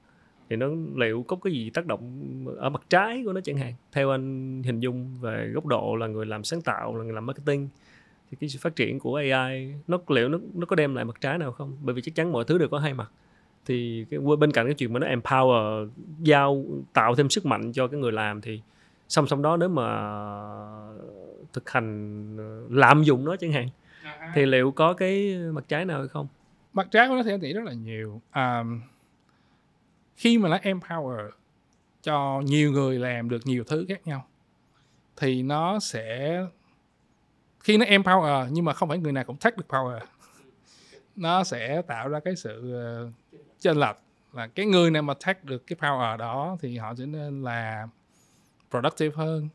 [0.50, 2.22] Thì nó liệu có cái gì tác động
[2.58, 3.74] ở mặt trái của nó chẳng hạn.
[3.92, 7.26] Theo anh hình dung về góc độ là người làm sáng tạo, là người làm
[7.26, 7.68] marketing
[8.30, 11.16] thì cái sự phát triển của AI nó liệu nó nó có đem lại mặt
[11.20, 11.78] trái nào không?
[11.82, 13.12] Bởi vì chắc chắn mọi thứ đều có hai mặt.
[13.66, 15.88] Thì cái bên cạnh cái chuyện mà nó empower
[16.20, 16.64] giao
[16.94, 18.62] tạo thêm sức mạnh cho cái người làm thì
[19.08, 19.86] song song đó nếu mà
[21.52, 23.68] thực hành ờ, lạm dụng nó chẳng hạn.
[24.02, 26.28] À, thì liệu có cái mặt trái nào hay không?
[26.72, 28.20] Mặt trái của nó thì anh nghĩ rất là nhiều.
[28.30, 28.64] À,
[30.16, 31.30] khi mà nó empower
[32.02, 34.26] cho nhiều người làm được nhiều thứ khác nhau
[35.16, 36.40] thì nó sẽ
[37.60, 39.98] khi nó empower nhưng mà không phải người nào cũng take được power
[41.16, 42.74] nó sẽ tạo ra cái sự
[43.06, 43.12] uh,
[43.60, 43.96] chênh lệch
[44.32, 47.88] là cái người nào mà take được cái power đó thì họ sẽ nên là
[48.70, 49.48] productive hơn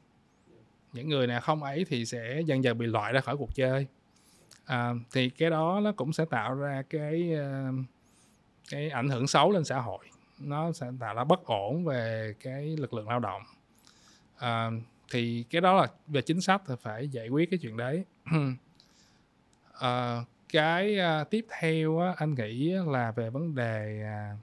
[0.93, 3.87] những người nào không ấy thì sẽ dần dần bị loại ra khỏi cuộc chơi.
[4.65, 7.71] À, thì cái đó nó cũng sẽ tạo ra cái ờ,
[8.69, 10.05] cái ảnh hưởng xấu lên xã hội.
[10.39, 13.41] Nó sẽ tạo ra bất ổn về cái lực lượng lao động.
[14.37, 14.71] À,
[15.11, 18.03] thì cái đó là về chính sách thì phải giải quyết cái chuyện đấy.
[19.73, 20.21] À,
[20.53, 24.37] cái ờ, tiếp theo á, anh nghĩ là về vấn đề à,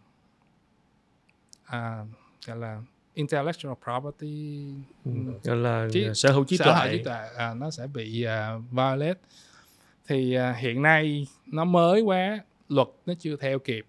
[1.65, 2.05] à
[2.47, 2.83] gọi là
[3.21, 4.67] intellectual property.
[5.05, 5.11] Ừ,
[5.45, 8.27] gọi là trí, sở hữu trí tuệ, sở hữu trí tuệ à, nó sẽ bị
[8.27, 9.21] uh, violate.
[10.07, 12.39] Thì uh, hiện nay nó mới quá
[12.69, 13.87] luật nó chưa theo kịp.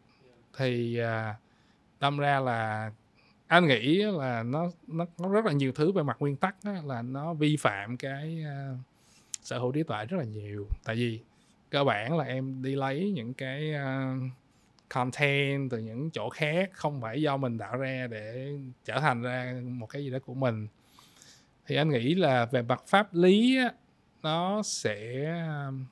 [0.57, 1.35] Thì uh,
[1.99, 2.91] đâm ra là
[3.47, 6.71] anh nghĩ là nó nó có rất là nhiều thứ về mặt nguyên tắc đó,
[6.85, 8.77] là nó vi phạm cái uh,
[9.43, 10.67] sở hữu trí tuệ rất là nhiều.
[10.83, 11.19] Tại vì
[11.69, 14.21] cơ bản là em đi lấy những cái uh,
[14.93, 18.53] content từ những chỗ khác, không phải do mình tạo ra để
[18.85, 20.67] trở thành ra một cái gì đó của mình
[21.65, 23.57] thì anh nghĩ là về mặt pháp lý
[24.21, 25.25] nó sẽ
[25.67, 25.85] um,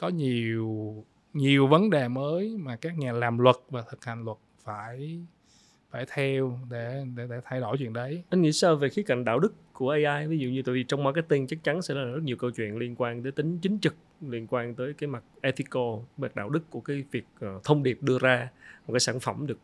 [0.00, 0.94] có nhiều
[1.32, 5.20] nhiều vấn đề mới mà các nhà làm luật và thực hành luật phải
[5.90, 8.22] phải theo để để để thay đổi chuyện đấy.
[8.30, 10.84] Anh nghĩ sao về khía cạnh đạo đức của AI ví dụ như tại vì
[10.84, 13.78] trong marketing chắc chắn sẽ là rất nhiều câu chuyện liên quan tới tính chính
[13.78, 15.82] trực liên quan tới cái mặt ethical
[16.16, 18.48] mặt đạo đức của cái việc uh, thông điệp đưa ra
[18.86, 19.58] một cái sản phẩm được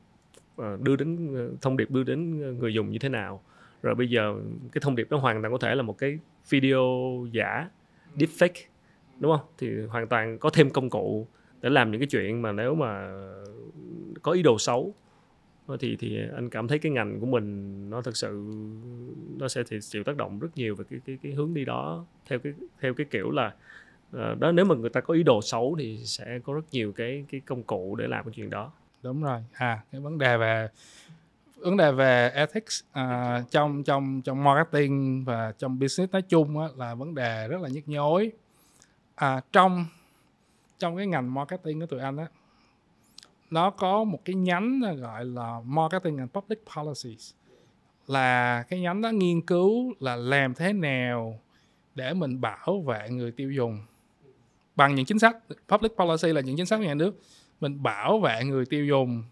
[0.62, 3.42] uh, đưa đến uh, thông điệp đưa đến người dùng như thế nào.
[3.82, 4.34] Rồi bây giờ
[4.72, 6.18] cái thông điệp đó hoàn toàn có thể là một cái
[6.50, 6.86] video
[7.32, 7.68] giả
[8.16, 8.66] deepfake
[9.18, 9.46] đúng không?
[9.58, 11.26] Thì hoàn toàn có thêm công cụ
[11.62, 13.12] để làm những cái chuyện mà nếu mà
[14.22, 14.94] có ý đồ xấu
[15.66, 18.42] Ờ, thì thì anh cảm thấy cái ngành của mình nó thực sự
[19.38, 22.04] nó sẽ thì chịu tác động rất nhiều về cái cái cái hướng đi đó.
[22.26, 23.54] Theo cái theo cái kiểu là
[24.12, 26.92] ờ, đó nếu mà người ta có ý đồ xấu thì sẽ có rất nhiều
[26.92, 28.72] cái cái công cụ để làm cái chuyện đó.
[29.02, 29.40] Đúng rồi.
[29.52, 30.68] À cái vấn đề về
[31.56, 36.66] vấn đề về ethics uh, trong trong trong marketing và trong business nói chung á,
[36.76, 38.32] là vấn đề rất là nhức nhối.
[39.14, 39.86] À, trong
[40.78, 42.26] trong cái ngành marketing của tụi anh á
[43.52, 47.32] nó có một cái nhánh gọi là marketing and public policies
[48.06, 51.38] là cái nhánh đó nghiên cứu là làm thế nào
[51.94, 53.78] để mình bảo vệ người tiêu dùng.
[54.76, 55.36] Bằng những chính sách
[55.68, 57.20] public policy là những chính sách của nhà nước
[57.60, 59.22] mình bảo vệ người tiêu dùng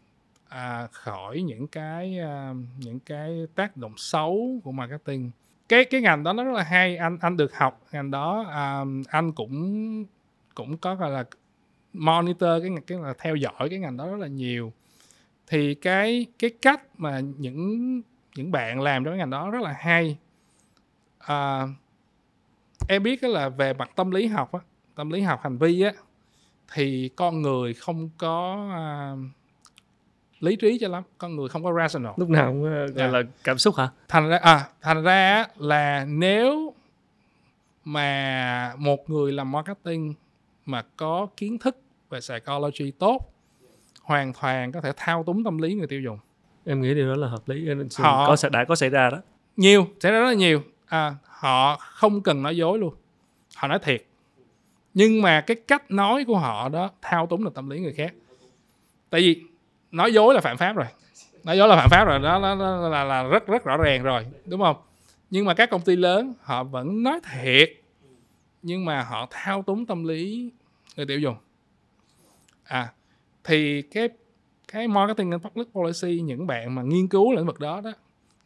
[0.49, 5.31] à, khỏi những cái à, những cái tác động xấu của marketing.
[5.69, 8.85] Cái cái ngành đó nó rất là hay anh anh được học ngành đó à,
[9.09, 10.05] anh cũng
[10.55, 11.25] cũng có gọi là
[11.93, 14.73] monitor cái cái là theo dõi cái ngành đó rất là nhiều.
[15.47, 18.01] Thì cái cái cách mà những
[18.37, 20.19] những bạn làm trong cái ngành đó rất là hay.
[21.19, 21.63] À,
[22.89, 24.61] em biết là về mặt tâm lý học á
[24.95, 25.93] tâm lý học hành vi á
[26.75, 29.13] thì con người không có à,
[30.41, 32.13] lý trí cho lắm con người không có rational.
[32.17, 33.07] Lúc nào cũng uh, gọi Dạ.
[33.07, 33.89] là cảm xúc hả?
[34.09, 36.75] Thành ra à thành ra là nếu
[37.85, 40.15] mà một người làm marketing
[40.71, 41.77] mà có kiến thức
[42.11, 43.33] về psychology tốt
[44.03, 46.19] hoàn toàn có thể thao túng tâm lý người tiêu dùng.
[46.65, 47.69] Em nghĩ điều đó là hợp lý
[47.99, 49.19] Họ- có đã có xảy ra đó.
[49.57, 50.63] Nhiều sẽ ra rất là nhiều.
[50.87, 52.95] À, họ không cần nói dối luôn.
[53.57, 54.05] Họ nói thiệt.
[54.95, 58.15] Nhưng mà cái cách nói của họ đó thao túng được tâm lý người khác.
[59.11, 59.43] Tại vì
[59.91, 60.87] nói dối là phạm pháp rồi.
[61.45, 64.03] Nói dối là phạm pháp rồi đó, đó, đó là, là rất rất rõ ràng
[64.03, 64.77] rồi đúng không?
[65.31, 67.71] Nhưng mà các công ty lớn họ vẫn nói thiệt.
[68.63, 70.51] Nhưng mà họ thao túng tâm lý
[70.97, 71.37] người tiêu dùng.
[72.65, 72.93] À
[73.45, 74.09] thì cái
[74.73, 77.93] cái marketing and public policy, những bạn mà nghiên cứu lĩnh vực đó đó,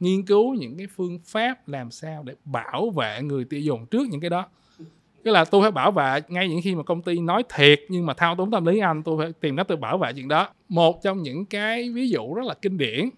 [0.00, 4.08] nghiên cứu những cái phương pháp làm sao để bảo vệ người tiêu dùng trước
[4.08, 4.46] những cái đó.
[5.22, 8.06] Tức là tôi phải bảo vệ ngay những khi mà công ty nói thiệt, nhưng
[8.06, 10.52] mà thao túng tâm lý anh, tôi phải tìm cách tôi bảo vệ chuyện đó.
[10.68, 13.10] Một trong những cái ví dụ rất là kinh điển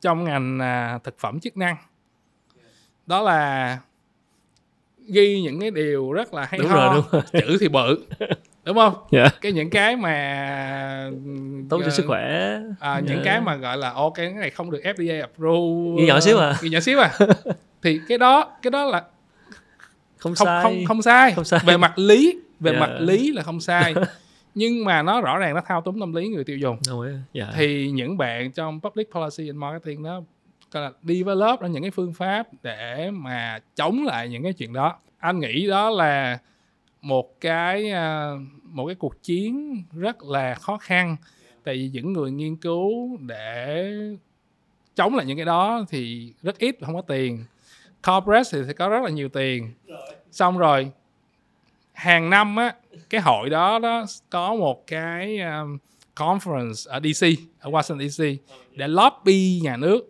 [0.00, 1.76] trong ngành à, thực phẩm chức năng,
[3.06, 3.78] đó là
[5.12, 7.22] ghi những cái điều rất là hay Đúng ho rồi, đúng rồi.
[7.32, 7.98] chữ thì bự
[8.64, 9.28] đúng không Dạ.
[9.40, 11.10] cái những cái mà
[11.70, 13.22] tốt cho ờ, sức khỏe à, những Dạ.
[13.24, 16.54] cái mà gọi là ok cái này không được FDA approve Ghi nhỏ xíu à.
[16.62, 17.18] ghi nhỏ xíu à
[17.82, 19.00] thì cái đó cái đó là
[20.18, 21.32] không, không sai không không sai.
[21.32, 21.60] Không sai.
[21.66, 22.80] về mặt lý về Dạ.
[22.80, 23.94] mặt lý là không sai
[24.54, 26.78] nhưng mà nó rõ ràng nó thao túng tâm lý người tiêu dùng
[27.32, 27.46] dạ.
[27.56, 30.22] thì những bạn trong public policy and marketing đó
[30.70, 34.72] gọi là develop ra những cái phương pháp để mà chống lại những cái chuyện
[34.72, 34.98] đó.
[35.18, 36.38] Anh nghĩ đó là
[37.02, 38.30] một cái à,
[38.62, 41.16] một cái cuộc chiến rất là khó khăn.
[41.64, 43.92] Tại vì những người nghiên cứu để
[44.94, 47.44] chống lại những cái đó thì rất ít không có tiền.
[48.06, 49.72] Corporate thì sẽ có rất là nhiều tiền.
[50.30, 50.90] Xong rồi
[51.92, 52.74] hàng năm á
[53.10, 55.78] cái hội đó đó có một cái um,
[56.16, 57.26] conference ở DC
[57.60, 58.24] ở Washington DC
[58.76, 60.09] để lobby nhà nước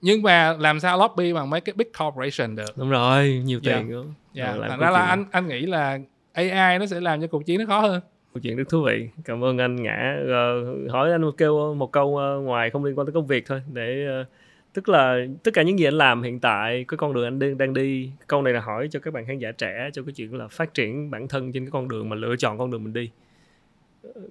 [0.00, 2.76] nhưng mà làm sao lobby bằng mấy cái big corporation được?
[2.78, 3.76] Đúng rồi nhiều Dạ.
[3.76, 5.98] tiền nữa dạ Rồi làm thành ra là anh anh nghĩ là
[6.32, 8.00] AI nó sẽ làm cho cuộc chiến nó khó hơn.
[8.34, 9.08] Câu chuyện rất thú vị.
[9.24, 10.16] Cảm ơn anh ngã.
[10.26, 13.46] Ờ, hỏi anh một kêu một câu ờ, ngoài không liên quan tới công việc
[13.46, 14.24] thôi để ờ,
[14.72, 17.58] tức là tất cả những gì anh làm hiện tại cái con đường anh đang
[17.58, 20.34] đang đi câu này là hỏi cho các bạn khán giả trẻ cho cái chuyện
[20.34, 22.92] là phát triển bản thân trên cái con đường mà lựa chọn con đường mình
[22.92, 23.10] đi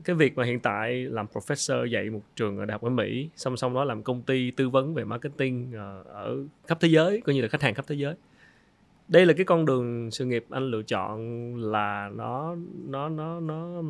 [0.04, 3.30] cái việc mà hiện tại làm professor dạy một trường ở đại học ở Mỹ,
[3.36, 6.38] song song đó làm công ty tư vấn về marketing ờ, ở
[6.68, 8.16] khắp thế giới, coi như là khách hàng khắp thế giới.
[9.08, 12.56] Đây là cái con đường sự nghiệp anh lựa chọn là nó
[12.88, 13.82] nó nó nó,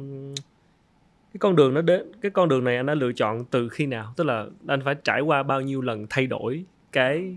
[1.34, 3.86] cái con đường nó đến, cái con đường này anh đã lựa chọn từ khi
[3.86, 4.14] nào?
[4.18, 7.36] Tức là anh phải trải qua bao nhiêu lần thay đổi cái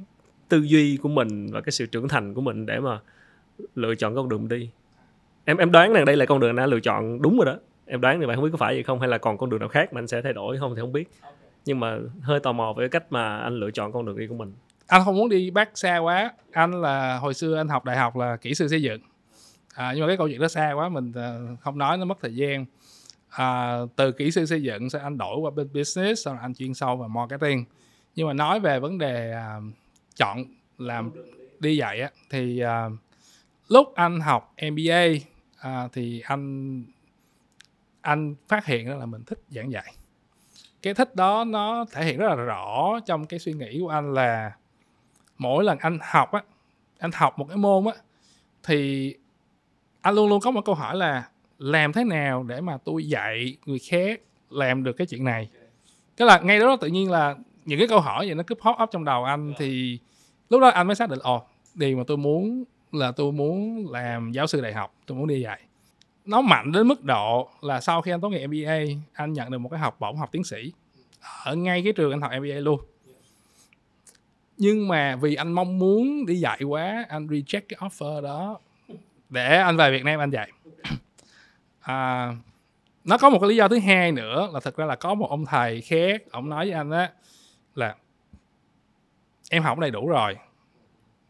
[0.48, 3.00] tư duy của mình và cái sự trưởng thành của mình để mà
[3.74, 4.70] lựa chọn con đường đi?
[5.44, 7.58] Em em đoán rằng đây là con đường anh đã lựa chọn đúng rồi đó
[7.92, 9.00] em đoán thì bạn không biết có phải vậy không?
[9.00, 10.92] Hay là còn con đường nào khác mà anh sẽ thay đổi không thì không
[10.92, 11.08] biết.
[11.64, 14.34] Nhưng mà hơi tò mò về cách mà anh lựa chọn con đường đi của
[14.34, 14.52] mình.
[14.86, 16.32] Anh không muốn đi back xa quá.
[16.52, 19.00] Anh là hồi xưa anh học đại học là kỹ sư xây dựng.
[19.74, 22.18] À, nhưng mà cái câu chuyện đó xa quá mình ờ, không nói nó mất
[22.22, 22.66] thời gian.
[23.28, 26.74] À, từ kỹ sư xây dựng sau anh đổi qua bên business sau anh chuyên
[26.74, 27.64] sâu vào marketing.
[28.14, 29.60] Nhưng mà nói về vấn đề à,
[30.16, 30.44] chọn
[30.78, 31.10] làm
[31.60, 32.88] đi dạy á, thì à,
[33.68, 35.06] lúc anh học MBA
[35.58, 36.84] à, thì anh
[38.02, 39.94] anh phát hiện ra là mình thích giảng dạy.
[40.82, 44.14] Cái thích đó nó thể hiện rất là rõ trong cái suy nghĩ của anh
[44.14, 44.52] là
[45.38, 46.42] mỗi lần anh học á,
[46.98, 47.92] anh học một cái môn á,
[48.62, 49.14] thì
[50.00, 53.56] anh luôn luôn có một câu hỏi là làm thế nào để mà tôi dạy
[53.66, 54.20] người khác
[54.50, 55.50] làm được cái chuyện này?
[56.16, 58.76] Cái là ngay đó tự nhiên là những cái câu hỏi vậy nó cứ pop
[58.82, 59.98] up trong đầu anh thì
[60.48, 64.32] lúc đó anh mới xác định, ồ, điều mà tôi muốn là tôi muốn làm
[64.32, 65.60] giáo sư đại học, tôi muốn đi dạy
[66.24, 69.58] nó mạnh đến mức độ là sau khi anh tốt nghiệp MBA anh nhận được
[69.58, 70.72] một cái học bổng học tiến sĩ
[71.44, 72.80] ở ngay cái trường anh học MBA luôn.
[74.56, 78.58] Nhưng mà vì anh mong muốn đi dạy quá anh reject cái offer đó
[79.28, 80.52] để anh về Việt Nam anh dạy.
[81.82, 82.32] À,
[83.04, 85.30] nó có một cái lý do thứ hai nữa là thật ra là có một
[85.30, 87.10] ông thầy khác ông nói với anh á
[87.74, 87.94] là
[89.50, 90.36] em học đầy đủ rồi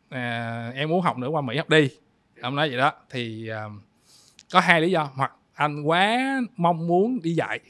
[0.08, 1.90] à, em muốn học nữa qua mỹ học đi.
[2.42, 3.72] Ông nói vậy đó thì uh,
[4.52, 5.10] có hai lý do.
[5.14, 7.60] Hoặc anh quá mong muốn đi dạy.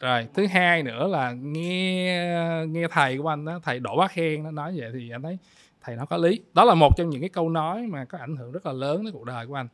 [0.00, 4.42] Rồi thứ hai nữa là nghe nghe thầy của anh đó thầy đỗ bá khen
[4.42, 5.38] nó nói vậy thì anh thấy
[5.82, 6.40] thầy nó có lý.
[6.52, 9.04] Đó là một trong những cái câu nói mà có ảnh hưởng rất là lớn
[9.04, 9.68] đến cuộc đời của anh.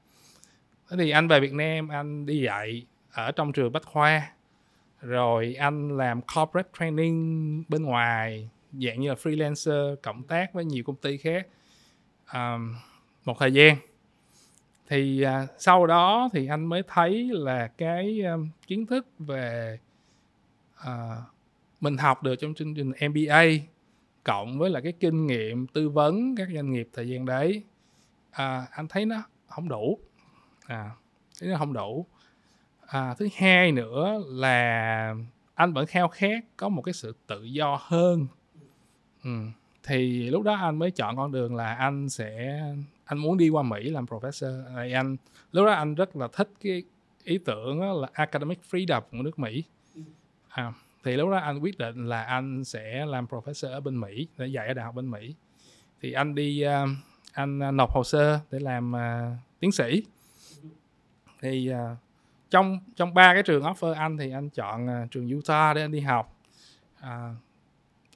[0.91, 4.33] Thế thì anh về việt nam anh đi dạy ở trong trường bách khoa.
[5.01, 10.85] Rồi anh làm corporate training bên ngoài dạng như là freelancer cộng tác với nhiều
[10.87, 11.47] công ty khác.
[12.35, 12.75] Um,
[13.25, 13.77] một thời gian
[14.93, 19.79] thì à, sau đó thì anh mới thấy là cái um, kiến thức về
[20.77, 21.17] à,
[21.81, 23.43] mình học được trong chương trình MBA
[24.25, 27.63] cộng với là cái kinh nghiệm tư vấn các doanh nghiệp thời gian đấy
[28.31, 29.99] à, anh thấy nó không đủ
[30.67, 30.91] à
[31.41, 32.07] thấy nó không đủ
[32.87, 35.15] à, thứ hai nữa là
[35.55, 38.27] anh vẫn khao khát có một cái sự tự do hơn
[39.25, 39.31] ừ.
[39.83, 42.63] thì lúc đó anh mới chọn con đường là anh sẽ
[43.05, 44.67] anh muốn đi qua mỹ làm professor.
[44.67, 45.17] À, thì anh
[45.53, 46.83] lúc đó anh rất là thích cái
[47.25, 49.65] ý tưởng là academic freedom của nước mỹ.
[50.49, 50.73] À,
[51.05, 54.47] thì lúc đó anh quyết định là anh sẽ làm professor ở bên mỹ để
[54.47, 55.35] dạy ở đại học bên mỹ.
[56.01, 56.89] Thì anh đi uh,
[57.33, 60.03] anh à, nộp hồ sơ để làm uh, tiến sĩ.
[61.41, 61.99] Thì uh,
[62.51, 65.93] trong trong ba cái trường offer anh thì anh chọn uh, trường Utah để anh
[65.93, 66.37] đi học.
[67.01, 67.07] Uh,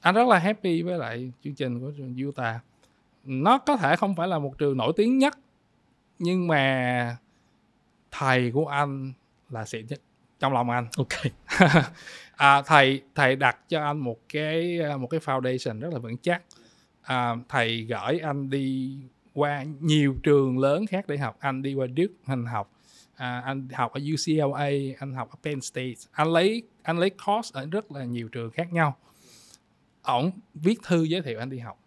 [0.01, 2.61] anh rất là happy với lại chương trình của trường Utah
[3.27, 5.37] nó có thể không phải là một trường nổi tiếng nhất
[6.19, 7.17] nhưng mà
[8.11, 9.13] thầy của anh
[9.49, 9.99] là xịn nhất
[10.39, 10.87] trong lòng anh.
[10.97, 11.33] Ok.
[12.37, 16.41] À, thầy thầy đặt cho anh một cái một cái foundation rất là vững chắc.
[17.01, 18.97] À, thầy gửi anh đi
[19.33, 21.37] qua nhiều trường lớn khác để học.
[21.39, 22.71] Anh đi qua Duke anh học
[23.15, 25.93] à, anh học ở UCLA anh học ở Penn State.
[26.11, 28.95] Anh lấy anh lấy course ở rất là nhiều trường khác nhau.
[30.01, 31.79] Ổng viết thư giới thiệu anh đi học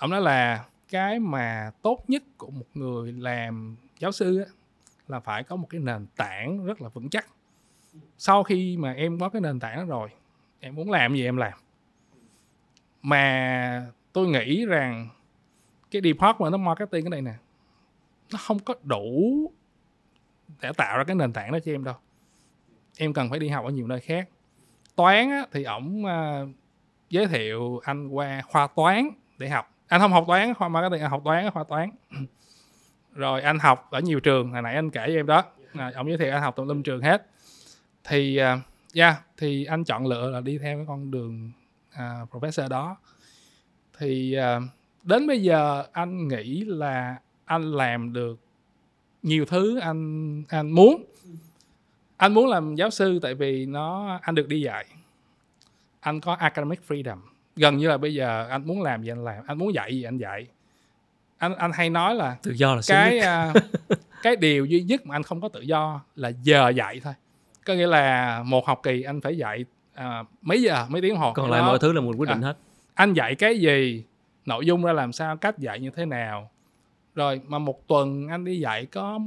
[0.00, 4.44] ổng nói là cái mà tốt nhất của một người làm giáo sư á,
[5.08, 7.26] là phải có một cái nền tảng rất là vững chắc.
[8.18, 10.08] Sau khi mà em có cái nền tảng đó rồi
[10.60, 11.52] em muốn làm gì em làm.
[13.02, 15.08] Mà tôi nghĩ rằng
[15.90, 17.34] cái department nó marketing cái này nè
[18.32, 19.50] nó không có đủ
[20.60, 21.94] để tạo ra cái nền tảng đó cho em đâu.
[22.98, 24.28] Em cần phải đi học ở nhiều nơi khác.
[24.96, 26.48] Toán á, thì ổng uh,
[27.10, 31.10] giới thiệu anh qua khoa toán để học anh không học toán khoa marketing anh
[31.10, 31.90] học toán khoa toán.
[33.14, 35.44] Rồi anh học ở nhiều trường hồi nãy anh kể cho em đó.
[35.72, 37.26] À, ông giới thiệu anh học tùm lum trường hết.
[38.04, 38.60] Thì uh,
[38.94, 41.52] yeah thì anh chọn lựa là đi theo cái con đường
[41.94, 42.96] uh, professor đó.
[43.98, 44.62] Thì uh,
[45.02, 48.40] đến bây giờ anh nghĩ là anh làm được
[49.22, 51.04] nhiều thứ anh anh muốn.
[52.16, 54.86] Anh muốn làm giáo sư tại vì nó anh được đi dạy.
[56.00, 57.18] Anh có academic freedom
[57.60, 60.02] gần như là bây giờ anh muốn làm gì anh làm anh muốn dạy gì
[60.02, 60.46] anh dạy.
[61.38, 63.62] Anh anh hay nói là tự do là cái uh,
[64.22, 67.14] cái điều duy nhất mà anh không có tự do là giờ dạy thôi.
[67.66, 69.64] Có nghĩa là một học kỳ anh phải dạy
[69.98, 72.46] uh, mấy giờ mấy tiếng hồ còn lại mọi thứ là một quyết định à,
[72.46, 72.56] hết.
[72.94, 74.04] anh dạy cái gì
[74.46, 76.50] nội dung ra làm sao cách dạy như thế nào.
[77.14, 79.20] Rồi mà một tuần anh đi dạy có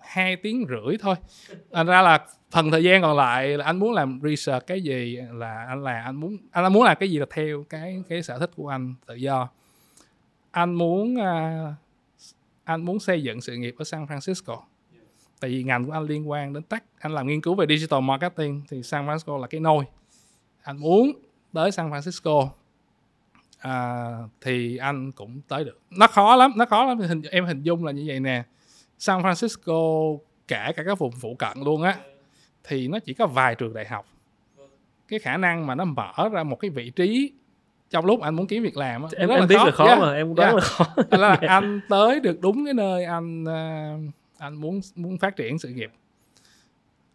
[0.00, 1.14] hai tiếng rưỡi thôi.
[1.72, 5.18] Thành ra là phần thời gian còn lại là anh muốn làm research cái gì
[5.32, 8.38] là anh là anh muốn anh muốn làm cái gì là theo cái cái sở
[8.38, 9.48] thích của anh tự do.
[10.50, 11.74] Anh muốn uh,
[12.64, 14.60] anh muốn xây dựng sự nghiệp ở San Francisco.
[15.40, 18.00] Tại vì ngành của anh liên quan đến tech anh làm nghiên cứu về digital
[18.00, 19.84] marketing thì San Francisco là cái nôi.
[20.62, 21.12] Anh muốn
[21.52, 22.48] tới San Francisco
[23.58, 24.08] à,
[24.40, 25.80] thì anh cũng tới được.
[25.90, 28.44] Nó khó lắm nó khó lắm hình em hình dung là như vậy nè.
[28.98, 30.18] San Francisco
[30.48, 31.96] cả cả các vùng phụ cận luôn á
[32.64, 34.06] thì nó chỉ có vài trường đại học
[35.08, 37.32] cái khả năng mà nó mở ra một cái vị trí
[37.90, 39.64] trong lúc anh muốn kiếm việc làm á em, em là biết khó.
[39.64, 39.98] là khó yeah.
[39.98, 40.62] mà em cũng đoán yeah.
[40.62, 45.36] là khó là anh tới được đúng cái nơi anh uh, anh muốn muốn phát
[45.36, 45.90] triển sự nghiệp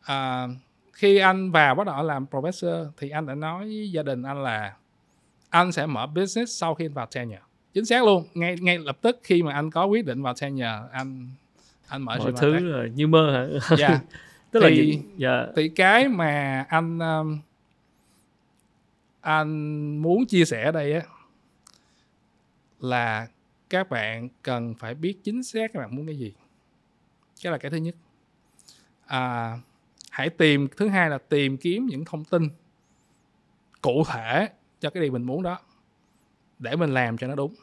[0.02, 0.48] à,
[0.94, 4.44] khi anh vào bắt đầu làm professor thì anh đã nói với gia đình anh
[4.44, 4.74] là
[5.50, 7.42] anh sẽ mở business sau khi anh vào tenure
[7.74, 10.80] chính xác luôn ngay ngay lập tức khi mà anh có quyết định vào tenure
[10.92, 11.30] anh
[11.88, 13.76] anh mở mọi thứ là như mơ hả?
[13.78, 14.00] Dạ.
[14.52, 15.52] Tức thì, là dạ.
[15.56, 17.40] thì cái mà anh um,
[19.22, 21.02] anh muốn chia sẻ ở đây á
[22.80, 23.28] là
[23.70, 26.34] các bạn cần phải biết chính xác các bạn muốn cái gì.
[27.44, 27.96] Cái là cái thứ nhất.
[29.06, 29.58] À,
[30.12, 32.50] hãy tìm thứ hai là tìm kiếm những thông tin
[33.82, 34.50] cụ thể
[34.80, 35.60] cho cái điều mình muốn đó
[36.60, 37.54] để mình làm cho nó đúng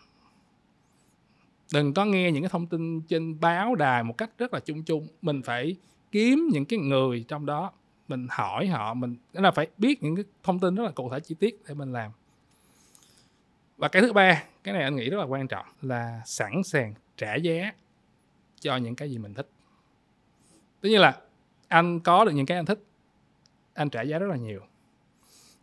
[1.72, 4.82] đừng có nghe những cái thông tin trên báo đài một cách rất là chung
[4.82, 5.08] chung.
[5.22, 5.76] Mình phải
[6.12, 7.72] kiếm những cái người trong đó,
[8.08, 11.20] mình hỏi họ, mình là phải biết những cái thông tin rất là cụ thể
[11.20, 12.10] chi tiết để mình làm.
[13.76, 16.94] Và cái thứ ba, cái này anh nghĩ rất là quan trọng, là sẵn sàng
[17.16, 17.72] trả giá
[18.60, 19.48] cho những cái gì mình thích.
[20.80, 21.16] Tất nhiên là
[21.68, 22.84] anh có được những cái anh thích,
[23.74, 24.60] anh trả giá rất là nhiều.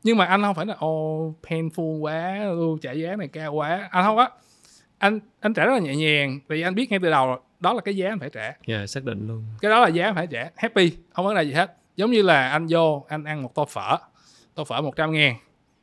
[0.03, 2.39] Nhưng mà anh không phải là ô painful quá
[2.81, 3.87] trả giá này cao quá.
[3.91, 4.29] Anh không á
[4.97, 7.81] anh anh trả rất là nhẹ nhàng vì anh biết ngay từ đầu đó là
[7.81, 8.53] cái giá anh phải trả.
[8.65, 9.45] Yeah, xác định luôn.
[9.61, 10.49] Cái đó là giá anh phải trả.
[10.55, 11.77] Happy không vấn đề gì hết.
[11.95, 13.97] Giống như là anh vô anh ăn một tô phở
[14.55, 15.35] tô phở 100 ngàn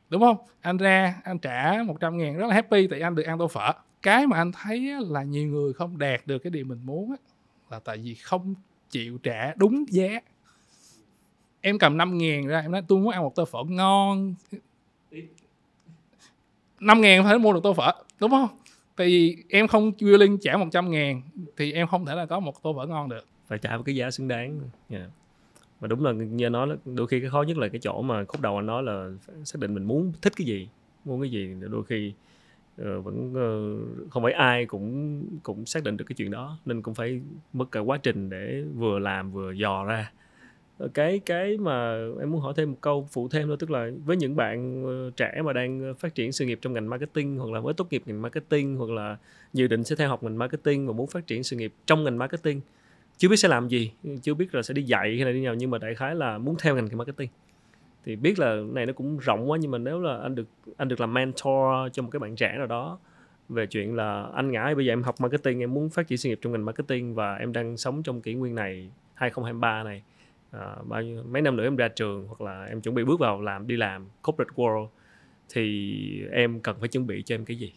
[0.09, 0.37] đúng không?
[0.61, 3.71] Anh ra anh trả 100 ngàn rất là happy tại anh được ăn tô phở.
[4.01, 7.15] Cái mà anh thấy là nhiều người không đạt được cái điều mình muốn
[7.69, 8.55] là tại vì không
[8.89, 10.19] chịu trả đúng giá.
[11.61, 14.35] Em cầm 5 ngàn ra em nói tôi muốn ăn một tô phở ngon.
[16.79, 18.47] 5 ngàn phải mua được tô phở đúng không
[18.95, 21.21] tại vì em không willing trả 100 ngàn
[21.57, 23.25] thì em không thể là có một tô phở ngon được.
[23.47, 24.59] Phải trả một cái giá xứng đáng.
[24.89, 24.97] Dạ.
[24.97, 25.09] Yeah.
[25.79, 28.41] và đúng là như nói đôi khi cái khó nhất là cái chỗ mà khúc
[28.41, 29.09] đầu anh nói là
[29.43, 30.67] xác định mình muốn thích cái gì
[31.05, 32.13] muốn cái gì đôi khi
[32.81, 36.81] uh, vẫn uh, không phải ai cũng cũng xác định được cái chuyện đó nên
[36.81, 37.21] cũng phải
[37.53, 40.11] mất cả quá trình để vừa làm vừa dò ra.
[40.77, 43.91] Ờ, cái cái mà em muốn hỏi thêm một câu phụ thêm thôi, tức là
[44.05, 47.37] với những bạn ờ, trẻ mà đang ờ, phát triển sự nghiệp trong ngành marketing
[47.37, 49.17] hoặc là mới tốt nghiệp ngành marketing hoặc là
[49.53, 52.17] dự định sẽ theo học ngành marketing và muốn phát triển sự nghiệp trong ngành
[52.17, 52.61] marketing,
[53.17, 53.91] chưa biết sẽ làm gì,
[54.21, 56.37] chưa biết là sẽ đi dạy hay là đi nào nhưng mà đại khái là
[56.37, 57.29] muốn theo ngành marketing.
[58.05, 60.47] Thì biết là này nó cũng rộng quá nhưng mà nếu là anh được
[60.77, 62.99] anh được làm mentor cho một cái bạn trẻ nào đó
[63.49, 66.29] về chuyện là anh ngã bây giờ em học marketing, em muốn phát triển sự
[66.29, 70.03] nghiệp trong ngành marketing và em đang sống trong kỷ nguyên này 2023 này
[70.51, 73.19] à, bao nhiêu mấy năm nữa em ra trường hoặc là em chuẩn bị bước
[73.19, 74.87] vào làm đi làm corporate world
[75.49, 77.73] thì em cần phải chuẩn bị cho em cái gì?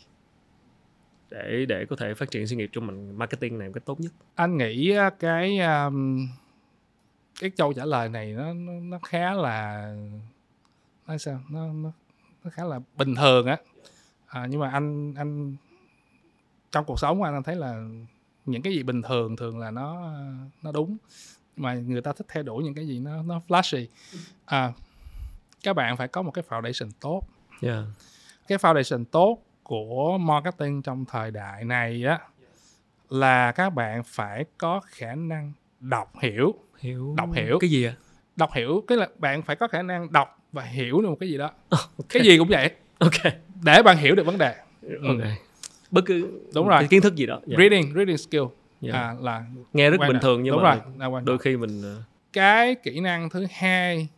[1.31, 4.01] Để để có thể phát triển sự nghiệp trong mình marketing này một cách tốt
[4.01, 4.13] nhất.
[4.35, 6.29] Anh nghĩ cái um,
[7.41, 9.95] cái câu trả lời này nó nó, nó khá là
[11.07, 11.93] nói sao nó, nó
[12.45, 13.57] nó khá là bình thường á.
[14.27, 15.57] À, nhưng mà anh anh
[16.73, 17.83] trong cuộc sống của anh, anh thấy là
[18.47, 20.13] những cái gì bình thường thường là nó
[20.63, 20.97] nó đúng
[21.59, 23.87] mà người ta thích theo đuổi những cái gì nó nó flashy.
[24.45, 24.73] À,
[25.63, 27.23] các bạn phải có một cái foundation tốt.
[27.63, 27.85] Yeah.
[28.49, 32.19] cái foundation tốt của marketing trong thời đại này á
[33.11, 36.55] là các bạn phải có khả năng đọc hiểu.
[36.79, 37.15] Hiểu.
[37.17, 37.59] Đọc hiểu.
[37.61, 38.09] Cái gì ạ à?
[38.39, 41.29] đọc hiểu cái là bạn phải có khả năng đọc và hiểu được một cái
[41.29, 41.47] gì đó.
[41.47, 42.09] Oh, okay.
[42.09, 42.71] cái gì cũng vậy.
[42.99, 43.33] Ok.
[43.63, 44.55] Để bạn hiểu được vấn đề.
[44.83, 45.19] Ok.
[45.19, 45.31] Ừ.
[45.91, 46.87] bất cứ đúng rồi.
[46.91, 47.41] kiến thức gì đó.
[47.47, 47.59] Yeah.
[47.59, 48.45] Reading reading skill
[48.81, 48.95] yeah.
[48.95, 49.01] Dạ.
[49.01, 52.03] à, là nghe rất bình là, thường nhưng đúng mà rồi, đôi khi mình ờ,
[52.33, 54.09] cái kỹ năng thứ hai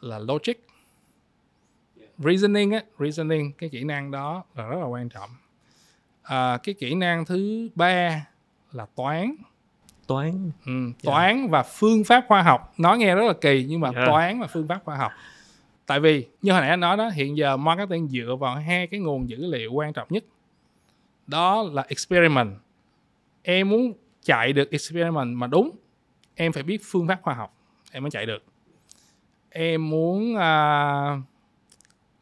[0.00, 0.54] là logic.
[2.18, 5.30] Reasoning á reasoning cái kỹ năng đó là rất là quan trọng.
[6.22, 8.26] À, cái kỹ năng thứ ba
[8.72, 9.34] là toán.
[10.06, 10.50] Toán.
[10.66, 10.72] Ừ,
[11.02, 11.50] toán yeah.
[11.50, 12.74] và phương pháp khoa học.
[12.78, 14.08] Nói nghe rất là kỳ nhưng mà yeah.
[14.08, 15.12] toán và phương pháp khoa học.
[15.86, 19.00] Tại vì như hồi nãy anh nói đó hiện giờ marketing dựa vào hai cái
[19.00, 20.24] nguồn dữ liệu quan trọng nhất.
[21.26, 22.50] Đó là experiment
[23.46, 23.92] em muốn
[24.22, 25.70] chạy được experiment mà đúng
[26.34, 27.56] em phải biết phương pháp khoa học
[27.92, 28.44] em mới chạy được.
[29.50, 31.16] Em muốn à,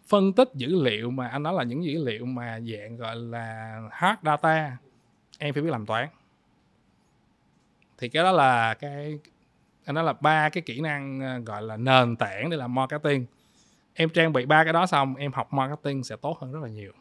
[0.08, 3.80] phân tích dữ liệu mà anh nói là những dữ liệu mà dạng gọi là
[3.90, 4.76] hard data
[5.38, 6.08] em phải biết làm toán.
[7.98, 9.18] Thì cái đó là cái
[9.84, 13.26] anh nói là ba cái kỹ năng à, gọi là nền tảng để làm marketing.
[13.94, 16.68] Em trang bị ba cái đó xong em học marketing sẽ tốt hơn rất là
[16.68, 16.92] nhiều.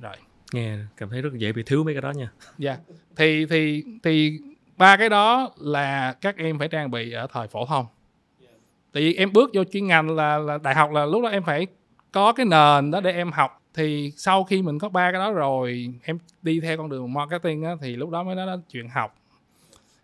[0.00, 0.16] Rồi
[0.52, 2.30] nghe cảm thấy rất dễ bị thiếu mấy cái đó nha.
[2.58, 2.70] Dạ.
[2.70, 2.80] Yeah.
[3.16, 4.38] thì thì thì
[4.76, 7.86] ba cái đó là các em phải trang bị ở thời phổ thông.
[8.92, 11.42] Tại vì em bước vô chuyên ngành là là đại học là lúc đó em
[11.42, 11.66] phải
[12.12, 13.62] có cái nền đó để em học.
[13.74, 17.62] Thì sau khi mình có ba cái đó rồi em đi theo con đường marketing
[17.62, 19.14] á, thì lúc đó mới nói đến chuyện học.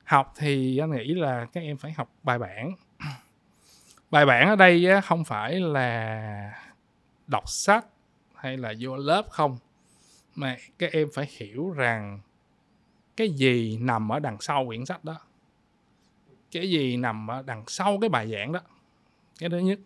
[0.05, 2.73] Học thì anh nghĩ là các em phải học bài bản.
[4.11, 6.53] Bài bản ở đây á, không phải là
[7.27, 7.87] đọc sách
[8.35, 9.59] hay là vô lớp không
[10.35, 12.21] mà các em phải hiểu rằng
[13.17, 15.17] cái gì nằm ở đằng sau quyển sách đó?
[16.51, 18.61] Cái gì nằm ở đằng sau cái bài giảng đó?
[19.39, 19.79] Cái thứ nhất.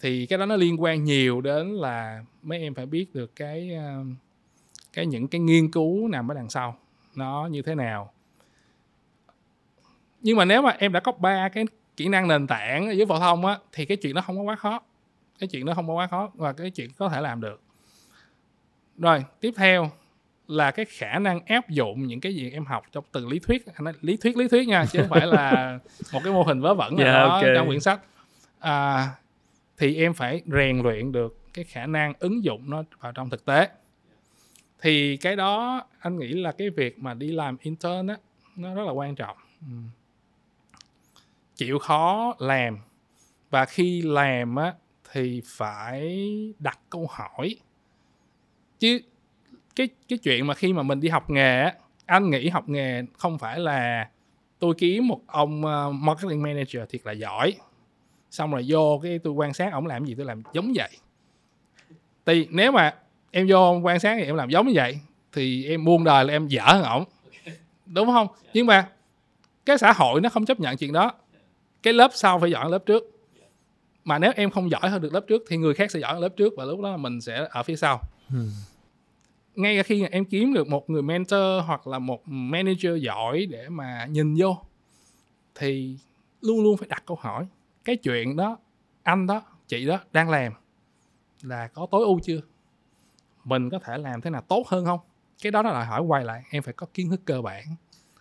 [0.00, 3.74] Thì cái đó nó liên quan nhiều đến là mấy em phải biết được cái
[3.74, 4.04] ờ,
[4.92, 6.76] cái những cái nghiên cứu nằm ở đằng sau
[7.14, 8.12] nó như thế nào.
[10.20, 11.64] Nhưng mà nếu mà em đã có ba cái
[11.96, 14.42] kỹ năng nền tảng ở dưới phổ thông á, thì cái chuyện đó không có
[14.42, 14.80] quá khó.
[15.38, 17.63] Cái chuyện đó không có quá khó và cái chuyện có thể làm được
[18.98, 19.90] rồi tiếp theo
[20.46, 23.64] là cái khả năng áp dụng những cái gì em học trong từ lý thuyết.
[24.00, 25.78] Lý thuyết lý thuyết nha chứ không phải là
[26.12, 27.50] một cái mô hình vớ vẩn nào yeah, đó okay.
[27.54, 28.00] trong quyển sách.
[28.60, 29.08] À,
[29.78, 33.44] thì em phải rèn luyện được cái khả năng ứng dụng nó vào trong thực
[33.44, 33.68] tế.
[34.82, 38.16] Thì cái đó anh nghĩ là cái việc mà đi làm intern á
[38.56, 39.36] nó rất là quan trọng.
[41.56, 42.78] Chịu khó làm.
[43.50, 44.74] Và khi làm á
[45.12, 46.18] thì phải
[46.58, 47.56] đặt câu hỏi
[48.84, 49.00] chứ
[49.76, 51.74] cái cái chuyện mà khi mà mình đi học nghề á,
[52.06, 54.08] anh nghĩ học nghề không phải là
[54.58, 57.54] tôi kiếm một ông ờ, marketing manager thiệt là giỏi,
[58.30, 60.88] xong rồi vô cái tôi quan sát ổng làm gì, tôi làm giống vậy.
[62.26, 62.94] Thì nếu mà
[63.30, 64.98] em vô quan sát thì em làm giống như vậy,
[65.32, 67.04] thì em muôn đời là em dở hơn ổng.
[67.86, 68.28] Đúng không?
[68.54, 68.88] Nhưng mà
[69.66, 71.12] cái xã hội nó không chấp nhận chuyện đó.
[71.82, 73.10] Cái lớp sau phải giỏi hơn lớp trước.
[74.04, 76.22] Mà nếu em không giỏi hơn được lớp trước thì người khác sẽ giỏi hơn
[76.22, 78.00] lớp trước và lúc đó mình sẽ ở phía sau.
[78.28, 78.50] Hmm
[79.54, 83.68] ngay cả khi em kiếm được một người mentor hoặc là một manager giỏi để
[83.68, 84.58] mà nhìn vô
[85.54, 85.96] thì
[86.40, 87.46] luôn luôn phải đặt câu hỏi.
[87.84, 88.58] Cái chuyện đó
[89.02, 90.52] anh đó chị đó đang làm
[91.42, 92.40] là có tối ưu chưa?
[93.44, 95.00] Mình có thể làm thế nào tốt hơn không?
[95.42, 97.64] Cái đó là đòi hỏi quay lại em phải có kiến thức cơ bản.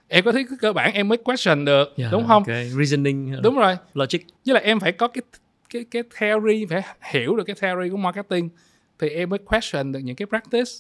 [0.08, 2.44] Em có kiến thức cơ bản em mới question được yeah, dạ, đúng không?
[2.44, 2.70] okay.
[2.70, 3.78] reasoning đúng rồi.
[3.94, 4.20] Logic.
[4.46, 5.22] Với lại em phải có cái
[5.70, 6.82] cái cái theory phải
[7.12, 8.50] hiểu được cái theory của marketing
[9.00, 10.72] thì em mới question được những cái practice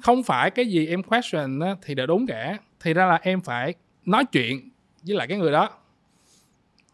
[0.00, 2.58] không phải cái gì em question á, thì đều đúng cả.
[2.80, 3.74] Thì ra là em phải
[4.04, 4.70] nói chuyện
[5.02, 5.70] với lại cái người đó.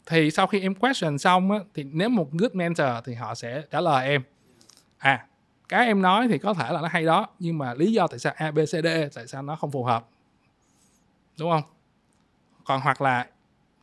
[0.06, 3.62] Thì sau khi em question xong á, thì nếu một good mentor thì họ sẽ
[3.70, 4.22] trả lời em.
[4.98, 5.26] À
[5.68, 8.18] cái em nói thì có thể là nó hay đó nhưng mà lý do tại
[8.18, 10.08] sao a b c d tại sao nó không phù hợp?
[11.38, 11.62] Đúng không?
[12.64, 13.26] Còn hoặc là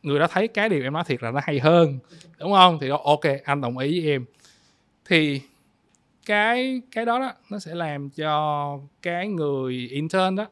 [0.02, 1.98] người đó thấy cái điều em nói thiệt là nó hay hơn
[2.38, 2.78] đúng không?
[2.80, 4.24] Thì đó ok anh đồng ý với em.
[5.04, 5.40] Thì
[6.26, 10.46] cái cái đó đó nó sẽ làm cho cái người intern đó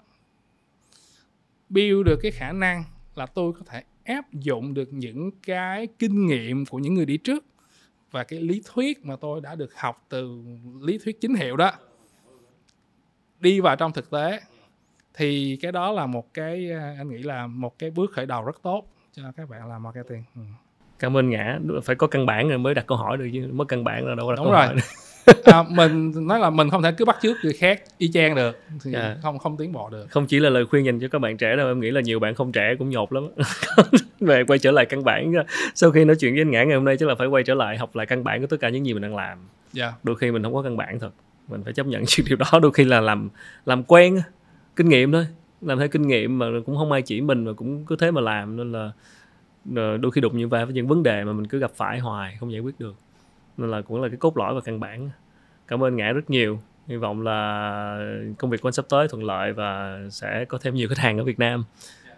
[1.68, 2.84] build được cái khả năng
[3.14, 7.16] là tôi có thể áp dụng được những cái kinh nghiệm của những người đi
[7.16, 7.44] trước
[8.10, 10.42] và cái lý thuyết mà tôi đã được học từ
[10.80, 11.72] lý thuyết chính hiệu đó
[13.40, 14.40] đi vào trong thực tế.
[15.14, 18.62] Thì cái đó là một cái anh nghĩ là một cái bước khởi đầu rất
[18.62, 20.24] tốt cho các bạn làm marketing.
[20.34, 20.40] Ừ.
[20.98, 21.58] cảm ơn ngã.
[21.84, 23.48] Phải có căn bản rồi mới đặt câu hỏi được chứ.
[23.52, 24.66] Mất căn bản là đâu có đặt đúng câu rồi.
[24.66, 24.76] hỏi
[25.44, 28.60] à, mình nói là mình không thể cứ bắt chước người khác y chang được
[28.84, 28.90] thì.
[28.90, 29.16] Dạ.
[29.22, 31.56] không không tiến bộ được không chỉ là lời khuyên dành cho các bạn trẻ
[31.56, 33.28] đâu em nghĩ là nhiều bạn không trẻ cũng nhột lắm
[34.20, 35.32] về quay trở lại căn bản
[35.74, 37.55] sau khi nói chuyện với anh ngã ngày hôm nay chắc là phải quay trở
[37.55, 39.46] lại học lại căn bản của tất cả những gì mình đang làm yeah.
[39.72, 39.92] Dạ.
[40.02, 41.10] đôi khi mình không có căn bản thật
[41.48, 43.28] mình phải chấp nhận chuyện điều đó đôi khi là làm
[43.66, 44.20] làm quen
[44.76, 45.26] kinh nghiệm thôi
[45.60, 48.20] làm theo kinh nghiệm mà cũng không ai chỉ mình mà cũng cứ thế mà
[48.20, 48.92] làm nên là
[49.76, 51.98] ờ, đôi khi đụng như va với những vấn đề mà mình cứ gặp phải
[51.98, 52.94] hoài không giải quyết được
[53.59, 55.10] nên là cũng là cái cốt lõi và căn bản
[55.68, 58.01] cảm ơn ngã rất nhiều hy vọng là
[58.39, 61.18] công việc của anh sắp tới thuận lợi và sẽ có thêm nhiều khách hàng
[61.18, 61.64] ở Việt Nam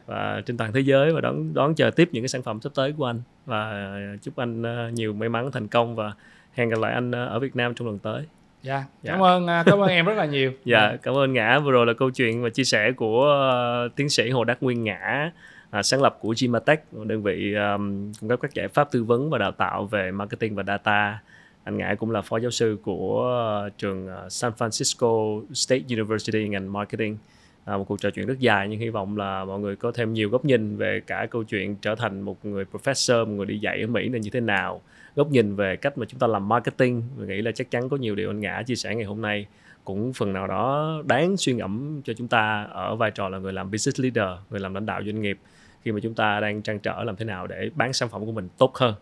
[0.06, 2.72] và trên toàn thế giới và đón đón chờ tiếp những cái sản phẩm sắp
[2.74, 3.92] tới của anh và
[4.22, 6.12] chúc anh ờ, nhiều may mắn thành công và
[6.54, 8.24] hẹn gặp lại anh ờ, ở Việt Nam trong lần tới.
[8.62, 9.12] Dạ, yeah, dạ.
[9.12, 10.52] cảm ơn ờ, cảm ơn em rất là nhiều.
[10.64, 13.46] Dạ, cảm ơn Ngã vừa rồi là câu chuyện và chia sẻ của
[13.86, 15.30] uh, tiến sĩ Hồ Đắc Nguyên Ngã
[15.70, 19.30] à, sáng lập của Gimatech, đơn vị um, cung cấp các giải pháp tư vấn
[19.30, 21.22] và đào tạo về marketing và data.
[21.64, 23.32] Anh Ngãi cũng là phó giáo sư của
[23.66, 27.18] uh, trường uh, San Francisco State University ngành marketing.
[27.64, 30.12] À, một cuộc trò chuyện rất dài nhưng hy vọng là mọi người có thêm
[30.12, 33.58] nhiều góc nhìn về cả câu chuyện trở thành một người professor một người đi
[33.58, 34.80] dạy ở Mỹ là như thế nào
[35.16, 37.02] góc nhìn về cách mà chúng ta làm marketing.
[37.16, 39.46] Mình nghĩ là chắc chắn có nhiều điều anh Ngã chia sẻ ngày hôm nay.
[39.84, 43.52] Cũng phần nào đó đáng suy ngẫm cho chúng ta ở vai trò là người
[43.52, 45.38] làm business leader người làm lãnh đạo doanh nghiệp
[45.82, 48.32] khi mà chúng ta đang trăn trở làm thế nào để bán sản phẩm của
[48.32, 48.94] mình tốt hơn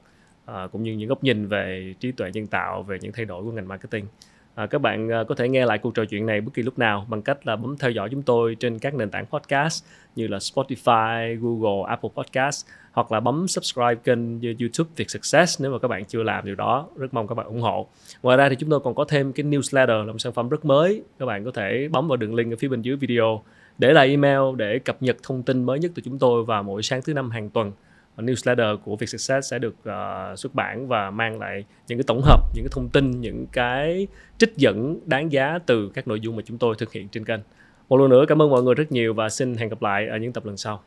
[0.45, 3.45] à, cũng như những góc nhìn về trí tuệ nhân tạo về những thay đổi
[3.45, 4.07] của ngành marketing.
[4.55, 6.79] À, các bạn à, có thể nghe lại cuộc trò chuyện này bất kỳ lúc
[6.79, 9.85] nào bằng cách là bấm theo dõi chúng tôi trên các nền tảng podcast
[10.17, 15.73] như là Spotify, Google, Apple Podcast hoặc là bấm subscribe kênh YouTube Việt Success nếu
[15.73, 16.89] mà các bạn chưa làm điều đó.
[16.97, 17.89] Rất mong các bạn ủng hộ.
[18.23, 20.65] Ngoài ra thì chúng tôi còn có thêm cái newsletter là một sản phẩm rất
[20.65, 21.03] mới.
[21.19, 23.43] Các bạn có thể bấm vào đường link ở phía bên dưới video
[23.79, 26.83] để lại email để cập nhật thông tin mới nhất từ chúng tôi vào mỗi
[26.83, 27.73] sáng thứ năm hàng tuần
[28.17, 32.21] newsletter của Việt Success sẽ được uh, xuất bản và mang lại những cái tổng
[32.23, 34.07] hợp, những cái thông tin, những cái
[34.39, 37.41] trích dẫn đáng giá từ các nội dung mà chúng tôi thực hiện trên kênh.
[37.89, 40.17] Một lần nữa cảm ơn mọi người rất nhiều và xin hẹn gặp lại ở
[40.17, 40.83] những tập lần sau.